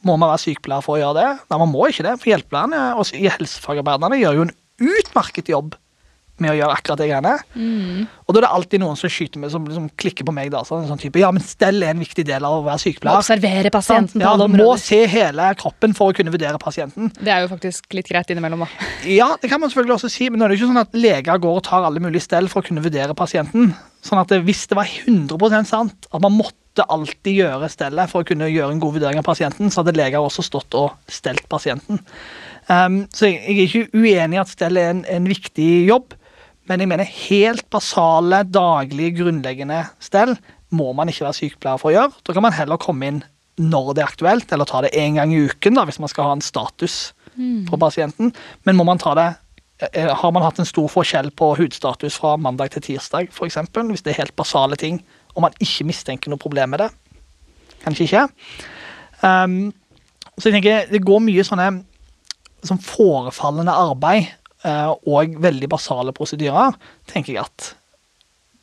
Må 0.05 0.17
man 0.19 0.31
være 0.33 0.43
sykepleier 0.45 0.85
for 0.85 0.97
å 0.97 1.01
gjøre 1.01 1.17
det? 1.21 1.29
Nei, 1.47 1.59
man 1.63 1.71
må 1.71 1.87
ikke 1.89 2.05
det. 2.05 2.15
For 2.21 2.31
hjelpepleierne 2.33 2.83
og 2.99 3.11
helsefagarbeiderne 3.15 4.21
gjør 4.21 4.39
jo 4.39 4.47
en 4.47 4.55
utmerket 4.97 5.51
jobb 5.51 5.77
med 6.43 6.51
å 6.53 6.57
gjøre 6.57 6.75
akkurat 6.77 6.99
det 7.01 7.07
greiene. 7.09 7.33
Og 8.27 8.33
da 8.35 8.39
er 8.39 8.45
det 8.45 8.51
alltid 8.57 8.81
noen 8.83 8.97
som 8.99 9.09
skyter 9.11 9.41
med, 9.41 9.51
som 9.53 9.65
liksom 9.65 9.87
klikker 9.99 10.27
på 10.27 10.33
meg. 10.35 10.51
da, 10.53 10.63
sånn, 10.67 10.87
sånn 10.89 10.99
type, 11.01 11.19
ja, 11.21 11.31
men 11.31 11.43
Stell 11.43 11.81
er 11.83 11.93
en 11.95 12.03
viktig 12.03 12.25
del 12.27 12.45
av 12.45 12.59
å 12.59 12.63
være 12.65 12.81
sykepleier. 12.83 13.17
Observere 13.23 13.71
pasienten 13.73 13.97
pasienten 14.07 14.21
på 14.21 14.25
Ja, 14.25 14.33
alle 14.35 14.47
områder. 14.49 14.65
må 14.65 14.77
se 14.81 14.99
hele 15.07 15.47
kroppen 15.59 15.93
for 15.97 16.11
å 16.11 16.15
kunne 16.17 16.31
vurdere 16.33 16.59
pasienten. 16.61 17.11
Det 17.17 17.31
er 17.33 17.41
jo 17.45 17.51
faktisk 17.51 17.93
litt 17.97 18.09
greit 18.11 18.29
innimellom, 18.33 18.65
da. 18.65 18.67
Ja, 19.17 19.29
det 19.41 19.49
kan 19.49 19.59
man 19.61 19.69
selvfølgelig 19.71 19.97
også 19.97 20.09
si, 20.11 20.29
men 20.29 20.39
nå 20.39 20.45
er 20.45 20.49
det 20.53 20.59
ikke 20.59 20.69
sånn 20.73 20.81
at 20.83 20.93
leger 20.97 21.37
går 21.43 21.59
og 21.61 21.63
tar 21.67 21.85
alle 21.87 21.99
mulige 22.03 22.21
stell 22.27 22.47
for 22.51 22.61
å 22.61 22.67
kunne 22.67 22.83
vurdere 22.85 23.15
pasienten. 23.17 23.73
Sånn 24.03 24.19
at 24.21 24.31
Hvis 24.45 24.67
det 24.69 24.77
var 24.77 24.85
100% 24.87 25.65
sant 25.67 26.07
at 26.11 26.21
man 26.21 26.35
måtte 26.35 26.85
alltid 26.87 27.33
gjøre 27.39 27.67
stellet 27.73 28.11
for 28.11 28.21
å 28.21 28.27
kunne 28.27 28.47
gjøre 28.51 28.71
en 28.75 28.79
god 28.83 28.93
vurdering 28.99 29.17
av 29.17 29.25
pasienten, 29.25 29.71
så 29.73 29.81
hadde 29.81 29.95
leger 29.97 30.21
også 30.21 30.43
stått 30.45 30.75
og 30.77 30.93
stelt 31.09 31.47
pasienten. 31.49 31.99
Um, 32.69 33.05
så 33.15 33.29
jeg, 33.31 33.39
jeg 33.47 33.57
er 33.57 33.67
ikke 33.67 33.97
uenig 33.97 34.37
i 34.37 34.41
at 34.43 34.51
stell 34.51 34.77
er 34.77 34.91
en, 34.91 35.01
en 35.09 35.27
viktig 35.31 35.87
jobb, 35.87 36.13
men 36.67 36.83
jeg 36.83 36.91
mener 36.91 37.07
helt 37.07 37.65
basale, 37.73 38.43
daglige, 38.43 39.15
grunnleggende 39.21 39.85
stell 40.03 40.35
må 40.75 40.91
man 40.95 41.07
ikke 41.07 41.25
være 41.27 41.37
sykepleier 41.37 41.79
for 41.79 41.91
å 41.91 41.95
gjøre. 41.95 42.23
Da 42.27 42.35
kan 42.35 42.43
man 42.43 42.55
heller 42.55 42.79
komme 42.81 43.07
inn 43.07 43.21
når 43.57 43.93
det 43.95 44.03
er 44.03 44.11
aktuelt, 44.11 44.51
eller 44.53 44.69
ta 44.69 44.83
det 44.85 44.93
én 44.97 45.17
gang 45.17 45.31
i 45.33 45.39
uken 45.47 45.77
da, 45.77 45.85
hvis 45.87 45.99
man 46.03 46.11
skal 46.11 46.27
ha 46.27 46.35
en 46.37 46.45
status 46.45 47.13
på 47.69 47.79
pasienten. 47.79 48.33
Men 48.65 48.77
må 48.77 48.85
man 48.85 48.99
ta 49.01 49.13
det 49.17 49.27
eh, 49.93 50.09
Har 50.09 50.31
man 50.33 50.43
hatt 50.43 50.59
en 50.59 50.67
stor 50.67 50.89
forskjell 50.89 51.31
på 51.37 51.53
hudstatus 51.57 52.17
fra 52.17 52.35
mandag 52.37 52.73
til 52.73 52.85
tirsdag, 52.85 53.31
eksempel, 53.45 53.89
hvis 53.93 54.05
det 54.05 54.13
er 54.13 54.23
helt 54.23 54.35
basale 54.35 54.75
ting, 54.75 55.01
og 55.35 55.45
man 55.45 55.57
ikke 55.61 55.87
mistenker 55.87 56.33
noe 56.33 56.41
problem 56.41 56.73
med 56.73 56.83
det? 56.85 56.91
Kanskje 57.83 58.07
ikke. 58.07 58.23
Um, 59.21 59.73
så 60.37 60.49
jeg 60.49 60.57
tenker, 60.57 60.89
Det 60.91 61.05
går 61.05 61.23
mye 61.23 61.45
sånne 61.45 61.69
sånn 62.65 62.81
forefallende 62.81 63.73
arbeid 63.73 64.33
og 64.65 65.35
veldig 65.43 65.67
basale 65.69 66.13
prosedyrer. 66.17 66.73
tenker 67.05 67.33
jeg 67.33 67.43
at 67.43 67.75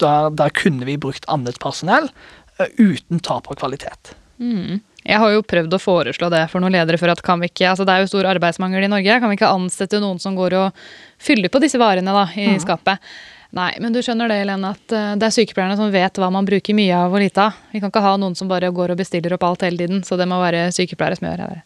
Der, 0.03 0.31
der 0.31 0.51
kunne 0.51 0.85
vi 0.85 0.97
brukt 0.99 1.25
annet 1.31 1.61
personell 1.63 2.09
uh, 2.59 2.67
uten 2.79 3.21
tap 3.21 3.47
av 3.47 3.55
kvalitet. 3.55 4.15
Mm. 4.43 4.81
Jeg 5.05 5.21
har 5.21 5.31
jo 5.35 5.45
prøvd 5.45 5.77
å 5.77 5.79
foreslå 5.79 6.31
det 6.33 6.47
for 6.51 6.65
noen 6.65 6.73
ledere. 6.73 6.99
for 6.99 7.13
at 7.13 7.23
kan 7.23 7.39
vi 7.41 7.47
ikke, 7.47 7.69
altså 7.71 7.85
Det 7.85 7.93
er 7.93 8.01
jo 8.03 8.11
stor 8.11 8.27
arbeidsmangel 8.33 8.85
i 8.85 8.89
Norge. 8.89 9.21
Kan 9.21 9.31
vi 9.31 9.37
ikke 9.37 9.53
ansette 9.53 10.01
noen 10.01 10.19
som 10.19 10.35
går 10.35 10.57
og 10.59 10.85
fyller 11.19 11.49
på 11.49 11.61
disse 11.61 11.79
varene 11.79 12.11
da, 12.11 12.27
i 12.35 12.55
mm. 12.57 12.61
skapet? 12.65 12.99
Nei, 13.55 13.71
men 13.79 13.95
du 13.95 14.01
skjønner 14.03 14.29
det, 14.29 14.41
Helene, 14.43 14.73
at 14.75 14.93
eh, 14.93 15.13
det 15.21 15.29
er 15.29 15.35
sykepleierne 15.37 15.77
som 15.79 15.93
vet 15.95 16.19
hva 16.19 16.31
man 16.35 16.47
bruker 16.49 16.75
mye 16.75 17.05
av 17.05 17.13
og 17.15 17.23
lite 17.23 17.45
av. 17.45 17.61
Vi 17.71 17.79
kan 17.83 17.93
ikke 17.93 18.03
ha 18.03 18.17
noen 18.19 18.35
som 18.35 18.51
bare 18.51 18.73
går 18.75 18.95
og 18.95 18.99
bestiller 18.99 19.37
opp 19.37 19.45
alt 19.47 19.63
hele 19.63 19.79
tiden, 19.79 20.03
så 20.03 20.19
det 20.19 20.27
må 20.27 20.41
være 20.43 20.67
sykepleiere 20.75 21.21
som 21.21 21.29
gjør 21.29 21.45
det. 21.45 21.61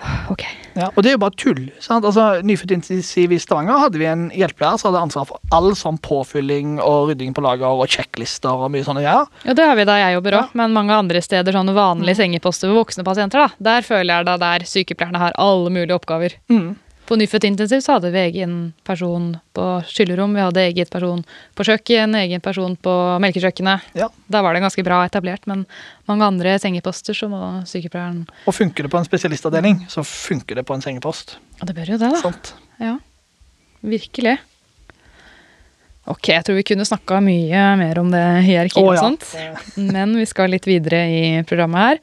Ok. 0.32 0.44
Ja, 0.74 0.88
og 0.90 1.04
det 1.04 1.12
er 1.12 1.14
jo 1.14 1.20
bare 1.22 1.36
tull. 1.38 1.66
sant? 1.82 2.06
Altså, 2.06 2.40
Nyfødtintensiv 2.42 3.32
i 3.32 3.38
Stavanger 3.38 3.78
hadde 3.78 4.00
vi 4.00 4.08
en 4.10 4.24
hjelpepleier 4.34 4.80
som 4.80 4.90
hadde 4.90 5.02
ansvar 5.06 5.28
for 5.28 5.54
all 5.54 5.70
sånn 5.78 6.00
påfylling 6.02 6.80
og 6.82 7.12
rydding 7.12 7.34
på 7.36 7.44
lager 7.44 7.70
og 7.70 7.90
sjekklister 7.92 8.64
og 8.64 8.72
mye 8.74 8.86
sånne 8.86 9.04
greier. 9.04 9.28
Ja, 9.46 9.54
det 9.54 9.68
har 9.68 9.78
vi 9.78 9.86
da 9.86 9.98
jeg 10.00 10.16
jobber 10.16 10.38
òg, 10.40 10.48
ja. 10.48 10.58
men 10.58 10.74
mange 10.74 10.96
andre 10.96 11.22
steder, 11.22 11.54
sånne 11.54 11.76
vanlige 11.76 12.16
mm. 12.16 12.20
sengeposter 12.22 12.72
for 12.72 12.82
voksne 12.82 13.06
pasienter, 13.06 13.44
da, 13.44 13.66
der 13.70 13.86
føler 13.86 14.10
jeg 14.10 14.28
da 14.30 14.38
der 14.42 14.66
sykepleierne 14.68 15.22
har 15.22 15.38
alle 15.40 15.70
mulige 15.76 16.00
oppgaver. 16.00 16.34
Mm. 16.50 16.74
På 17.04 17.16
nyfødt 17.20 17.44
intensiv 17.44 17.82
så 17.84 17.98
hadde 17.98 18.08
vi 18.14 18.20
egen 18.22 18.54
person 18.86 19.34
på 19.52 19.64
skyllerom, 19.90 20.32
vi 20.36 20.40
hadde 20.40 20.62
eget 20.70 20.88
person 20.92 21.20
på 21.56 21.66
kjøkken, 21.68 22.16
egen 22.16 22.40
person 22.44 22.76
på 22.80 22.94
melkekjøkkenet. 23.20 23.90
Ja. 23.98 24.08
Da 24.32 24.40
var 24.44 24.56
det 24.56 24.62
ganske 24.64 24.84
bra 24.86 25.02
etablert, 25.04 25.44
men 25.50 25.66
mange 26.08 26.24
andre 26.24 26.56
sengeposter 26.62 27.16
så 27.16 27.28
må 27.28 27.40
sykepleieren 27.68 28.22
Og 28.48 28.56
funker 28.56 28.86
det 28.86 28.92
på 28.94 29.00
en 29.00 29.08
spesialistavdeling, 29.08 29.82
så 29.92 30.04
funker 30.08 30.60
det 30.60 30.64
på 30.64 30.78
en 30.78 30.84
sengepost. 30.84 31.36
Og 31.60 31.68
det 31.68 31.76
bør 31.76 31.92
jo 31.92 32.00
det, 32.00 32.10
da. 32.16 32.22
Sant. 32.24 32.54
Ja. 32.80 32.96
Virkelig. 33.84 34.38
Ok, 36.08 36.30
jeg 36.32 36.44
tror 36.44 36.56
vi 36.56 36.64
kunne 36.68 36.88
snakka 36.88 37.20
mye 37.24 37.66
mer 37.80 38.00
om 38.00 38.10
det 38.12 38.24
hierarkiet 38.48 38.80
oh, 38.80 38.92
og 38.92 39.00
sånt, 39.00 39.28
men 39.76 40.16
vi 40.16 40.24
skal 40.28 40.52
litt 40.52 40.68
videre 40.68 41.04
i 41.08 41.22
programmet 41.48 41.84
her. 41.84 42.02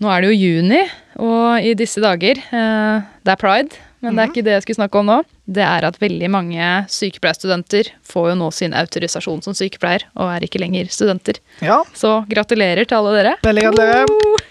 Nå 0.00 0.08
er 0.08 0.24
det 0.24 0.32
jo 0.32 0.48
juni, 0.48 0.80
og 1.20 1.64
i 1.64 1.76
disse 1.76 2.00
dager 2.00 2.38
eh, 2.40 3.08
Det 3.20 3.32
er 3.34 3.40
pride 3.40 3.80
men 4.00 4.16
det 4.16 4.22
er 4.22 4.28
mhm. 4.28 4.32
ikke 4.32 4.44
det 4.46 4.54
jeg 4.54 4.64
skulle 4.64 4.78
snakke 4.78 5.00
om 5.00 5.08
nå. 5.10 5.16
Det 5.44 5.64
er 5.66 5.84
at 5.84 5.98
veldig 6.00 6.28
mange 6.32 6.68
sykepleierstudenter 6.92 7.90
får 8.08 8.30
jo 8.30 8.36
nå 8.40 8.48
sin 8.56 8.76
autorisasjon 8.76 9.42
som 9.44 9.56
sykepleier, 9.56 10.06
og 10.16 10.32
er 10.32 10.46
ikke 10.46 10.62
lenger 10.62 10.88
studenter. 10.92 11.40
Ja. 11.64 11.82
Så 11.96 12.22
gratulerer 12.30 12.88
til 12.88 12.96
alle 12.96 13.12
dere. 13.18 13.34
Veldig 13.44 13.66
gratulerer. 13.66 14.46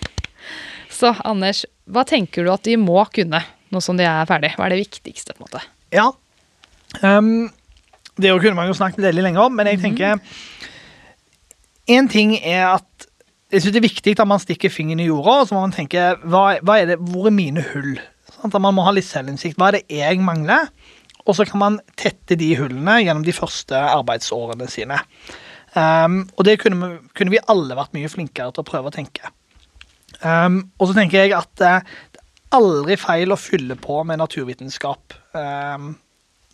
Så 0.93 1.15
Anders, 1.25 1.63
hva 1.89 2.03
tenker 2.05 2.45
du 2.45 2.51
at 2.53 2.67
de 2.67 2.75
må 2.77 3.01
kunne 3.15 3.41
nå 3.73 3.81
som 3.81 3.97
de 3.97 4.05
er 4.05 4.29
ferdig? 4.29 4.53
Hva 4.57 4.67
er 4.67 4.75
det 4.75 4.83
viktigste? 4.83 5.33
på 5.33 5.41
en 5.41 5.47
måte? 5.47 5.63
Ja, 5.95 6.11
um, 7.01 7.49
det 8.19 8.35
kunne 8.43 8.57
man 8.57 8.69
jo 8.69 8.77
snakket 8.77 9.01
veldig 9.07 9.25
lenge 9.25 9.41
om, 9.41 9.55
men 9.55 9.69
jeg 9.71 9.79
mhm. 9.79 9.85
tenker 9.87 10.19
Én 11.89 12.05
ting 12.05 12.35
er 12.37 12.75
at 12.75 13.07
jeg 13.49 13.63
synes 13.63 13.73
det 13.73 13.79
er 13.79 13.87
viktig 13.87 14.11
at 14.13 14.27
man 14.29 14.41
stikker 14.41 14.69
fingeren 14.69 14.99
i 15.01 15.07
jorda 15.07 15.39
og 15.41 15.47
så 15.49 15.55
må 15.57 15.63
man 15.63 15.73
tenke 15.73 16.11
hva, 16.21 16.59
hva 16.61 16.75
er 16.77 16.91
det, 16.91 16.99
hvor 17.01 17.25
er 17.25 17.33
mine 17.33 17.63
hull? 17.71 17.95
Sant? 18.39 18.57
Man 18.61 18.77
må 18.77 18.85
ha 18.87 18.93
litt 18.95 19.07
selvinnsikt. 19.07 19.57
Hva 19.59 19.69
er 19.69 19.79
det 19.79 19.99
jeg 19.99 20.23
mangler? 20.23 20.69
Og 21.27 21.35
så 21.37 21.45
kan 21.45 21.61
man 21.61 21.77
tette 21.99 22.37
de 22.39 22.53
hullene 22.57 22.99
gjennom 23.03 23.25
de 23.25 23.35
første 23.35 23.77
arbeidsårene 23.77 24.69
sine. 24.71 24.97
Um, 25.75 26.23
og 26.37 26.47
det 26.47 26.57
kunne 26.63 26.79
vi, 26.79 27.09
kunne 27.17 27.35
vi, 27.35 27.41
alle 27.51 27.77
vært 27.77 27.93
mye 27.93 28.09
flinkere 28.09 28.55
til 28.55 28.63
å 28.63 28.69
prøve 28.69 28.89
å 28.89 28.95
tenke. 28.95 29.29
Um, 30.23 30.63
og 30.79 30.89
så 30.89 30.97
tenker 30.97 31.21
jeg 31.21 31.35
at 31.37 31.51
uh, 31.61 31.83
det 32.15 32.23
er 32.23 32.57
aldri 32.57 32.97
feil 32.97 33.35
å 33.35 33.39
fylle 33.39 33.77
på 33.79 33.99
med 34.07 34.21
naturvitenskap. 34.23 35.13
Um, 35.37 35.93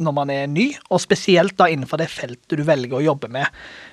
når 0.03 0.15
man 0.15 0.31
er 0.33 0.49
ny, 0.51 0.67
og 0.91 0.99
spesielt 1.03 1.55
da 1.59 1.69
innenfor 1.71 2.01
det 2.01 2.09
feltet 2.11 2.57
du 2.59 2.63
velger 2.67 2.97
å 2.97 3.03
jobbe 3.05 3.29
med. 3.31 3.47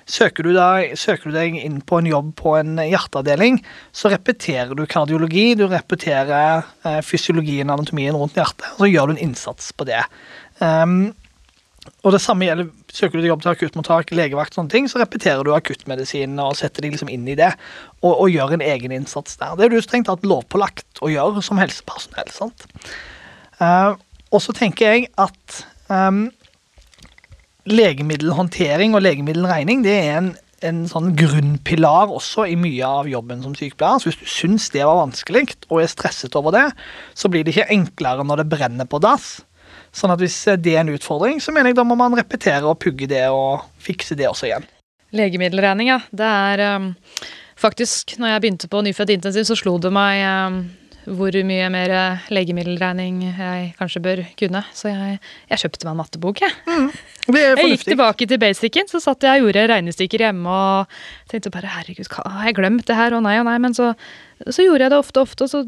Søker 0.09 0.43
du, 0.43 0.51
da, 0.55 0.67
søker 0.99 1.31
du 1.31 1.37
deg 1.37 1.57
inn 1.61 1.79
på 1.85 2.01
en 2.01 2.09
jobb 2.09 2.33
på 2.39 2.57
en 2.59 2.75
hjerteavdeling, 2.81 3.61
så 3.95 4.11
repeterer 4.11 4.75
du 4.75 4.83
kardiologi, 4.89 5.53
du 5.59 5.65
repeterer 5.71 6.65
eh, 6.83 7.01
fysiologien 7.05 7.69
og 7.69 7.79
anatomien 7.79 8.17
rundt 8.19 8.39
hjertet, 8.39 8.67
og 8.75 8.83
så 8.83 8.91
gjør 8.91 9.09
du 9.09 9.15
en 9.15 9.25
innsats 9.29 9.71
på 9.77 9.87
det. 9.87 10.03
Um, 10.59 11.13
og 12.03 12.13
det 12.15 12.21
samme 12.23 12.47
gjelder, 12.47 12.69
Søker 12.93 13.17
du 13.17 13.23
deg 13.23 13.31
jobb 13.31 13.41
til 13.41 13.49
akuttmottak, 13.49 14.11
legevakt, 14.13 14.53
sånne 14.53 14.69
ting, 14.69 14.85
så 14.91 14.99
repeterer 15.01 15.41
du 15.43 15.49
akuttmedisin 15.55 16.37
og 16.37 16.53
setter 16.59 16.85
deg 16.85 16.93
liksom 16.93 17.09
inn 17.09 17.25
i 17.31 17.35
det, 17.39 17.49
og, 18.03 18.11
og 18.11 18.27
gjør 18.29 18.53
en 18.53 18.63
egen 18.63 18.93
innsats 18.93 19.39
der. 19.39 19.55
Det 19.57 19.65
er 19.65 19.73
du 19.73 19.81
strengt 19.81 20.11
tatt 20.11 20.27
lovpålagt 20.27 21.01
å 21.01 21.09
gjøre 21.09 21.41
som 21.41 21.57
helsepersonell. 21.57 22.29
sant? 22.35 22.67
Uh, 23.57 23.95
og 24.29 24.41
så 24.45 24.53
tenker 24.57 24.91
jeg 24.91 25.09
at 25.21 25.63
Um, 25.93 26.23
legemiddelhåndtering 27.69 28.95
og 28.95 29.03
legemiddelregning 29.05 29.83
det 29.85 29.93
er 29.93 30.17
en, 30.17 30.31
en 30.65 30.83
sånn 30.89 31.13
grunnpilar 31.19 32.11
også 32.11 32.47
i 32.51 32.57
mye 32.59 32.87
av 32.87 33.07
jobben 33.11 33.43
som 33.45 33.55
sykepleier. 33.55 34.01
Så 34.01 34.09
hvis 34.09 34.19
du 34.19 34.27
syns 34.29 34.69
det 34.73 34.83
var 34.87 34.99
vanskelig 34.99 35.45
og 35.69 35.79
er 35.83 35.91
stresset 35.91 36.35
over 36.39 36.55
det, 36.55 36.67
så 37.15 37.31
blir 37.31 37.45
det 37.45 37.55
ikke 37.55 37.71
enklere 37.75 38.25
når 38.27 38.43
det 38.43 38.51
brenner 38.55 38.89
på 38.89 39.01
dass. 39.03 39.37
Sånn 39.93 40.09
at 40.09 40.21
Hvis 40.21 40.35
det 40.57 40.73
er 40.73 40.81
en 40.81 40.95
utfordring, 40.95 41.37
så 41.37 41.53
mener 41.53 41.69
jeg 41.69 41.77
da 41.77 41.85
må 41.85 41.95
man 41.99 42.15
repetere 42.17 42.65
og 42.65 42.79
pugge 42.81 43.05
det 43.09 43.27
og 43.29 43.61
fikse 43.77 44.17
det 44.17 44.25
også 44.25 44.49
igjen. 44.49 44.65
Legemiddelregning, 45.13 45.91
ja. 45.91 45.99
Det 46.09 46.25
er 46.25 46.63
um, 46.79 46.87
faktisk 47.55 48.15
Når 48.17 48.33
jeg 48.33 48.41
begynte 48.41 48.69
på 48.71 48.81
nyfødt 48.81 49.13
intensiv, 49.13 49.45
så 49.45 49.57
slo 49.59 49.77
det 49.77 49.93
meg 49.93 50.23
um, 50.25 50.63
hvor 51.05 51.35
mye 51.47 51.69
mer 51.73 51.93
legemiddelregning 52.33 53.21
jeg 53.27 53.71
kanskje 53.79 54.01
bør 54.03 54.21
kunne. 54.39 54.63
Så 54.75 54.91
jeg, 54.91 55.17
jeg 55.49 55.63
kjøpte 55.63 55.87
meg 55.87 55.93
en 55.93 56.01
mattebok, 56.01 56.43
jeg. 56.43 56.55
Mm, 56.67 56.91
jeg 57.35 57.71
gikk 57.73 57.87
tilbake 57.91 58.27
til 58.29 58.41
basicen, 58.41 58.89
så 58.91 59.01
satt 59.03 59.25
jeg 59.27 59.41
og 59.41 59.49
gjorde 59.49 59.65
regnestykker 59.73 60.27
hjemme 60.27 60.53
og 60.53 60.99
tenkte 61.31 61.51
bare 61.53 61.71
herregud, 61.77 62.11
har 62.23 62.47
jeg 62.47 62.57
glemt 62.59 62.87
det 62.87 62.99
her? 62.99 63.15
Å 63.17 63.23
nei, 63.23 63.39
å 63.41 63.47
nei. 63.47 63.57
Men 63.63 63.75
så, 63.77 63.93
så 64.47 64.65
gjorde 64.65 64.87
jeg 64.87 64.95
det 64.95 65.01
ofte, 65.03 65.25
ofte, 65.27 65.47
og 65.47 65.51
så 65.51 65.65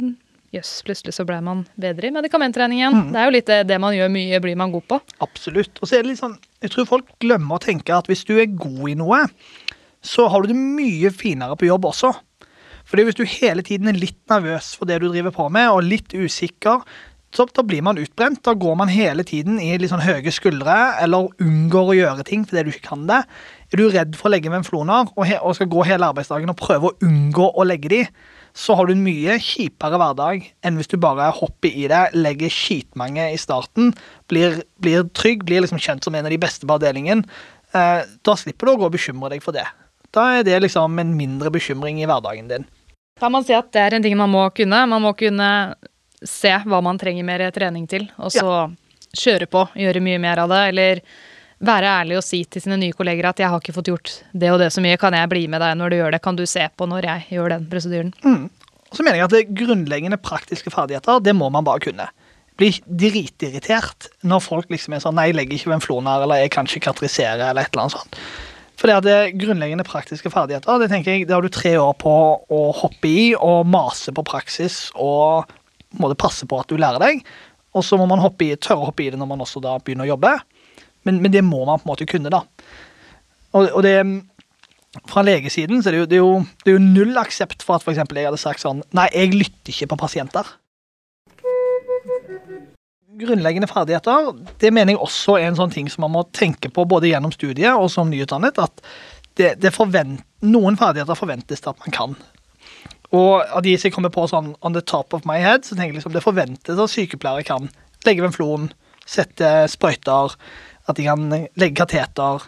jøss, 0.55 0.71
plutselig 0.87 1.15
så 1.17 1.25
ble 1.27 1.37
man 1.43 1.63
bedre 1.79 2.09
i 2.09 2.15
medikamentregning 2.15 2.81
igjen. 2.81 2.97
Mm. 2.97 3.09
Det 3.13 3.21
er 3.21 3.27
jo 3.27 3.35
litt 3.35 3.49
det, 3.51 3.59
det 3.71 3.79
man 3.81 3.95
gjør 3.95 4.11
mye, 4.13 4.41
blir 4.43 4.59
man 4.59 4.73
god 4.75 4.87
på. 4.91 4.99
Absolutt. 5.25 5.81
Og 5.81 5.89
så 5.89 5.97
er 5.97 6.05
det 6.05 6.13
litt 6.13 6.21
sånn, 6.21 6.37
jeg 6.63 6.73
tror 6.73 6.89
folk 6.89 7.11
glemmer 7.23 7.59
å 7.59 7.65
tenke 7.65 7.95
at 7.95 8.07
hvis 8.11 8.25
du 8.27 8.37
er 8.37 8.47
god 8.51 8.85
i 8.91 8.95
noe, 8.99 9.25
så 10.05 10.27
har 10.29 10.43
du 10.43 10.53
det 10.53 10.59
mye 10.59 11.11
finere 11.15 11.57
på 11.59 11.67
jobb 11.67 11.89
også. 11.89 12.13
Fordi 12.85 13.03
Hvis 13.07 13.17
du 13.17 13.25
hele 13.25 13.65
tiden 13.65 13.89
er 13.89 13.97
litt 13.97 14.21
nervøs 14.29 14.75
for 14.77 14.85
det 14.85 15.01
du 15.01 15.09
driver 15.09 15.33
på 15.33 15.49
med, 15.49 15.69
og 15.73 15.83
litt 15.83 16.13
usikker, 16.13 16.85
så 17.35 17.43
da 17.51 17.65
blir 17.67 17.83
man 17.83 17.99
utbrent. 17.99 18.39
Da 18.45 18.53
går 18.55 18.77
man 18.79 18.91
hele 18.91 19.25
tiden 19.27 19.57
i 19.59 19.73
litt 19.79 19.91
sånn 19.91 20.03
høye 20.05 20.31
skuldre 20.31 20.75
eller 21.03 21.27
unngår 21.43 21.91
å 21.91 21.97
gjøre 21.97 22.25
ting 22.27 22.45
fordi 22.47 22.63
du 22.63 22.71
ikke 22.71 22.93
kan 22.93 23.03
det. 23.09 23.21
Er 23.73 23.81
du 23.81 23.89
redd 23.91 24.15
for 24.15 24.29
å 24.29 24.35
legge 24.35 24.53
menfloner 24.53 25.11
og, 25.11 25.33
og 25.41 25.57
skal 25.57 25.69
gå 25.71 25.83
hele 25.89 26.07
arbeidsdagen 26.13 26.53
og 26.53 26.59
prøve 26.61 26.91
å 26.91 26.95
unngå 27.03 27.49
å 27.51 27.65
legge 27.67 27.91
de, 27.91 28.01
så 28.55 28.77
har 28.79 28.87
du 28.87 28.93
en 28.93 29.03
mye 29.03 29.35
kjipere 29.43 29.99
hverdag 29.99 30.45
enn 30.63 30.79
hvis 30.79 30.93
du 30.93 30.95
bare 31.01 31.27
hopper 31.35 31.73
i 31.75 31.89
det, 31.91 32.05
legger 32.15 32.53
skitmange 32.53 33.27
i 33.33 33.41
starten, 33.41 33.91
blir, 34.31 34.61
blir 34.79 35.03
trygg, 35.17 35.43
blir 35.47 35.65
liksom 35.65 35.81
kjent 35.81 36.07
som 36.07 36.15
en 36.15 36.29
av 36.29 36.31
de 36.31 36.39
beste 36.39 36.63
på 36.63 36.77
avdelingen. 36.77 37.25
Eh, 37.75 38.05
da 38.23 38.37
slipper 38.39 38.69
du 38.69 38.75
å 38.75 38.79
gå 38.79 38.87
og 38.87 38.95
bekymre 38.95 39.33
deg 39.33 39.43
for 39.43 39.57
det. 39.57 39.65
Da 40.15 40.29
er 40.37 40.47
det 40.47 40.61
liksom 40.63 40.95
en 41.01 41.11
mindre 41.17 41.51
bekymring 41.51 41.99
i 41.99 42.07
hverdagen 42.07 42.47
din. 42.47 42.69
Kan 43.19 43.31
man 43.31 43.45
si 43.47 43.53
at 43.55 43.69
det 43.71 43.79
er 43.79 43.95
en 43.95 44.03
ting 44.03 44.17
man 44.19 44.31
må 44.31 44.43
kunne? 44.51 44.81
Man 44.91 45.03
må 45.03 45.13
kunne 45.15 45.47
se 46.25 46.51
hva 46.65 46.81
man 46.83 46.97
trenger 46.99 47.23
mer 47.23 47.45
trening 47.55 47.85
til, 47.87 48.09
og 48.19 48.33
så 48.33 48.43
ja. 48.43 48.65
kjøre 49.15 49.47
på, 49.47 49.61
gjøre 49.79 50.01
mye 50.03 50.19
mer 50.19 50.41
av 50.43 50.51
det, 50.51 50.59
eller 50.73 51.01
være 51.65 51.93
ærlig 52.01 52.17
og 52.19 52.25
si 52.27 52.41
til 52.43 52.65
sine 52.65 52.75
nye 52.81 52.95
kolleger 52.97 53.29
at 53.29 53.39
'jeg 53.39 53.47
har 53.49 53.61
ikke 53.61 53.75
fått 53.77 53.87
gjort 53.87 54.11
det 54.33 54.51
og 54.51 54.59
det 54.59 54.67
så 54.73 54.83
mye, 54.83 54.97
kan 54.99 55.13
jeg 55.13 55.29
bli 55.31 55.47
med 55.47 55.61
deg 55.63 55.77
når 55.77 55.89
du 55.89 55.95
gjør 55.95 56.11
det', 56.11 56.21
kan 56.21 56.35
du 56.35 56.45
se 56.45 56.67
på 56.75 56.87
når 56.91 57.07
jeg 57.07 57.25
gjør 57.37 57.49
den 57.55 57.69
prosedyren? 57.71 58.13
Mm. 58.25 58.49
Så 58.91 59.03
mener 59.03 59.15
jeg 59.15 59.23
at 59.23 59.31
det 59.31 59.55
grunnleggende 59.55 60.19
praktiske 60.19 60.71
ferdigheter, 60.71 61.23
det 61.23 61.35
må 61.35 61.49
man 61.49 61.63
bare 61.63 61.79
kunne. 61.79 62.09
Blir 62.57 62.79
dritirritert 62.87 64.09
når 64.23 64.43
folk 64.43 64.67
liksom 64.69 64.93
er 64.93 64.99
sånn 64.99 65.15
'nei, 65.15 65.31
jeg 65.31 65.35
legger 65.35 65.55
ikke 65.55 65.71
ved 65.71 65.79
en 65.79 65.87
flonar, 65.87 66.21
eller 66.23 66.35
'jeg 66.43 66.51
kan 66.51 66.67
ikke 66.67 66.91
katrisere', 66.91 67.49
eller 67.49 67.61
et 67.61 67.71
eller 67.71 67.87
annet 67.87 67.95
sånt. 67.95 68.19
For 68.75 68.91
det 68.91 69.11
er 69.11 69.33
grunnleggende 69.39 69.85
praktiske 69.87 70.29
ferdigheter. 70.31 70.81
Det 70.81 70.89
tenker 70.91 71.15
jeg, 71.15 71.27
det 71.29 71.35
har 71.35 71.45
du 71.45 71.51
tre 71.53 71.75
år 71.79 71.93
på 72.01 72.11
å 72.51 72.61
hoppe 72.75 73.09
i 73.09 73.25
og 73.37 73.67
mase 73.71 74.13
på 74.15 74.25
praksis 74.27 74.89
og 74.95 75.47
må 75.95 76.09
det 76.11 76.19
passe 76.19 76.47
på 76.49 76.59
at 76.59 76.71
du 76.71 76.75
lærer 76.79 76.99
deg. 76.99 77.23
Og 77.75 77.83
så 77.87 77.99
må 77.99 78.07
man 78.09 78.23
hoppe 78.23 78.49
i, 78.49 78.55
tørre 78.59 78.83
å 78.83 78.89
hoppe 78.89 79.05
i 79.05 79.09
det 79.11 79.19
når 79.19 79.31
man 79.31 79.43
også 79.43 79.63
da 79.63 79.77
begynner 79.79 80.07
å 80.07 80.13
jobbe. 80.13 80.33
Men, 81.07 81.21
men 81.23 81.31
det 81.31 81.43
må 81.45 81.63
man 81.67 81.79
på 81.79 81.87
en 81.87 81.93
måte 81.93 82.07
kunne, 82.09 82.31
da. 82.33 82.43
Og, 83.55 83.69
og 83.69 83.81
det 83.85 83.95
fra 85.11 85.23
legesiden 85.27 85.81
så 85.83 85.91
er 85.91 85.95
det, 85.95 85.99
jo, 85.99 86.07
det, 86.07 86.17
er 86.17 86.23
jo, 86.23 86.35
det 86.63 86.71
er 86.71 86.77
jo 86.77 86.83
null 86.83 87.17
aksept 87.19 87.65
for 87.65 87.75
at 87.75 87.83
for 87.83 87.95
jeg 87.95 88.27
hadde 88.27 88.39
sagt 88.39 88.63
sånn 88.63 88.79
Nei, 88.95 89.09
jeg 89.11 89.35
lytter 89.35 89.73
ikke 89.73 89.89
på 89.91 89.99
pasienter. 90.05 90.47
Grunnleggende 93.19 93.69
ferdigheter 93.69 94.31
det 94.61 94.71
mener 94.73 94.95
jeg 94.95 95.03
også 95.03 95.37
er 95.39 95.49
en 95.49 95.59
sånn 95.59 95.73
ting 95.73 95.89
som 95.91 96.05
man 96.05 96.13
må 96.15 96.23
tenke 96.35 96.71
på 96.73 96.85
både 96.89 97.09
gjennom 97.11 97.33
studiet 97.35 97.73
og 97.73 97.89
som 97.93 98.11
nyutdannet. 98.11 98.59
at 98.59 98.81
det, 99.35 99.55
det 99.59 99.73
forvent, 99.75 100.23
Noen 100.45 100.77
ferdigheter 100.77 101.17
forventes 101.17 101.63
det 101.63 101.71
at 101.71 101.79
man 101.81 101.93
kan. 101.95 102.11
Og 103.15 103.41
av 103.41 103.63
de 103.65 103.73
som 103.81 103.91
kommer 103.95 104.11
på 104.13 104.27
sånn 104.29 104.53
on 104.61 104.75
the 104.75 104.83
top 104.83 105.15
of 105.17 105.25
my 105.25 105.39
head, 105.41 105.65
så 105.65 105.75
tenker 105.75 105.93
jeg 105.93 105.99
liksom 105.99 106.13
det 106.13 106.23
forventes 106.23 106.81
at 106.81 106.91
sykepleiere 106.91 107.45
kan 107.47 107.69
legge 108.05 108.21
venflon, 108.21 108.69
sette 109.09 109.49
sprøyter, 109.71 110.35
at 110.85 110.99
de 110.99 111.07
kan 111.07 111.25
legge 111.31 111.79
kateter, 111.79 112.45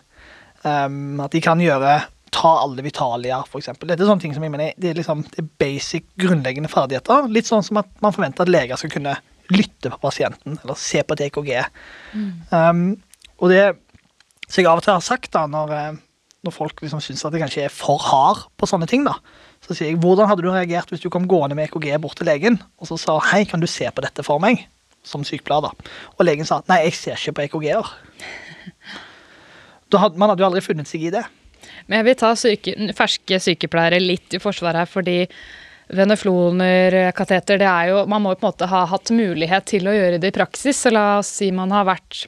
um, 0.62 1.18
at 1.24 1.34
de 1.34 1.42
kan 1.42 1.62
gjøre 1.62 1.96
ta 2.38 2.52
alle 2.62 2.84
vitalier, 2.86 3.46
f.eks. 3.48 3.72
Dette 3.80 3.98
er 3.98 4.10
sånne 4.10 4.22
ting 4.22 4.36
som 4.36 4.46
jeg 4.46 4.54
mener 4.54 4.76
det 4.78 4.92
er, 4.92 5.00
liksom, 5.00 5.24
det 5.32 5.42
er 5.42 5.50
basic, 5.62 6.06
grunnleggende 6.22 6.70
ferdigheter. 6.70 7.30
Litt 7.34 7.50
sånn 7.50 7.66
som 7.66 7.82
at 7.82 7.90
man 8.04 8.14
forventer 8.14 8.46
at 8.46 8.52
leger 8.52 8.80
skal 8.80 8.94
kunne 8.94 9.16
lytte 9.54 9.92
på 9.94 10.00
pasienten, 10.02 10.58
eller 10.64 10.80
se 10.80 11.04
på 11.04 11.16
et 11.18 11.28
EKG. 11.28 11.52
Mm. 12.14 12.32
Um, 12.52 12.88
og 13.38 13.52
det 13.54 13.64
som 14.48 14.62
jeg 14.62 14.70
av 14.70 14.80
og 14.80 14.86
til 14.86 14.96
har 14.96 15.04
sagt 15.04 15.34
da, 15.36 15.44
når, 15.52 15.74
eh, 15.76 15.98
når 16.48 16.56
folk 16.56 16.82
liksom 16.82 17.02
syns 17.04 17.26
at 17.28 17.36
jeg 17.36 17.44
kanskje 17.44 17.66
er 17.68 17.74
for 17.74 18.00
hard 18.02 18.46
på 18.58 18.70
sånne 18.70 18.88
ting, 18.90 19.04
da, 19.08 19.18
så 19.66 19.76
sier 19.76 19.92
jeg 19.92 20.00
hvordan 20.04 20.30
hadde 20.30 20.46
du 20.46 20.52
reagert 20.54 20.92
hvis 20.94 21.04
du 21.04 21.10
kom 21.12 21.28
gående 21.28 21.58
med 21.58 21.68
EKG 21.68 21.90
bort 22.02 22.20
til 22.20 22.30
legen 22.30 22.60
og 22.80 22.90
så 22.90 23.00
sa 23.02 23.18
hei, 23.34 23.44
kan 23.50 23.64
du 23.64 23.68
se 23.68 23.90
på 23.92 24.04
dette 24.06 24.24
for 24.26 24.40
meg? 24.44 24.64
Som 25.08 25.24
sykepleier, 25.28 25.68
da. 25.68 25.92
Og 26.18 26.26
legen 26.28 26.48
sa 26.48 26.62
nei, 26.72 26.82
jeg 26.88 26.98
ser 27.00 27.20
ikke 27.20 27.36
på 27.38 27.46
EKG-er. 27.48 27.92
Man 30.20 30.32
hadde 30.32 30.42
jo 30.44 30.48
aldri 30.50 30.64
funnet 30.64 30.90
seg 30.90 31.06
i 31.08 31.14
det. 31.14 31.24
Men 31.88 32.02
jeg 32.02 32.08
vil 32.10 32.18
ta 32.20 32.34
syke, 32.36 32.74
ferske 32.96 33.40
sykepleiere 33.44 34.02
litt 34.04 34.36
i 34.36 34.42
forsvaret 34.44 34.84
her, 34.84 34.90
fordi 34.92 35.22
venefloner, 35.88 36.98
kateter, 37.16 37.60
det 37.62 37.68
er 37.68 37.92
jo 37.92 38.02
Man 38.10 38.24
må 38.24 38.34
jo 38.34 38.40
på 38.42 38.48
en 38.48 38.52
måte 38.52 38.68
ha 38.72 38.84
hatt 38.92 39.12
mulighet 39.14 39.70
til 39.72 39.88
å 39.88 39.96
gjøre 39.96 40.20
det 40.22 40.32
i 40.34 40.36
praksis. 40.36 40.82
Så 40.84 40.92
la 40.94 41.20
oss 41.22 41.32
si 41.40 41.52
man 41.56 41.72
har 41.76 41.88
vært, 41.88 42.26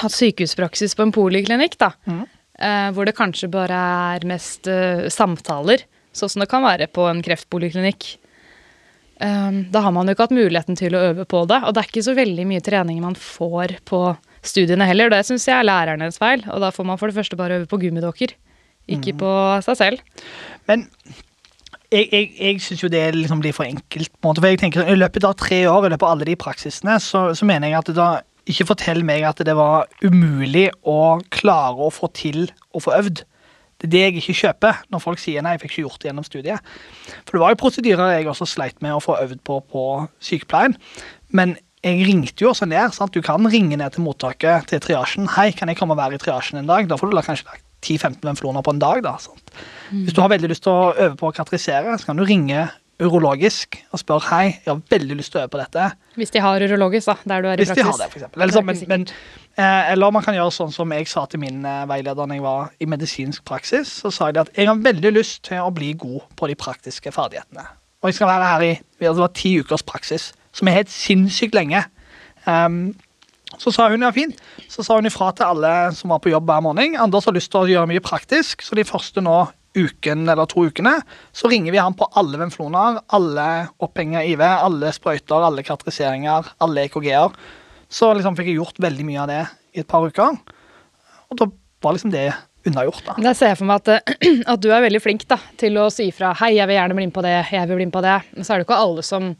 hatt 0.00 0.14
sykehuspraksis 0.14 0.96
på 0.96 1.06
en 1.06 1.14
poliklinikk, 1.14 1.76
da. 1.80 1.92
Mm. 2.08 2.24
Eh, 2.58 2.88
hvor 2.94 3.06
det 3.06 3.14
kanskje 3.18 3.50
bare 3.52 3.82
er 4.14 4.24
mest 4.26 4.66
eh, 4.70 5.06
samtaler, 5.14 5.84
sånn 6.16 6.32
som 6.32 6.42
det 6.42 6.48
kan 6.50 6.64
være 6.64 6.88
på 6.90 7.04
en 7.06 7.20
kreftpoliklinikk. 7.22 8.08
Eh, 9.20 9.60
da 9.70 9.84
har 9.84 9.94
man 9.94 10.08
jo 10.08 10.16
ikke 10.16 10.26
hatt 10.26 10.38
muligheten 10.38 10.78
til 10.78 10.96
å 10.96 11.04
øve 11.12 11.28
på 11.28 11.44
det. 11.50 11.60
Og 11.66 11.74
det 11.74 11.84
er 11.84 11.92
ikke 11.92 12.08
så 12.08 12.16
veldig 12.18 12.48
mye 12.50 12.64
trening 12.64 13.02
man 13.04 13.18
får 13.18 13.78
på 13.88 14.02
studiene 14.42 14.88
heller. 14.88 15.12
Det 15.12 15.24
syns 15.28 15.46
jeg 15.48 15.58
er 15.58 15.68
lærernes 15.68 16.18
feil. 16.18 16.42
Og 16.50 16.62
da 16.64 16.72
får 16.74 16.88
man 16.88 17.00
for 17.00 17.10
det 17.10 17.18
første 17.18 17.38
bare 17.38 17.60
øve 17.60 17.70
på 17.70 17.80
gummidokker, 17.84 18.34
ikke 18.88 19.14
mm. 19.14 19.22
på 19.22 19.32
seg 19.66 19.80
selv. 19.82 20.28
Men 20.70 20.86
jeg, 21.92 22.08
jeg, 22.12 22.30
jeg 22.38 22.60
syns 22.64 22.82
jo 22.82 22.90
det 22.92 23.02
liksom 23.16 23.40
blir 23.40 23.54
for 23.56 23.64
enkelt. 23.64 24.10
på 24.12 24.26
en 24.26 24.30
måte, 24.30 24.42
for 24.42 24.52
jeg 24.52 24.60
tenker 24.60 24.88
I 24.88 24.98
løpet 24.98 25.24
av 25.24 25.36
tre 25.40 25.62
år, 25.68 25.86
i 25.86 25.92
løpet 25.94 26.06
av 26.06 26.14
alle 26.14 26.28
de 26.28 26.36
praksisene, 26.36 26.98
så, 27.00 27.28
så 27.34 27.48
mener 27.48 27.70
jeg 27.70 27.78
at 27.80 27.94
da 27.96 28.08
ikke 28.48 28.68
fortell 28.70 29.02
meg 29.04 29.26
at 29.28 29.40
det 29.44 29.54
var 29.56 29.88
umulig 30.04 30.68
å 30.88 31.18
klare 31.32 31.84
å 31.84 31.92
få 31.92 32.08
til 32.16 32.46
å 32.72 32.80
få 32.80 32.94
øvd. 32.96 33.24
Det 33.78 33.86
er 33.86 33.92
det 33.92 34.00
jeg 34.02 34.16
ikke 34.18 34.38
kjøper 34.40 34.80
når 34.90 35.02
folk 35.04 35.20
sier 35.22 35.44
nei, 35.44 35.54
jeg 35.54 35.62
fikk 35.62 35.74
ikke 35.76 35.84
gjort 35.84 36.02
det 36.02 36.10
gjennom 36.10 36.26
studiet. 36.26 36.72
For 37.22 37.36
det 37.36 37.42
var 37.44 37.54
jo 37.54 37.60
prosedyrer 37.60 38.16
jeg 38.16 38.30
også 38.32 38.48
sleit 38.48 38.80
med 38.82 38.96
å 38.96 39.02
få 39.04 39.18
øvd 39.20 39.42
på 39.46 39.60
på 39.70 39.84
sykepleien. 40.24 40.74
Men 41.30 41.54
jeg 41.84 42.08
ringte 42.08 42.42
jo 42.42 42.50
også 42.50 42.66
ned. 42.66 42.90
sant? 42.96 43.14
Du 43.14 43.22
kan 43.22 43.46
ringe 43.46 43.76
ned 43.78 43.94
til 43.94 44.02
mottaket 44.02 44.66
til 44.66 44.80
triasjen. 44.82 45.28
'Hei, 45.28 45.52
kan 45.52 45.68
jeg 45.68 45.78
komme 45.78 45.94
og 45.94 46.00
være 46.00 46.18
i 46.18 46.22
triasjen 46.24 46.58
en 46.58 46.66
dag?' 46.66 46.88
Da 46.88 46.96
får 46.96 47.10
du 47.10 47.16
da 47.16 47.22
kanskje 47.22 47.46
lagt 47.46 47.67
10-15 47.84 48.20
venfloner 48.26 48.64
på 48.64 48.74
en 48.74 48.82
dag. 48.82 49.02
da? 49.04 49.16
Mm. 49.90 50.04
Hvis 50.04 50.14
du 50.16 50.20
har 50.20 50.32
veldig 50.32 50.52
lyst 50.52 50.66
til 50.66 50.74
å 50.74 50.92
øve 50.92 51.16
på 51.16 51.30
å 51.30 51.34
kategorisere, 51.34 51.98
så 51.98 52.10
kan 52.10 52.20
du 52.20 52.24
ringe 52.28 52.68
urologisk 52.98 53.78
og 53.92 54.00
spørre 54.00 54.26
'Hei, 54.26 54.58
jeg 54.64 54.72
har 54.72 54.80
veldig 54.90 55.16
lyst 55.16 55.32
til 55.32 55.40
å 55.40 55.42
øve 55.44 55.52
på 55.54 55.60
dette'. 55.60 55.90
Hvis 56.16 56.30
de 56.30 56.40
har 56.40 56.62
urologisk, 56.62 57.06
da, 57.06 57.16
der 57.24 57.42
du 57.42 57.48
er 57.48 57.52
i 57.52 57.56
Hvis 57.56 57.68
praksis. 57.68 57.84
Hvis 57.84 57.84
de 57.84 57.90
har 57.90 57.98
det, 58.02 58.12
for 58.12 58.18
eksempel. 58.18 58.42
Eller, 58.42 58.52
så, 58.52 58.60
men, 58.60 58.76
men 58.88 59.06
Eh, 59.58 59.92
eller 59.92 60.12
man 60.14 60.22
kan 60.22 60.36
gjøre 60.36 60.54
sånn 60.54 60.70
som 60.70 60.92
jeg 60.94 61.08
sa 61.10 61.24
til 61.26 61.40
min 61.42 61.64
eh, 61.66 61.82
veileder 61.90 62.28
når 62.30 62.38
jeg 62.38 62.44
var 62.44 62.68
i 62.78 62.86
medisinsk 62.86 63.42
praksis. 63.48 63.90
Så 64.04 64.12
sa 64.14 64.28
jeg 64.30 64.38
at 64.44 64.52
jeg 64.54 64.68
har 64.70 64.78
veldig 64.84 65.10
lyst 65.16 65.42
til 65.48 65.64
å 65.64 65.72
bli 65.74 65.90
god 65.98 66.28
på 66.38 66.46
de 66.46 66.54
praktiske 66.58 67.10
ferdighetene. 67.14 67.64
Og 67.98 68.12
jeg 68.12 68.20
skal 68.20 68.30
være 68.30 68.52
her 68.52 68.66
i 68.68 68.72
det 69.02 69.16
var 69.18 69.32
ti 69.34 69.56
ukers 69.58 69.82
praksis, 69.82 70.30
som 70.54 70.70
er 70.70 70.78
helt 70.78 70.92
sinnssykt 70.94 71.58
lenge. 71.58 71.82
Um, 72.46 72.94
så 73.56 73.72
sa 73.72 73.88
hun 73.88 74.04
ja, 74.04 74.10
fint. 74.12 74.36
Så 74.68 74.84
sa 74.84 74.98
hun 74.98 75.08
ifra 75.08 75.30
til 75.32 75.48
alle 75.48 75.72
som 75.96 76.12
var 76.12 76.20
på 76.24 76.32
jobb 76.32 76.48
hver 76.48 76.64
morgen. 76.66 76.98
Anders 77.00 77.28
har 77.28 77.36
lyst 77.36 77.50
til 77.54 77.64
å 77.64 77.70
gjøre 77.70 77.88
mye 77.90 78.04
praktisk, 78.04 78.64
så 78.64 78.76
de 78.76 78.84
første 78.86 79.24
nå 79.24 79.46
uken 79.78 80.24
eller 80.28 80.48
to 80.48 80.64
ukene 80.66 80.94
så 81.36 81.50
ringer 81.50 81.74
vi 81.74 81.80
han 81.80 81.94
på 81.94 82.08
alle 82.18 82.40
venfloner, 82.40 82.98
alle 83.14 83.46
opphenger 83.84 84.26
IV, 84.26 84.42
alle 84.42 84.90
sprøyter, 84.96 85.44
alle 85.44 85.64
karakteriseringer, 85.66 86.52
alle 86.64 86.88
EKG-er. 86.88 87.36
Så 87.88 88.10
liksom 88.16 88.36
fikk 88.36 88.50
jeg 88.50 88.60
gjort 88.60 88.82
veldig 88.82 89.06
mye 89.08 89.22
av 89.24 89.32
det 89.32 89.42
i 89.76 89.82
et 89.84 89.88
par 89.88 90.04
uker. 90.04 90.36
Og 91.28 91.40
da 91.40 91.48
var 91.84 91.94
liksom 91.96 92.12
det 92.12 92.30
unnagjort. 92.68 93.04
da. 93.06 93.14
Da 93.28 93.34
ser 93.36 93.52
jeg 93.52 93.60
for 93.60 93.70
meg 93.70 93.86
at, 93.86 94.10
at, 94.52 94.60
du 94.60 94.68
er 94.72 94.84
veldig 94.84 95.00
flink 95.02 95.24
da, 95.30 95.38
til 95.60 95.78
å 95.80 95.88
si 95.92 96.10
ifra 96.10 96.34
'hei, 96.36 96.56
jeg 96.58 96.68
vil 96.68 96.78
gjerne 96.80 96.98
bli 96.98 97.06
med 97.08 97.14
på 97.16 97.24
det', 97.24 97.52
'jeg 97.52 97.68
vil 97.68 97.80
bli 97.80 97.88
med 97.88 97.96
på 97.96 98.04
det'. 98.04 98.20
Men 98.34 98.44
så 98.44 98.54
er 98.54 98.58
det 98.58 98.68
ikke 98.68 98.82
alle 98.82 99.02
som 99.06 99.36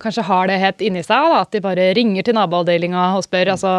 kanskje 0.00 0.24
har 0.26 0.50
det 0.50 0.58
helt 0.62 0.82
inni 0.84 1.02
seg, 1.04 1.28
da, 1.30 1.42
at 1.44 1.52
de 1.54 1.62
bare 1.64 1.90
ringer 1.96 2.26
til 2.26 2.36
naboavdelinga 2.38 3.04
og 3.18 3.26
spør. 3.26 3.52
altså, 3.54 3.72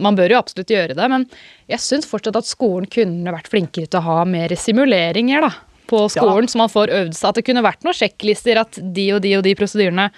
Man 0.00 0.18
bør 0.18 0.34
jo 0.34 0.40
absolutt 0.40 0.72
gjøre 0.72 0.96
det, 0.98 1.10
men 1.12 1.28
jeg 1.70 1.84
syns 1.84 2.08
fortsatt 2.08 2.40
at 2.40 2.48
skolen 2.48 2.88
kunne 2.90 3.34
vært 3.34 3.50
flinkere 3.52 3.90
til 3.90 4.00
å 4.00 4.06
ha 4.08 4.18
mer 4.28 4.54
simuleringer 4.56 5.44
da, 5.46 5.52
på 5.88 6.04
skolen, 6.12 6.48
ja. 6.48 6.52
så 6.52 6.62
man 6.64 6.72
får 6.72 6.94
øvd 7.02 7.14
seg. 7.16 7.30
At 7.30 7.40
det 7.40 7.46
kunne 7.48 7.64
vært 7.66 7.86
noen 7.86 7.96
sjekklister, 7.96 8.60
at 8.60 8.80
de 8.80 9.08
og 9.16 9.24
de 9.24 9.38
og 9.38 9.46
de 9.46 9.56
prosedyrene 9.58 10.10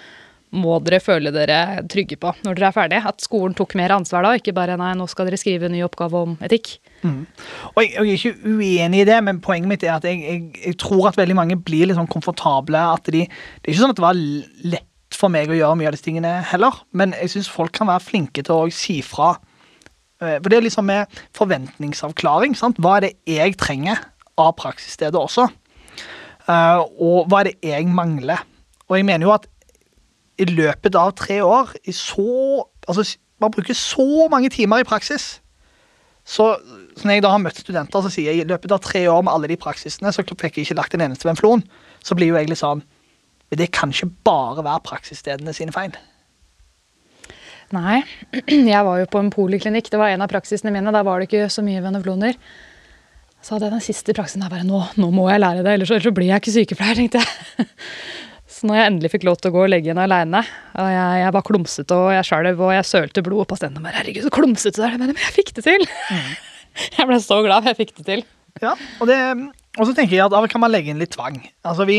må 0.51 0.77
dere 0.83 0.99
føle 0.99 1.31
dere 1.31 1.81
trygge 1.89 2.17
på 2.19 2.33
når 2.43 2.57
dere 2.57 2.69
er 2.69 2.75
ferdige. 2.75 3.07
At 3.07 3.23
skolen 3.23 3.55
tok 3.57 3.75
mer 3.79 3.93
ansvar 3.95 4.25
da, 4.25 4.33
ikke 4.35 4.55
bare 4.55 4.77
nei, 4.79 4.91
nå 4.99 5.07
skal 5.09 5.29
dere 5.29 5.39
skrive 5.39 5.69
en 5.69 5.75
ny 5.75 5.83
oppgave 5.85 6.23
om 6.27 6.35
etikk. 6.43 6.73
Mm. 7.05 7.23
Og 7.71 7.81
jeg, 7.83 7.91
jeg, 7.95 8.03
er 8.03 8.19
ikke 8.19 8.51
uenig 8.59 9.03
i 9.03 9.07
det, 9.07 9.19
men 9.27 9.41
poenget 9.43 9.71
mitt 9.71 9.85
er 9.87 9.95
at 9.95 10.07
jeg, 10.07 10.21
jeg, 10.25 10.63
jeg 10.67 10.79
tror 10.81 11.09
at 11.09 11.19
veldig 11.19 11.37
mange 11.39 11.59
blir 11.59 11.87
litt 11.87 11.99
sånn 11.99 12.11
komfortable. 12.11 12.83
at 12.97 13.11
de, 13.13 13.25
Det 13.27 13.69
er 13.69 13.73
ikke 13.73 13.83
sånn 13.85 13.95
at 13.95 14.01
det 14.01 14.07
var 14.09 14.23
lett 14.75 14.87
for 15.21 15.31
meg 15.33 15.51
å 15.51 15.57
gjøre 15.57 15.77
mye 15.79 15.89
av 15.91 15.95
disse 15.95 16.07
tingene 16.07 16.33
heller, 16.51 16.81
men 16.97 17.15
jeg 17.19 17.35
syns 17.35 17.51
folk 17.51 17.73
kan 17.77 17.89
være 17.91 18.05
flinke 18.05 18.43
til 18.45 18.65
å 18.65 18.73
si 18.73 18.99
fra. 19.05 19.35
Eh, 20.21 20.37
for 20.39 20.49
det 20.49 20.59
er 20.59 20.65
liksom 20.67 20.87
med 20.89 21.21
forventningsavklaring. 21.37 22.57
Sant? 22.57 22.81
Hva 22.81 22.97
er 22.97 23.07
det 23.07 23.13
jeg 23.29 23.57
trenger 23.61 24.01
av 24.41 24.55
praksisstedet 24.59 25.19
også? 25.19 25.47
Uh, 26.47 26.81
og 26.97 27.29
hva 27.29 27.43
er 27.43 27.51
det 27.51 27.69
jeg 27.69 27.85
mangler? 27.93 28.41
Og 28.89 28.97
jeg 28.97 29.05
mener 29.07 29.27
jo 29.27 29.35
at 29.35 29.45
i 30.41 30.47
løpet 30.49 30.97
av 30.97 31.13
tre 31.19 31.41
år 31.45 31.75
i 31.85 31.93
så 31.95 32.65
Altså, 32.89 33.03
man 33.39 33.51
bruker 33.53 33.75
så 33.77 34.25
mange 34.31 34.49
timer 34.49 34.81
i 34.81 34.83
praksis. 34.83 35.35
Så, 36.25 36.47
når 37.03 37.11
jeg 37.13 37.23
da 37.23 37.29
har 37.29 37.39
møtt 37.39 37.59
studenter, 37.61 38.01
så 38.01 38.09
sier 38.09 38.33
jeg 38.33 38.41
i 38.41 38.47
løpet 38.49 38.73
av 38.73 38.81
tre 38.81 39.03
år 39.07 39.21
med 39.21 39.29
alle 39.31 39.51
de 39.51 39.57
praksisene, 39.61 40.09
så 40.11 40.25
fikk 40.25 40.57
jeg 40.57 40.65
ikke 40.65 40.77
lagt 40.79 40.95
en 40.97 41.03
eneste 41.05 41.29
venflon. 41.29 41.61
Så 42.01 42.17
blir 42.17 42.31
jo 42.31 42.39
jeg 42.39 42.49
litt 42.49 42.59
sånn 42.59 42.81
Men 43.51 43.59
det 43.59 43.71
kan 43.75 43.91
ikke 43.91 44.09
bare 44.25 44.63
være 44.63 44.83
praksisstedene 44.87 45.53
sine 45.55 45.75
feil. 45.75 45.93
Nei. 47.75 48.01
Jeg 48.73 48.83
var 48.87 48.99
jo 49.01 49.07
på 49.11 49.21
en 49.21 49.31
poliklinikk. 49.33 49.91
Det 49.91 49.99
var 49.99 50.13
en 50.13 50.23
av 50.23 50.31
praksisene 50.31 50.73
mine. 50.73 50.93
Der 50.95 51.07
var 51.07 51.19
det 51.19 51.29
ikke 51.29 51.49
så 51.51 51.63
mye 51.65 51.83
venefloner. 51.83 52.39
Så 53.41 53.55
hadde 53.55 53.67
jeg 53.67 53.73
den 53.73 53.81
siste 53.81 54.13
praksisen 54.13 54.43
der 54.43 54.51
bare 54.53 54.65
nå, 54.67 54.79
nå 55.01 55.07
må 55.15 55.23
jeg 55.31 55.41
lære 55.41 55.63
det, 55.65 55.71
ellers, 55.73 55.89
så 56.03 56.11
blir 56.13 56.27
jeg 56.29 56.43
ikke 56.43 56.51
sykepleier, 56.53 56.97
tenkte 56.99 57.23
jeg. 57.23 57.65
Så 58.51 58.67
når 58.69 58.77
jeg 58.77 58.89
endelig 58.91 59.09
fikk 59.15 59.23
lov 59.25 59.39
til 59.41 59.49
å 59.49 59.55
gå 59.55 59.63
og 59.63 59.71
legge 59.71 59.89
inn 59.89 60.01
aleine, 60.03 60.43
og 60.77 60.89
jeg, 60.93 61.21
jeg, 61.23 61.33
var 61.33 61.45
klumsete 61.47 61.97
og 61.97 62.11
jeg 62.13 62.27
skjelv 62.27 62.61
og 62.61 62.73
jeg 62.75 62.85
sølte 62.85 63.23
blod, 63.25 63.41
og 63.41 63.49
pasienten 63.49 63.81
bare 63.81 63.97
'herregud, 63.97 64.27
så 64.27 64.33
klumsete 64.35 64.77
du 64.77 64.85
er', 64.85 64.99
men 65.01 65.15
jeg 65.15 65.33
fikk 65.39 65.49
det 65.57 65.65
til! 65.65 65.87
Mm. 66.13 66.29
Jeg 66.95 67.03
ble 67.03 67.17
så 67.19 67.35
glad 67.43 67.65
jeg 67.67 67.75
fikk 67.75 67.89
det 67.97 68.03
til. 68.07 68.21
Ja, 68.63 68.69
og, 69.01 69.09
det, 69.09 69.17
og 69.75 69.89
så 69.89 69.91
tenker 69.91 70.15
jeg 70.15 70.23
at 70.23 70.31
da 70.31 70.39
kan 70.47 70.61
man 70.63 70.71
legge 70.71 70.93
inn 70.93 71.01
litt 71.01 71.11
tvang. 71.11 71.41
Altså 71.67 71.83
vi, 71.83 71.97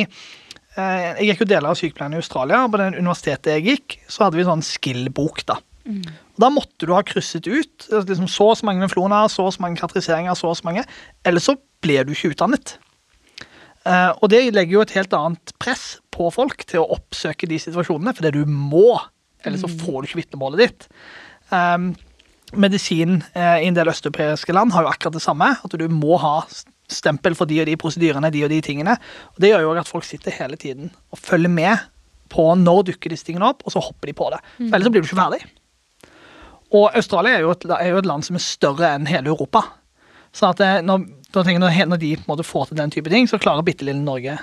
Jeg 0.73 1.27
gikk 1.29 1.43
jo 1.43 1.51
deler 1.51 1.69
av 1.69 1.77
sykepleien 1.77 2.15
i 2.17 2.21
Australia, 2.23 2.63
på 2.73 2.79
den 2.81 2.95
universitetet 2.97 3.59
jeg 3.59 3.65
gikk, 3.67 3.97
så 4.09 4.25
hadde 4.25 4.39
vi 4.39 4.47
sånn 4.47 4.65
skill-bok. 4.65 5.43
da. 5.51 5.59
Mm. 5.85 6.07
Da 6.41 6.49
måtte 6.53 6.87
du 6.87 6.95
ha 6.95 7.03
krysset 7.05 7.49
ut 7.49 7.89
liksom 7.91 8.29
så 8.31 8.53
og 8.53 8.57
så 8.61 8.69
mange 8.69 8.87
infloner, 8.87 9.29
så 9.29 9.49
og 9.49 9.55
så 9.57 9.65
mange 9.65 9.81
karakteriseringer, 9.81 10.37
så 10.39 10.53
og 10.53 10.57
så 10.59 10.69
mange. 10.69 10.85
Ellers 11.29 11.49
så 11.51 11.57
ble 11.85 12.01
du 12.07 12.15
ikke 12.15 12.33
utdannet. 12.33 12.77
Uh, 13.83 14.15
og 14.23 14.31
det 14.31 14.45
legger 14.55 14.77
jo 14.77 14.85
et 14.85 14.95
helt 14.95 15.15
annet 15.19 15.53
press 15.63 15.97
på 16.15 16.29
folk 16.31 16.63
til 16.71 16.85
å 16.85 16.91
oppsøke 16.95 17.49
de 17.51 17.59
situasjonene, 17.59 18.15
fordi 18.15 18.31
du 18.37 18.47
må. 18.47 18.95
Ellers 19.43 19.65
så 19.65 19.71
mm. 19.71 19.79
får 19.83 19.97
du 19.99 20.09
ikke 20.09 20.21
vitnemålet 20.23 20.63
ditt. 20.63 20.89
Um, 21.51 21.91
medisin 22.55 23.19
uh, 23.35 23.59
i 23.59 23.67
en 23.67 23.77
del 23.77 23.91
østeuropeiske 23.91 24.55
land 24.55 24.75
har 24.77 24.87
jo 24.87 24.93
akkurat 24.93 25.19
det 25.19 25.25
samme. 25.25 25.51
At 25.59 25.75
du 25.79 25.89
må 25.91 26.21
ha 26.23 26.37
stempel 26.95 27.37
for 27.39 27.51
de 27.51 27.63
og 27.63 27.69
de 27.69 27.79
prosedyrene, 27.81 28.31
de 28.35 28.45
og 28.47 28.53
de 28.53 28.61
tingene. 28.65 28.99
Og 29.35 29.43
Det 29.43 29.53
gjør 29.53 29.67
jo 29.67 29.75
at 29.81 29.91
folk 29.91 30.07
sitter 30.09 30.35
hele 30.37 30.59
tiden 30.61 30.93
og 31.13 31.21
følger 31.21 31.53
med 31.53 31.89
på 32.33 32.47
når 32.57 32.87
dukker 32.93 33.13
disse 33.13 33.27
tingene 33.29 33.51
opp, 33.51 33.65
og 33.67 33.75
så 33.75 33.83
hopper 33.85 34.09
de 34.09 34.17
på 34.17 34.31
det. 34.33 34.41
For 34.57 34.73
ellers 34.73 34.89
så 34.89 34.95
blir 34.95 35.05
du 35.05 35.09
ikke 35.11 35.21
ferdig. 35.21 35.43
Og 36.73 36.97
Australia 36.97 37.37
er 37.37 37.45
jo 37.45 37.53
et, 37.53 37.67
er 37.77 37.91
jo 37.93 38.01
et 38.01 38.09
land 38.09 38.25
som 38.25 38.39
er 38.39 38.45
større 38.45 38.95
enn 38.97 39.09
hele 39.11 39.33
Europa. 39.35 39.67
Så 40.33 40.49
at 40.49 40.63
det, 40.63 40.71
når, 40.89 41.05
når, 41.35 41.99
de 42.01 42.15
på 42.17 42.25
en 42.25 42.31
måte 42.31 42.47
får 42.49 42.71
til 42.71 42.81
den 42.81 42.93
type 42.95 43.13
ting, 43.13 43.29
så 43.29 43.41
klarer 43.41 43.65
bitte 43.67 43.85
lille 43.85 44.01
Norge 44.01 44.39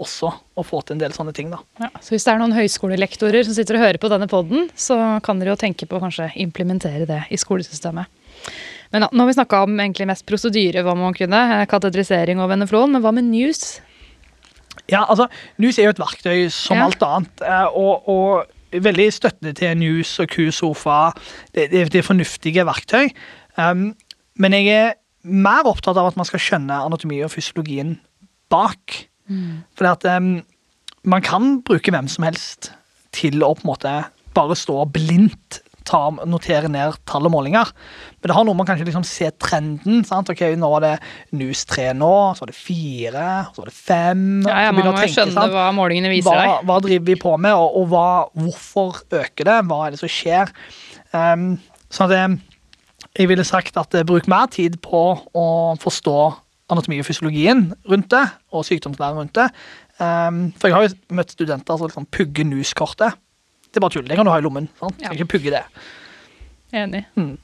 også 0.00 0.30
å 0.58 0.62
få 0.66 0.80
til 0.82 0.96
en 0.96 1.02
del 1.04 1.14
sånne 1.14 1.34
ting. 1.34 1.50
da. 1.52 1.60
Ja, 1.82 1.90
så 2.02 2.14
hvis 2.14 2.26
det 2.26 2.32
er 2.32 2.40
noen 2.42 2.54
høyskolelektorer 2.54 3.46
som 3.46 3.54
sitter 3.54 3.78
og 3.78 3.84
hører 3.84 4.00
på 4.02 4.10
denne 4.10 4.28
podden, 4.30 4.68
så 4.78 4.98
kan 5.26 5.42
dere 5.42 5.54
jo 5.54 5.60
tenke 5.60 5.86
på 5.90 5.98
å 5.98 6.02
kanskje 6.02 6.32
implementere 6.42 7.06
det 7.10 7.20
i 7.34 7.38
skolesystemet. 7.38 8.10
Men 8.94 9.02
da, 9.02 9.08
nå 9.10 9.24
har 9.24 9.30
vi 9.32 9.34
snakka 9.36 9.64
om 9.66 9.74
egentlig 9.82 10.06
mest 10.06 10.22
prosedyre, 10.28 10.84
hva 10.86 10.94
man 10.94 11.16
kunne, 11.18 11.40
eh, 11.58 11.66
katedrisering 11.66 12.38
og 12.38 12.52
veneflon, 12.52 12.94
men 12.94 13.02
hva 13.02 13.10
med 13.16 13.26
news? 13.26 13.80
Ja, 14.90 15.04
altså, 15.08 15.26
News 15.58 15.78
er 15.78 15.88
jo 15.88 15.94
et 15.94 16.02
verktøy 16.02 16.50
som 16.52 16.76
Ja. 16.78 16.84
alt 16.86 17.02
annet. 17.02 17.42
eh, 17.42 17.66
Og, 17.74 18.08
og 18.08 18.46
veldig 18.74 19.06
støttende 19.12 19.54
til 19.54 19.76
News 19.78 20.18
og 20.20 20.28
Q-sofa. 20.28 21.12
Det, 21.54 21.70
det, 21.70 21.90
det 21.92 21.98
er 22.00 22.06
fornuftige 22.06 22.64
verktøy. 22.66 23.10
Um, 23.56 23.94
men 24.36 24.52
jeg 24.52 24.66
er 24.68 24.94
mer 25.24 25.62
opptatt 25.64 25.96
av 25.96 26.10
at 26.10 26.16
man 26.18 26.26
skal 26.26 26.42
skjønne 26.42 26.82
anatomi 26.84 27.22
og 27.24 27.30
fysiologien 27.30 27.96
bak. 28.50 29.06
For 29.78 29.86
at 29.88 30.04
um, 30.04 30.42
man 31.06 31.22
kan 31.22 31.62
bruke 31.64 31.90
hvem 31.94 32.08
som 32.10 32.26
helst 32.26 32.72
til 33.14 33.40
å 33.42 33.54
på 33.54 33.62
en 33.64 33.70
måte 33.72 33.94
bare 34.34 34.56
stå 34.58 34.84
blindt 34.92 35.62
ta, 35.88 36.00
notere 36.28 36.68
ned 36.72 36.96
tall 37.08 37.28
og 37.28 37.32
målinger. 37.34 37.70
Men 38.20 38.30
det 38.30 38.36
har 38.36 38.46
noe 38.48 38.56
med 38.58 38.68
kanskje 38.68 38.86
liksom 38.88 39.04
se 39.08 39.28
trenden. 39.40 40.02
sant? 40.08 40.30
Ok, 40.32 40.40
Nå 40.56 40.70
var 40.72 40.84
det 40.84 40.92
NUS 41.36 41.64
3 41.70 41.90
nå, 41.98 42.12
så 42.34 42.44
var 42.44 42.52
det 42.52 42.56
4, 42.58 43.26
så 43.54 43.62
var 43.62 43.70
det 43.70 43.76
5 43.76 44.24
Ja, 44.48 44.62
ja, 44.66 44.72
Man 44.72 44.88
må 44.88 44.94
tenke, 44.96 45.12
skjønne 45.12 45.36
sant? 45.36 45.54
hva 45.54 45.66
målingene 45.76 46.12
viser 46.12 46.32
hva, 46.32 46.46
deg. 46.56 46.68
hva 46.70 46.78
driver 46.86 47.10
vi 47.10 47.18
på 47.20 47.36
med, 47.36 47.52
og, 47.58 47.76
og 47.80 47.92
hva, 47.92 48.08
hvorfor 48.40 49.02
øker 49.20 49.50
det? 49.50 49.58
Hva 49.68 49.82
er 49.86 49.94
det 49.94 50.00
som 50.00 50.12
skjer? 50.12 50.54
Um, 51.12 51.54
så 51.92 52.08
at 52.08 52.16
jeg, 52.16 52.38
jeg 53.20 53.30
ville 53.30 53.44
sagt 53.46 53.76
at 53.78 53.94
eh, 53.94 54.06
bruk 54.08 54.26
mer 54.30 54.48
tid 54.50 54.80
på 54.82 55.04
å 55.20 55.46
forstå 55.82 56.18
anatomi 56.72 56.98
og 57.02 57.06
fysiologien 57.06 57.66
rundt 57.90 58.08
det, 58.14 58.24
og 58.54 58.64
sykdomslæren 58.66 59.20
rundt 59.20 59.36
det. 59.36 59.50
Um, 60.00 60.48
for 60.58 60.70
jeg 60.70 60.74
har 60.74 60.86
jo 60.88 61.14
møtt 61.14 61.34
studenter 61.36 61.78
som 61.78 61.86
liksom 61.90 62.08
pugger 62.10 62.48
NUS-kortet. 62.48 63.20
Det 63.74 63.80
er 63.80 63.84
bare 63.84 63.96
tull. 63.96 64.06
Det 64.06 64.16
kan 64.18 64.28
du 64.28 64.30
ha 64.30 64.38
i 64.38 64.44
lommen. 64.46 64.70
sant? 64.78 65.02
Ja. 65.02 65.10
Skal 65.10 65.18
ikke 65.18 65.32
pugge 65.36 65.52
det. 65.56 65.64
Enig. 66.74 67.04
Mm. 67.18 67.34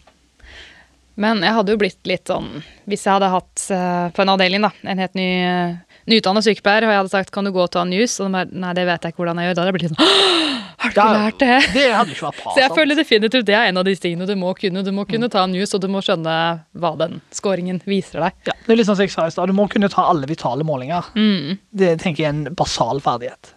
Men 1.21 1.43
jeg 1.45 1.53
hadde 1.53 1.75
jo 1.75 1.79
blitt 1.81 2.09
litt 2.09 2.31
sånn 2.31 2.63
Hvis 2.89 3.03
jeg 3.05 3.13
hadde 3.13 3.29
hatt 3.29 3.65
uh, 3.75 4.07
på 4.15 4.23
en 4.23 4.31
avdeling 4.33 4.63
da, 4.65 4.71
en 4.89 5.03
helt 5.03 5.19
ny 5.19 5.27
uh, 5.45 5.75
nyutdannet 6.09 6.47
sykepleier, 6.47 6.87
og 6.87 6.95
jeg 6.95 7.03
hadde 7.03 7.13
sagt 7.13 7.35
kan 7.35 7.47
du 7.47 7.53
gå 7.55 7.61
og 7.61 7.73
ta 7.75 7.83
en 7.85 7.93
news, 7.93 8.15
og 8.23 8.31
de 8.31 8.39
bare 8.39 8.63
nei, 8.63 8.73
det 8.79 8.87
vet 8.89 9.05
jeg 9.05 9.13
ikke 9.13 9.23
hvordan 9.23 9.43
jeg 9.43 9.51
gjør, 9.51 9.59
da 9.59 9.63
hadde 9.63 9.73
jeg 9.73 9.77
blitt 9.77 9.89
litt 9.91 9.99
sånn 9.99 10.61
har 10.81 10.89
du 10.89 10.97
ikke 10.97 11.13
lært 11.13 11.41
det? 11.43 11.57
Det 11.75 11.83
hadde 11.93 12.15
ikke 12.15 12.25
vært 12.25 12.39
bra. 12.41 12.53
Så 12.55 12.63
jeg 12.63 12.73
føler 12.73 12.97
definitivt 12.97 13.49
det 13.51 13.57
er 13.57 13.69
en 13.69 13.81
av 13.83 13.85
de 13.85 13.93
tingene 14.01 14.25
du 14.25 14.33
må 14.41 14.55
kunne. 14.57 14.81
Du 14.87 14.93
må 14.97 15.05
kunne 15.09 15.29
ta 15.33 15.43
en 15.45 15.53
news, 15.53 15.75
og 15.77 15.83
du 15.83 15.91
må 15.93 16.01
skjønne 16.05 16.37
hva 16.81 16.93
den 17.01 17.19
scoringen 17.37 17.83
viser 17.85 18.25
deg. 18.25 18.39
Ja, 18.49 18.55
det 18.65 18.73
er 18.73 18.81
litt 18.81 18.89
sånn 18.89 18.97
som 18.97 19.05
jeg 19.05 19.13
sa 19.13 19.27
i 19.29 19.35
stad. 19.35 19.53
Du 19.53 19.57
må 19.59 19.69
kunne 19.69 19.91
ta 19.93 20.07
alle 20.09 20.29
vitale 20.31 20.65
målinger. 20.65 21.13
Mm. 21.13 21.59
Det 21.83 21.99
tenker 22.01 22.25
jeg 22.25 22.31
er 22.31 22.37
en 22.39 22.57
basal 22.57 23.03
ferdighet. 23.05 23.53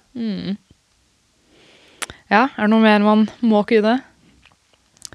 Ja, 2.33 2.47
er 2.57 2.65
det 2.65 2.71
noe 2.73 2.81
mer 2.81 3.03
man 3.05 3.27
må 3.45 3.61
kunne? 3.69 3.99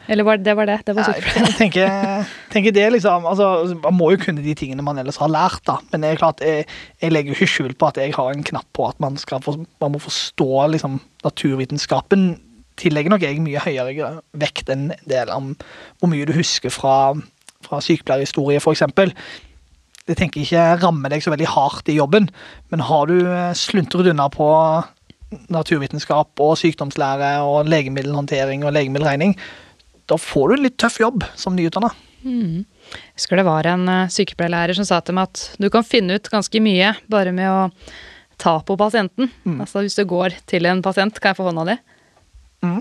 Eller 0.09 0.25
var 0.25 0.39
det 0.41 0.55
var 0.57 0.69
det? 0.71 0.79
Det 0.87 0.95
var 0.97 1.09
sykepleier. 1.11 1.47
Jeg 1.51 1.57
tenker, 1.59 2.29
tenker 2.53 2.73
det 2.73 2.85
liksom, 2.95 3.27
altså, 3.29 3.77
Man 3.83 3.97
må 3.99 4.13
jo 4.15 4.21
kunne 4.23 4.45
de 4.45 4.55
tingene 4.57 4.85
man 4.85 5.01
ellers 5.03 5.19
har 5.21 5.29
lært, 5.29 5.61
da. 5.69 5.77
Men 5.91 6.05
det 6.05 6.13
er 6.13 6.21
klart, 6.23 6.41
jeg, 6.41 6.65
jeg 7.03 7.13
legger 7.13 7.35
jo 7.35 7.37
ikke 7.37 7.53
skjul 7.53 7.75
på 7.77 7.91
at 7.91 8.01
jeg 8.01 8.15
har 8.17 8.33
en 8.33 8.47
knapp 8.47 8.69
på 8.77 8.87
at 8.89 9.01
man, 9.05 9.19
skal 9.21 9.43
for, 9.45 9.61
man 9.83 9.93
må 9.93 10.01
forstå 10.01 10.69
liksom, 10.77 11.01
naturvitenskapen. 11.27 12.31
Tillegger 12.79 13.13
nok 13.13 13.27
jeg 13.27 13.43
mye 13.43 13.61
høyere 13.67 14.15
vekt 14.39 14.71
enn 14.73 14.93
en 14.95 15.11
del 15.11 15.35
om 15.35 15.53
hvor 15.99 16.13
mye 16.13 16.29
du 16.29 16.33
husker 16.39 16.73
fra, 16.73 17.13
fra 17.67 17.83
sykepleierhistorie, 17.85 18.63
f.eks. 18.63 18.87
Det 20.09 20.17
tenker 20.17 20.41
jeg 20.41 20.49
ikke 20.49 20.87
rammer 20.87 21.13
deg 21.13 21.21
så 21.21 21.35
veldig 21.35 21.51
hardt 21.53 21.91
i 21.91 21.99
jobben, 21.99 22.31
men 22.73 22.87
har 22.89 23.11
du 23.11 23.19
eh, 23.27 23.51
sluntret 23.59 24.09
unna 24.15 24.31
på 24.33 24.47
naturvitenskap 25.53 26.41
og 26.43 26.57
sykdomslære 26.61 27.39
og 27.45 27.69
legemiddelhåndtering 27.69 28.65
og 28.65 28.75
legemiddelregning, 28.77 29.35
da 30.09 30.17
får 30.21 30.49
du 30.49 30.57
en 30.57 30.65
litt 30.65 30.79
tøff 30.81 31.01
jobb 31.03 31.27
som 31.37 31.57
nyutdanna. 31.57 31.91
Jeg 32.25 32.65
husker 33.15 33.39
det 33.39 33.47
var 33.47 33.69
en 33.71 33.85
eh, 33.93 34.11
sykepleierlærer 34.11 34.75
som 34.79 34.87
sa 34.89 34.99
til 35.05 35.15
meg 35.19 35.29
at 35.29 35.61
du 35.61 35.69
kan 35.71 35.87
finne 35.87 36.17
ut 36.19 36.31
ganske 36.33 36.63
mye 36.65 36.95
bare 37.13 37.35
med 37.37 37.47
å 37.47 37.69
ta 38.41 38.57
på 38.65 38.77
pasienten. 38.79 39.31
Altså 39.59 39.85
Hvis 39.85 39.99
du 39.99 40.05
går 40.09 40.35
til 40.51 40.67
en 40.67 40.83
pasient, 40.83 41.19
kan 41.21 41.33
jeg 41.33 41.39
få 41.39 41.49
hånda 41.51 41.67
di? 41.69 41.79
Mm. 42.67 42.81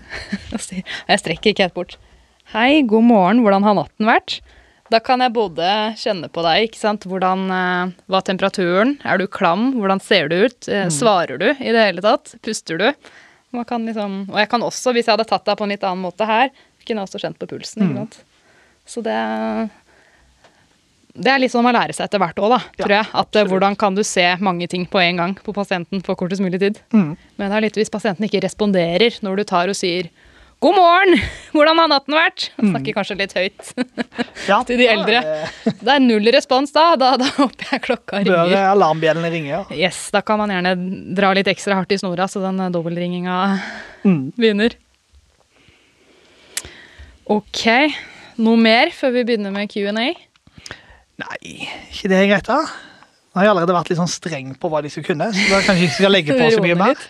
Jeg 1.11 1.21
strekker 1.21 1.51
ikke 1.51 1.67
helt 1.67 1.77
bort. 1.77 1.97
Hei, 2.53 2.81
god 2.87 3.05
morgen, 3.05 3.43
hvordan 3.43 3.65
har 3.67 3.75
natten 3.77 4.07
vært? 4.09 4.39
Da 4.93 4.99
kan 5.03 5.19
jeg 5.19 5.33
både 5.35 5.69
kjenne 5.99 6.29
på 6.31 6.43
deg, 6.45 6.69
ikke 6.69 6.79
sant. 6.79 7.07
Hvordan, 7.09 7.47
var 7.51 7.89
hva 8.07 8.21
er 8.21 8.27
temperaturen? 8.29 8.93
Er 9.03 9.19
du 9.19 9.25
klam? 9.27 9.73
Hvordan 9.75 9.99
ser 10.03 10.29
du 10.31 10.37
ut? 10.45 10.67
Eh, 10.71 10.87
Svarer 10.93 11.41
du 11.41 11.49
i 11.51 11.73
det 11.75 11.81
hele 11.89 12.03
tatt? 12.05 12.37
Puster 12.45 12.79
du? 12.79 12.87
Man 13.55 13.67
kan 13.67 13.83
liksom, 13.87 14.21
og 14.31 14.39
jeg 14.39 14.49
kan 14.51 14.63
også, 14.63 14.93
hvis 14.95 15.07
jeg 15.07 15.15
hadde 15.17 15.27
tatt 15.27 15.45
deg 15.47 15.59
på 15.59 15.67
en 15.67 15.73
litt 15.75 15.83
annen 15.87 16.03
måte 16.03 16.27
her, 16.27 16.51
kunne 16.85 17.03
jeg 17.03 17.09
også 17.09 17.21
kjent 17.25 17.39
på 17.41 17.49
pulsen. 17.51 17.83
ikke 17.83 17.99
sant? 18.05 18.17
Så 18.87 19.03
det 19.03 19.19
det 21.17 21.31
er 21.33 21.39
litt 21.41 21.49
sånn 21.49 21.65
man 21.65 21.73
lærer 21.73 21.95
seg 21.97 22.05
etter 22.05 22.21
hvert 22.21 22.37
òg, 22.37 22.51
da, 22.53 22.59
Ja, 22.77 22.83
tror 22.83 22.93
jeg. 22.93 23.05
At 23.07 23.15
eh, 23.17 23.21
absolutt. 23.23 23.49
hvordan 23.55 23.77
kan 23.81 23.95
du 23.97 24.03
se 24.05 24.25
mange 24.37 24.67
ting 24.69 24.85
på 24.85 24.99
en 25.01 25.17
gang 25.17 25.33
på 25.41 25.53
pasienten 25.55 26.03
på 26.05 26.15
kortest 26.19 26.43
mulig 26.45 26.59
tid. 26.61 26.77
Mm. 26.93 27.15
Men 27.39 27.49
det 27.49 27.57
er 27.57 27.65
litt 27.65 27.79
hvis 27.79 27.89
pasienten 27.89 28.27
ikke 28.27 28.43
responderer 28.45 29.17
når 29.25 29.41
du 29.41 29.43
tar 29.49 29.71
og 29.71 29.77
sier 29.79 30.11
'God 30.59 30.73
morgen! 30.73 31.19
Hvordan 31.53 31.77
har 31.77 31.89
natten 31.91 32.15
vært?' 32.17 32.47
Jeg 32.57 32.69
snakker 32.71 32.95
kanskje 32.97 33.17
litt 33.19 33.33
høyt 33.37 33.67
Ja, 34.49 34.57
til 34.67 34.79
de 34.81 34.87
eldre. 34.89 35.19
Det 35.67 35.91
er 35.93 36.01
null 36.01 36.25
respons 36.33 36.73
da. 36.73 36.95
Da, 36.97 37.11
da 37.21 37.27
håper 37.37 37.73
jeg 37.75 37.83
klokka 37.85 38.23
ringer. 38.23 38.49
bør 38.55 38.71
alarmbjellene 38.71 39.29
ringe. 39.33 39.51
Ja. 39.53 39.61
Yes, 39.87 40.09
Da 40.15 40.21
kan 40.25 40.39
man 40.41 40.49
gjerne 40.49 40.73
dra 41.17 41.29
litt 41.37 41.47
ekstra 41.51 41.77
hardt 41.77 41.93
i 41.93 41.99
snora, 42.01 42.25
så 42.31 42.41
den 42.41 42.59
eh, 42.65 42.71
dobbeltringinga 42.73 43.37
Mm. 44.07 44.31
begynner. 44.37 44.73
Ok. 47.27 47.63
Noe 48.39 48.57
mer 48.61 48.91
før 48.95 49.11
vi 49.17 49.23
begynner 49.27 49.51
med 49.51 49.69
Q&A? 49.73 49.91
Nei, 51.17 51.39
ikke 51.91 52.09
det 52.11 52.19
greit, 52.29 52.45
da? 52.47 52.59
Nå 52.61 53.41
har 53.41 53.47
jeg 53.47 53.51
allerede 53.53 53.73
vært 53.75 53.89
litt 53.91 53.99
sånn 53.99 54.09
streng 54.09 54.53
på 54.57 54.69
hva 54.71 54.79
de 54.85 54.89
skal 54.93 55.03
kunne, 55.05 55.27
så 55.33 55.47
da 55.49 55.59
kanskje 55.65 55.81
jeg 55.83 55.89
ikke 55.89 55.97
skal 55.99 56.13
legge 56.13 56.37
på 56.37 56.47
så 56.55 56.61
mye 56.63 56.77
mer. 56.77 57.01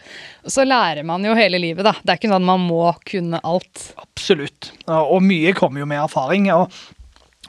Så 0.47 0.63
lærer 0.67 1.03
man 1.07 1.25
jo 1.25 1.35
hele 1.37 1.59
livet, 1.61 1.85
da. 1.85 1.93
Det 2.01 2.13
er 2.13 2.19
ikke 2.19 2.31
sånn 2.31 2.41
at 2.43 2.49
man 2.49 2.65
må 2.67 2.83
kunne 3.07 3.41
alt. 3.43 3.91
Absolutt. 3.99 4.71
Og 4.87 5.19
mye 5.25 5.53
kommer 5.57 5.83
jo 5.83 5.89
med 5.89 6.01
erfaring. 6.01 6.49
Og, 6.55 6.73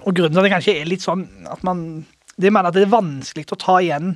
og 0.02 0.10
grunnen 0.12 0.34
til 0.34 0.42
at 0.42 0.48
det 0.48 0.54
kanskje 0.56 0.76
er 0.80 0.90
litt 0.90 1.06
sånn 1.06 1.26
at 1.50 1.64
man 1.66 2.06
Det 2.38 2.52
mener 2.54 2.70
at 2.70 2.76
det 2.76 2.84
er 2.86 2.92
vanskelig 2.92 3.48
å 3.50 3.58
ta 3.58 3.80
igjen 3.82 4.12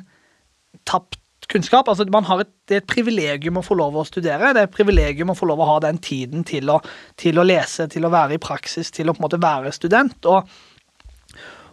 tapt 0.86 1.18
kunnskap. 1.50 1.88
Altså, 1.90 2.06
et, 2.06 2.50
det 2.70 2.76
er 2.76 2.82
et 2.82 2.90
privilegium 2.90 3.58
å 3.58 3.64
få 3.66 3.74
lov 3.78 3.96
å 3.98 4.04
studere. 4.06 4.52
Det 4.54 4.62
er 4.62 4.68
et 4.68 4.74
privilegium 4.74 5.32
å 5.32 5.38
få 5.38 5.48
lov 5.50 5.62
å 5.62 5.70
ha 5.72 5.78
den 5.82 5.98
tiden 5.98 6.46
til 6.46 6.70
å, 6.70 6.78
til 7.18 7.38
å 7.38 7.46
lese, 7.46 7.88
til 7.90 8.06
å 8.06 8.12
være 8.12 8.38
i 8.38 8.42
praksis, 8.42 8.92
til 8.94 9.10
å 9.10 9.16
på 9.16 9.22
en 9.22 9.26
måte 9.26 9.42
være 9.42 9.74
student. 9.74 10.30
og 10.30 10.46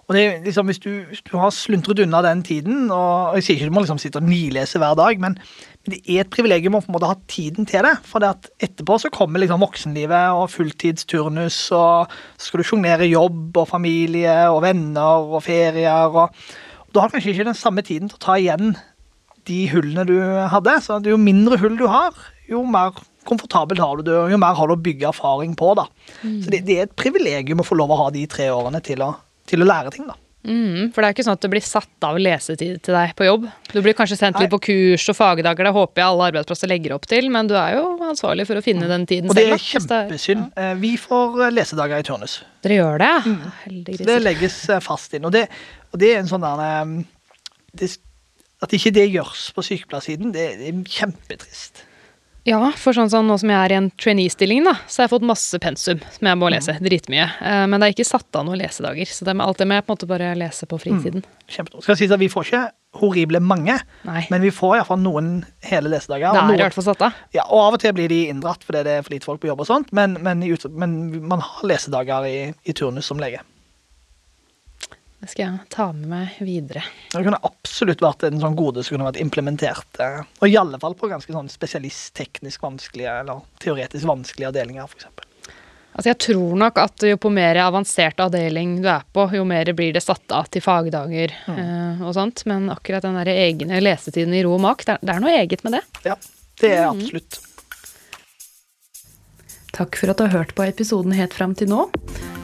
og 0.10 0.16
det 0.18 0.42
liksom, 0.42 0.66
hvis 0.66 0.82
du, 0.82 0.90
hvis 1.06 1.22
du 1.22 1.36
har 1.38 1.52
sluntret 1.54 2.00
unna 2.02 2.24
den 2.26 2.40
tiden 2.42 2.88
og 2.90 3.36
Jeg 3.38 3.44
sier 3.46 3.60
ikke 3.60 3.70
du 3.70 3.76
må 3.76 3.84
liksom 3.84 4.00
sitte 4.02 4.18
og 4.18 4.26
nilese 4.26 4.82
hver 4.82 4.96
dag, 4.98 5.20
men 5.22 5.36
det 5.92 6.00
er 6.06 6.24
et 6.24 6.32
privilegium 6.32 6.78
å 6.78 6.82
på 6.84 6.92
en 6.92 6.96
måte 6.98 7.10
ha 7.10 7.18
tiden 7.32 7.68
til 7.70 7.86
det. 7.86 7.96
For 8.08 8.24
det 8.24 8.32
at 8.36 8.50
etterpå 8.70 9.00
så 9.02 9.12
kommer 9.14 9.42
liksom 9.42 9.64
voksenlivet 9.64 10.38
og 10.38 10.50
fulltidsturnus, 10.54 11.60
og 11.76 12.12
så 12.36 12.48
skal 12.48 12.62
du 12.62 12.68
sjonglere 12.68 13.10
jobb 13.10 13.60
og 13.62 13.70
familie 13.70 14.38
og 14.54 14.62
venner 14.66 15.26
og 15.26 15.44
ferier. 15.46 16.10
og, 16.10 16.36
og 16.86 16.94
Da 16.94 17.04
har 17.04 17.12
du 17.12 17.18
kanskje 17.18 17.36
ikke 17.36 17.50
den 17.52 17.60
samme 17.60 17.86
tiden 17.86 18.12
til 18.12 18.20
å 18.20 18.26
ta 18.28 18.38
igjen 18.40 18.76
de 19.50 19.62
hullene 19.74 20.06
du 20.08 20.18
hadde. 20.54 20.78
Så 20.86 21.00
jo 21.06 21.20
mindre 21.22 21.60
hull 21.62 21.78
du 21.80 21.88
har, 21.90 22.16
jo 22.50 22.64
mer 22.68 22.98
komfortabelt 23.30 23.82
har 23.84 24.00
du 24.00 24.08
det, 24.08 24.16
og 24.18 24.34
jo 24.34 24.40
mer 24.42 24.56
har 24.58 24.70
du 24.70 24.76
å 24.76 24.84
bygge 24.88 25.12
erfaring 25.12 25.54
på. 25.60 25.74
da. 25.78 25.90
Så 26.22 26.54
det, 26.54 26.64
det 26.68 26.78
er 26.78 26.88
et 26.88 26.98
privilegium 26.98 27.62
å 27.62 27.68
få 27.68 27.78
lov 27.80 27.94
å 27.94 28.04
ha 28.06 28.10
de 28.16 28.26
tre 28.32 28.50
årene 28.54 28.82
til 28.86 29.04
å, 29.06 29.14
til 29.50 29.64
å 29.64 29.70
lære 29.70 29.94
ting. 29.96 30.10
da. 30.10 30.18
Mm, 30.40 30.94
for 30.96 31.02
det 31.04 31.08
er 31.10 31.14
ikke 31.18 31.24
sånn 31.28 31.36
at 31.36 31.42
det 31.44 31.50
blir 31.52 31.64
satt 31.68 32.06
av 32.08 32.16
lesetid 32.18 32.78
til 32.86 32.96
deg 32.96 33.12
på 33.20 33.26
jobb. 33.28 33.48
Du 33.74 33.82
blir 33.84 33.94
kanskje 33.98 34.16
sendt 34.22 34.40
litt 34.40 34.50
på 34.54 34.60
kurs 34.64 35.04
og 35.12 35.18
fagdager, 35.18 35.68
det 35.68 35.74
håper 35.76 36.00
jeg 36.00 36.08
alle 36.08 36.30
arbeidsplasser 36.32 36.72
legger 36.72 36.94
opp 36.96 37.06
til, 37.12 37.28
men 37.34 37.50
du 37.52 37.56
er 37.60 37.76
jo 37.76 37.84
ansvarlig 38.08 38.46
for 38.48 38.56
å 38.56 38.64
finne 38.64 38.88
den 38.88 39.04
tiden 39.10 39.30
Og 39.30 39.36
det 39.36 39.44
selv. 39.50 39.52
er 39.52 39.60
da, 39.60 39.60
det 39.60 40.16
er- 40.16 40.24
kjempesynd. 40.24 40.46
Ja. 40.56 40.74
Vi 40.80 40.94
får 40.98 41.42
eh, 41.44 41.52
lesedager 41.58 42.00
i 42.00 42.08
turnus. 42.08 42.38
Dere 42.64 42.80
gjør 42.80 42.98
det, 43.04 43.12
Mm. 43.26 43.42
Så 43.44 43.52
Heldiggriser. 43.66 44.06
Det 44.14 44.22
legges 44.24 44.70
eh, 44.70 44.80
fast 44.80 45.14
inn. 45.14 45.26
Og 45.26 45.32
det, 45.36 45.44
og 45.92 46.00
det 46.00 46.14
er 46.16 46.20
en 46.24 46.32
sånn 46.32 46.42
der 46.48 46.64
eh, 46.70 47.04
det, 47.76 47.98
At 48.62 48.72
ikke 48.76 48.92
det 48.96 49.10
gjøres 49.12 49.52
på 49.56 49.64
sykepleiersiden, 49.64 50.32
det, 50.36 50.48
det 50.60 50.68
er 50.72 50.84
kjempetrist. 50.84 51.84
Ja, 52.50 52.72
for 52.80 52.98
sånn 52.98 53.12
som 53.12 53.28
nå 53.30 53.36
som 53.38 53.52
jeg 53.52 53.60
er 53.60 53.74
i 53.76 53.78
en 53.78 53.92
trainee-stilling, 54.00 54.64
da, 54.66 54.74
så 54.90 55.04
har 55.04 55.08
jeg 55.08 55.14
fått 55.14 55.28
masse 55.30 55.60
pensum 55.62 56.00
som 56.16 56.30
jeg 56.32 56.40
må 56.42 56.50
lese. 56.50 56.74
Dritmye. 56.82 57.28
Eh, 57.46 57.66
Men 57.70 57.78
det 57.78 57.90
er 57.90 57.94
ikke 57.98 58.08
satt 58.10 58.40
av 58.40 58.48
noen 58.48 58.58
lesedager, 58.64 59.06
så 59.06 59.28
det 59.28 59.36
med 59.38 59.46
alt 59.46 59.62
det 59.62 59.68
må 59.70 59.78
jeg 59.78 59.86
på 59.86 59.94
en 59.94 60.00
måte 60.00 60.10
bare 60.10 60.32
lese 60.40 60.66
på 60.70 60.80
fritiden. 60.82 61.26
Kjempestort. 61.46 61.86
Skal 61.86 62.00
sies 62.00 62.16
at 62.16 62.20
Vi 62.20 62.32
får 62.32 62.48
ikke 62.50 62.64
horrible 63.00 63.38
mange, 63.44 63.76
Nei. 64.08 64.24
men 64.34 64.42
vi 64.42 64.50
får 64.50 64.80
iallfall 64.80 64.98
noen 65.04 65.28
hele 65.70 65.92
lesedager. 65.94 66.34
det 66.34 66.42
er 66.42 66.56
er 66.56 66.58
i 66.58 66.64
hvert 66.66 66.78
fall 66.80 66.88
satt 66.88 67.04
av. 67.06 67.20
Ja, 67.36 67.44
og 67.46 67.68
Av 67.68 67.78
og 67.78 67.84
til 67.84 67.94
blir 67.94 68.10
de 68.10 68.24
inndratt 68.32 68.66
fordi 68.66 68.82
det 68.88 68.96
er 68.98 69.06
for 69.06 69.14
lite 69.14 69.30
folk 69.30 69.42
på 69.44 69.52
jobb, 69.52 69.62
og 69.62 69.70
sånt, 69.70 69.94
men, 69.94 70.18
men, 70.26 70.42
men 70.74 70.96
man 71.22 71.40
har 71.46 71.70
lesedager 71.70 72.26
i, 72.26 72.54
i 72.66 72.74
turnus 72.74 73.06
som 73.06 73.22
lege. 73.22 73.44
Det 75.20 75.28
skal 75.28 75.44
jeg 75.44 75.72
ta 75.74 75.90
med 75.92 76.08
meg 76.08 76.36
videre. 76.48 76.82
Det 77.12 77.24
kunne 77.26 77.42
absolutt 77.44 78.00
vært 78.04 78.24
en 78.30 78.40
sånn 78.40 78.56
gode 78.56 78.86
som 78.86 78.96
kunne 78.96 79.10
vært 79.10 79.20
implementert. 79.20 80.00
eh, 80.00 80.22
Og 80.40 80.48
i 80.48 80.56
alle 80.58 80.80
fall 80.80 80.96
på 80.96 81.10
ganske 81.12 81.34
sånn 81.36 81.52
spesialist-teknisk 81.52 82.64
vanskelige 82.64 83.18
eller 83.24 83.42
teoretisk 83.60 84.08
vanskelige 84.08 84.54
avdelinger, 84.54 84.88
f.eks. 84.88 85.10
Altså 86.00 86.12
jeg 86.14 86.20
tror 86.24 86.56
nok 86.62 86.78
at 86.80 87.04
jo 87.04 87.18
på 87.20 87.32
mer 87.34 87.58
avansert 87.60 88.22
avdeling 88.24 88.78
du 88.80 88.88
er 88.88 89.04
på, 89.12 89.26
jo 89.36 89.44
mer 89.44 89.74
blir 89.76 89.92
det 89.98 90.06
satt 90.06 90.32
av 90.32 90.48
til 90.48 90.64
fagdager 90.64 91.34
mm. 91.50 92.06
og 92.06 92.14
sånt. 92.16 92.46
Men 92.48 92.70
akkurat 92.72 93.04
den 93.04 93.20
der 93.20 93.34
egne 93.34 93.82
lesetiden 93.84 94.38
i 94.38 94.46
ro 94.46 94.54
og 94.56 94.64
mak, 94.64 94.86
det 94.88 94.96
er, 95.02 95.20
noe 95.20 95.36
eget 95.42 95.66
med 95.68 95.76
det. 95.76 95.84
Ja, 96.08 96.16
det 96.64 96.76
er 96.78 96.88
absolutt. 96.94 97.42
Takk 99.76 100.00
for 100.00 100.14
at 100.14 100.22
du 100.22 100.30
har 100.30 100.38
hørt 100.38 100.56
på 100.56 100.64
episoden 100.70 101.12
helt 101.20 101.36
fram 101.36 101.58
til 101.58 101.74
nå. 101.74 101.90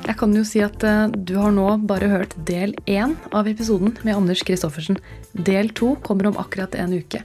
Jeg 0.05 0.17
kan 0.19 0.33
jo 0.37 0.43
si 0.45 0.61
at 0.61 0.83
eh, 0.85 1.07
du 1.09 1.35
har 1.41 1.53
nå 1.53 1.65
bare 1.89 2.11
hørt 2.11 2.35
del 2.45 2.75
én 2.85 3.15
av 3.33 3.47
episoden 3.49 3.95
med 4.05 4.15
Anders 4.15 4.43
Christoffersen. 4.45 4.99
Del 5.33 5.71
to 5.73 5.95
kommer 6.05 6.29
om 6.29 6.37
akkurat 6.37 6.75
en 6.77 6.93
uke. 6.93 7.23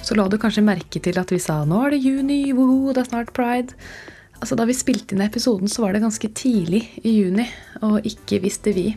Så 0.00 0.16
la 0.16 0.28
du 0.28 0.38
kanskje 0.40 0.64
merke 0.64 1.02
til 1.04 1.18
at 1.20 1.32
vi 1.34 1.40
sa 1.42 1.60
nå 1.68 1.82
er 1.84 1.96
det 1.96 2.04
juni, 2.04 2.40
woho, 2.56 2.94
det 2.94 3.04
er 3.04 3.10
snart 3.10 3.34
pride. 3.36 3.76
Altså 4.38 4.56
Da 4.56 4.64
vi 4.68 4.76
spilte 4.76 5.16
inn 5.16 5.24
episoden, 5.24 5.68
så 5.68 5.82
var 5.82 5.92
det 5.92 6.04
ganske 6.04 6.30
tidlig 6.38 6.84
i 7.02 7.16
juni, 7.18 7.48
og 7.82 8.06
ikke 8.06 8.40
visste 8.44 8.72
vi 8.72 8.92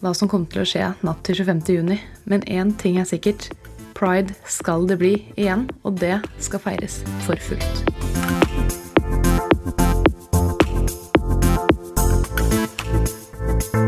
hva 0.00 0.12
som 0.14 0.28
kom 0.30 0.44
til 0.46 0.62
å 0.62 0.68
skje 0.68 0.92
natt 1.04 1.24
til 1.26 1.42
25. 1.42 1.64
juni. 1.74 1.98
Men 2.28 2.46
én 2.46 2.72
ting 2.80 3.00
er 3.00 3.08
sikkert. 3.08 3.50
Pride 3.98 4.36
skal 4.50 4.88
det 4.90 5.00
bli 5.02 5.14
igjen, 5.36 5.68
og 5.82 6.00
det 6.00 6.18
skal 6.42 6.62
feires 6.62 7.02
for 7.26 7.40
fullt. 7.40 8.43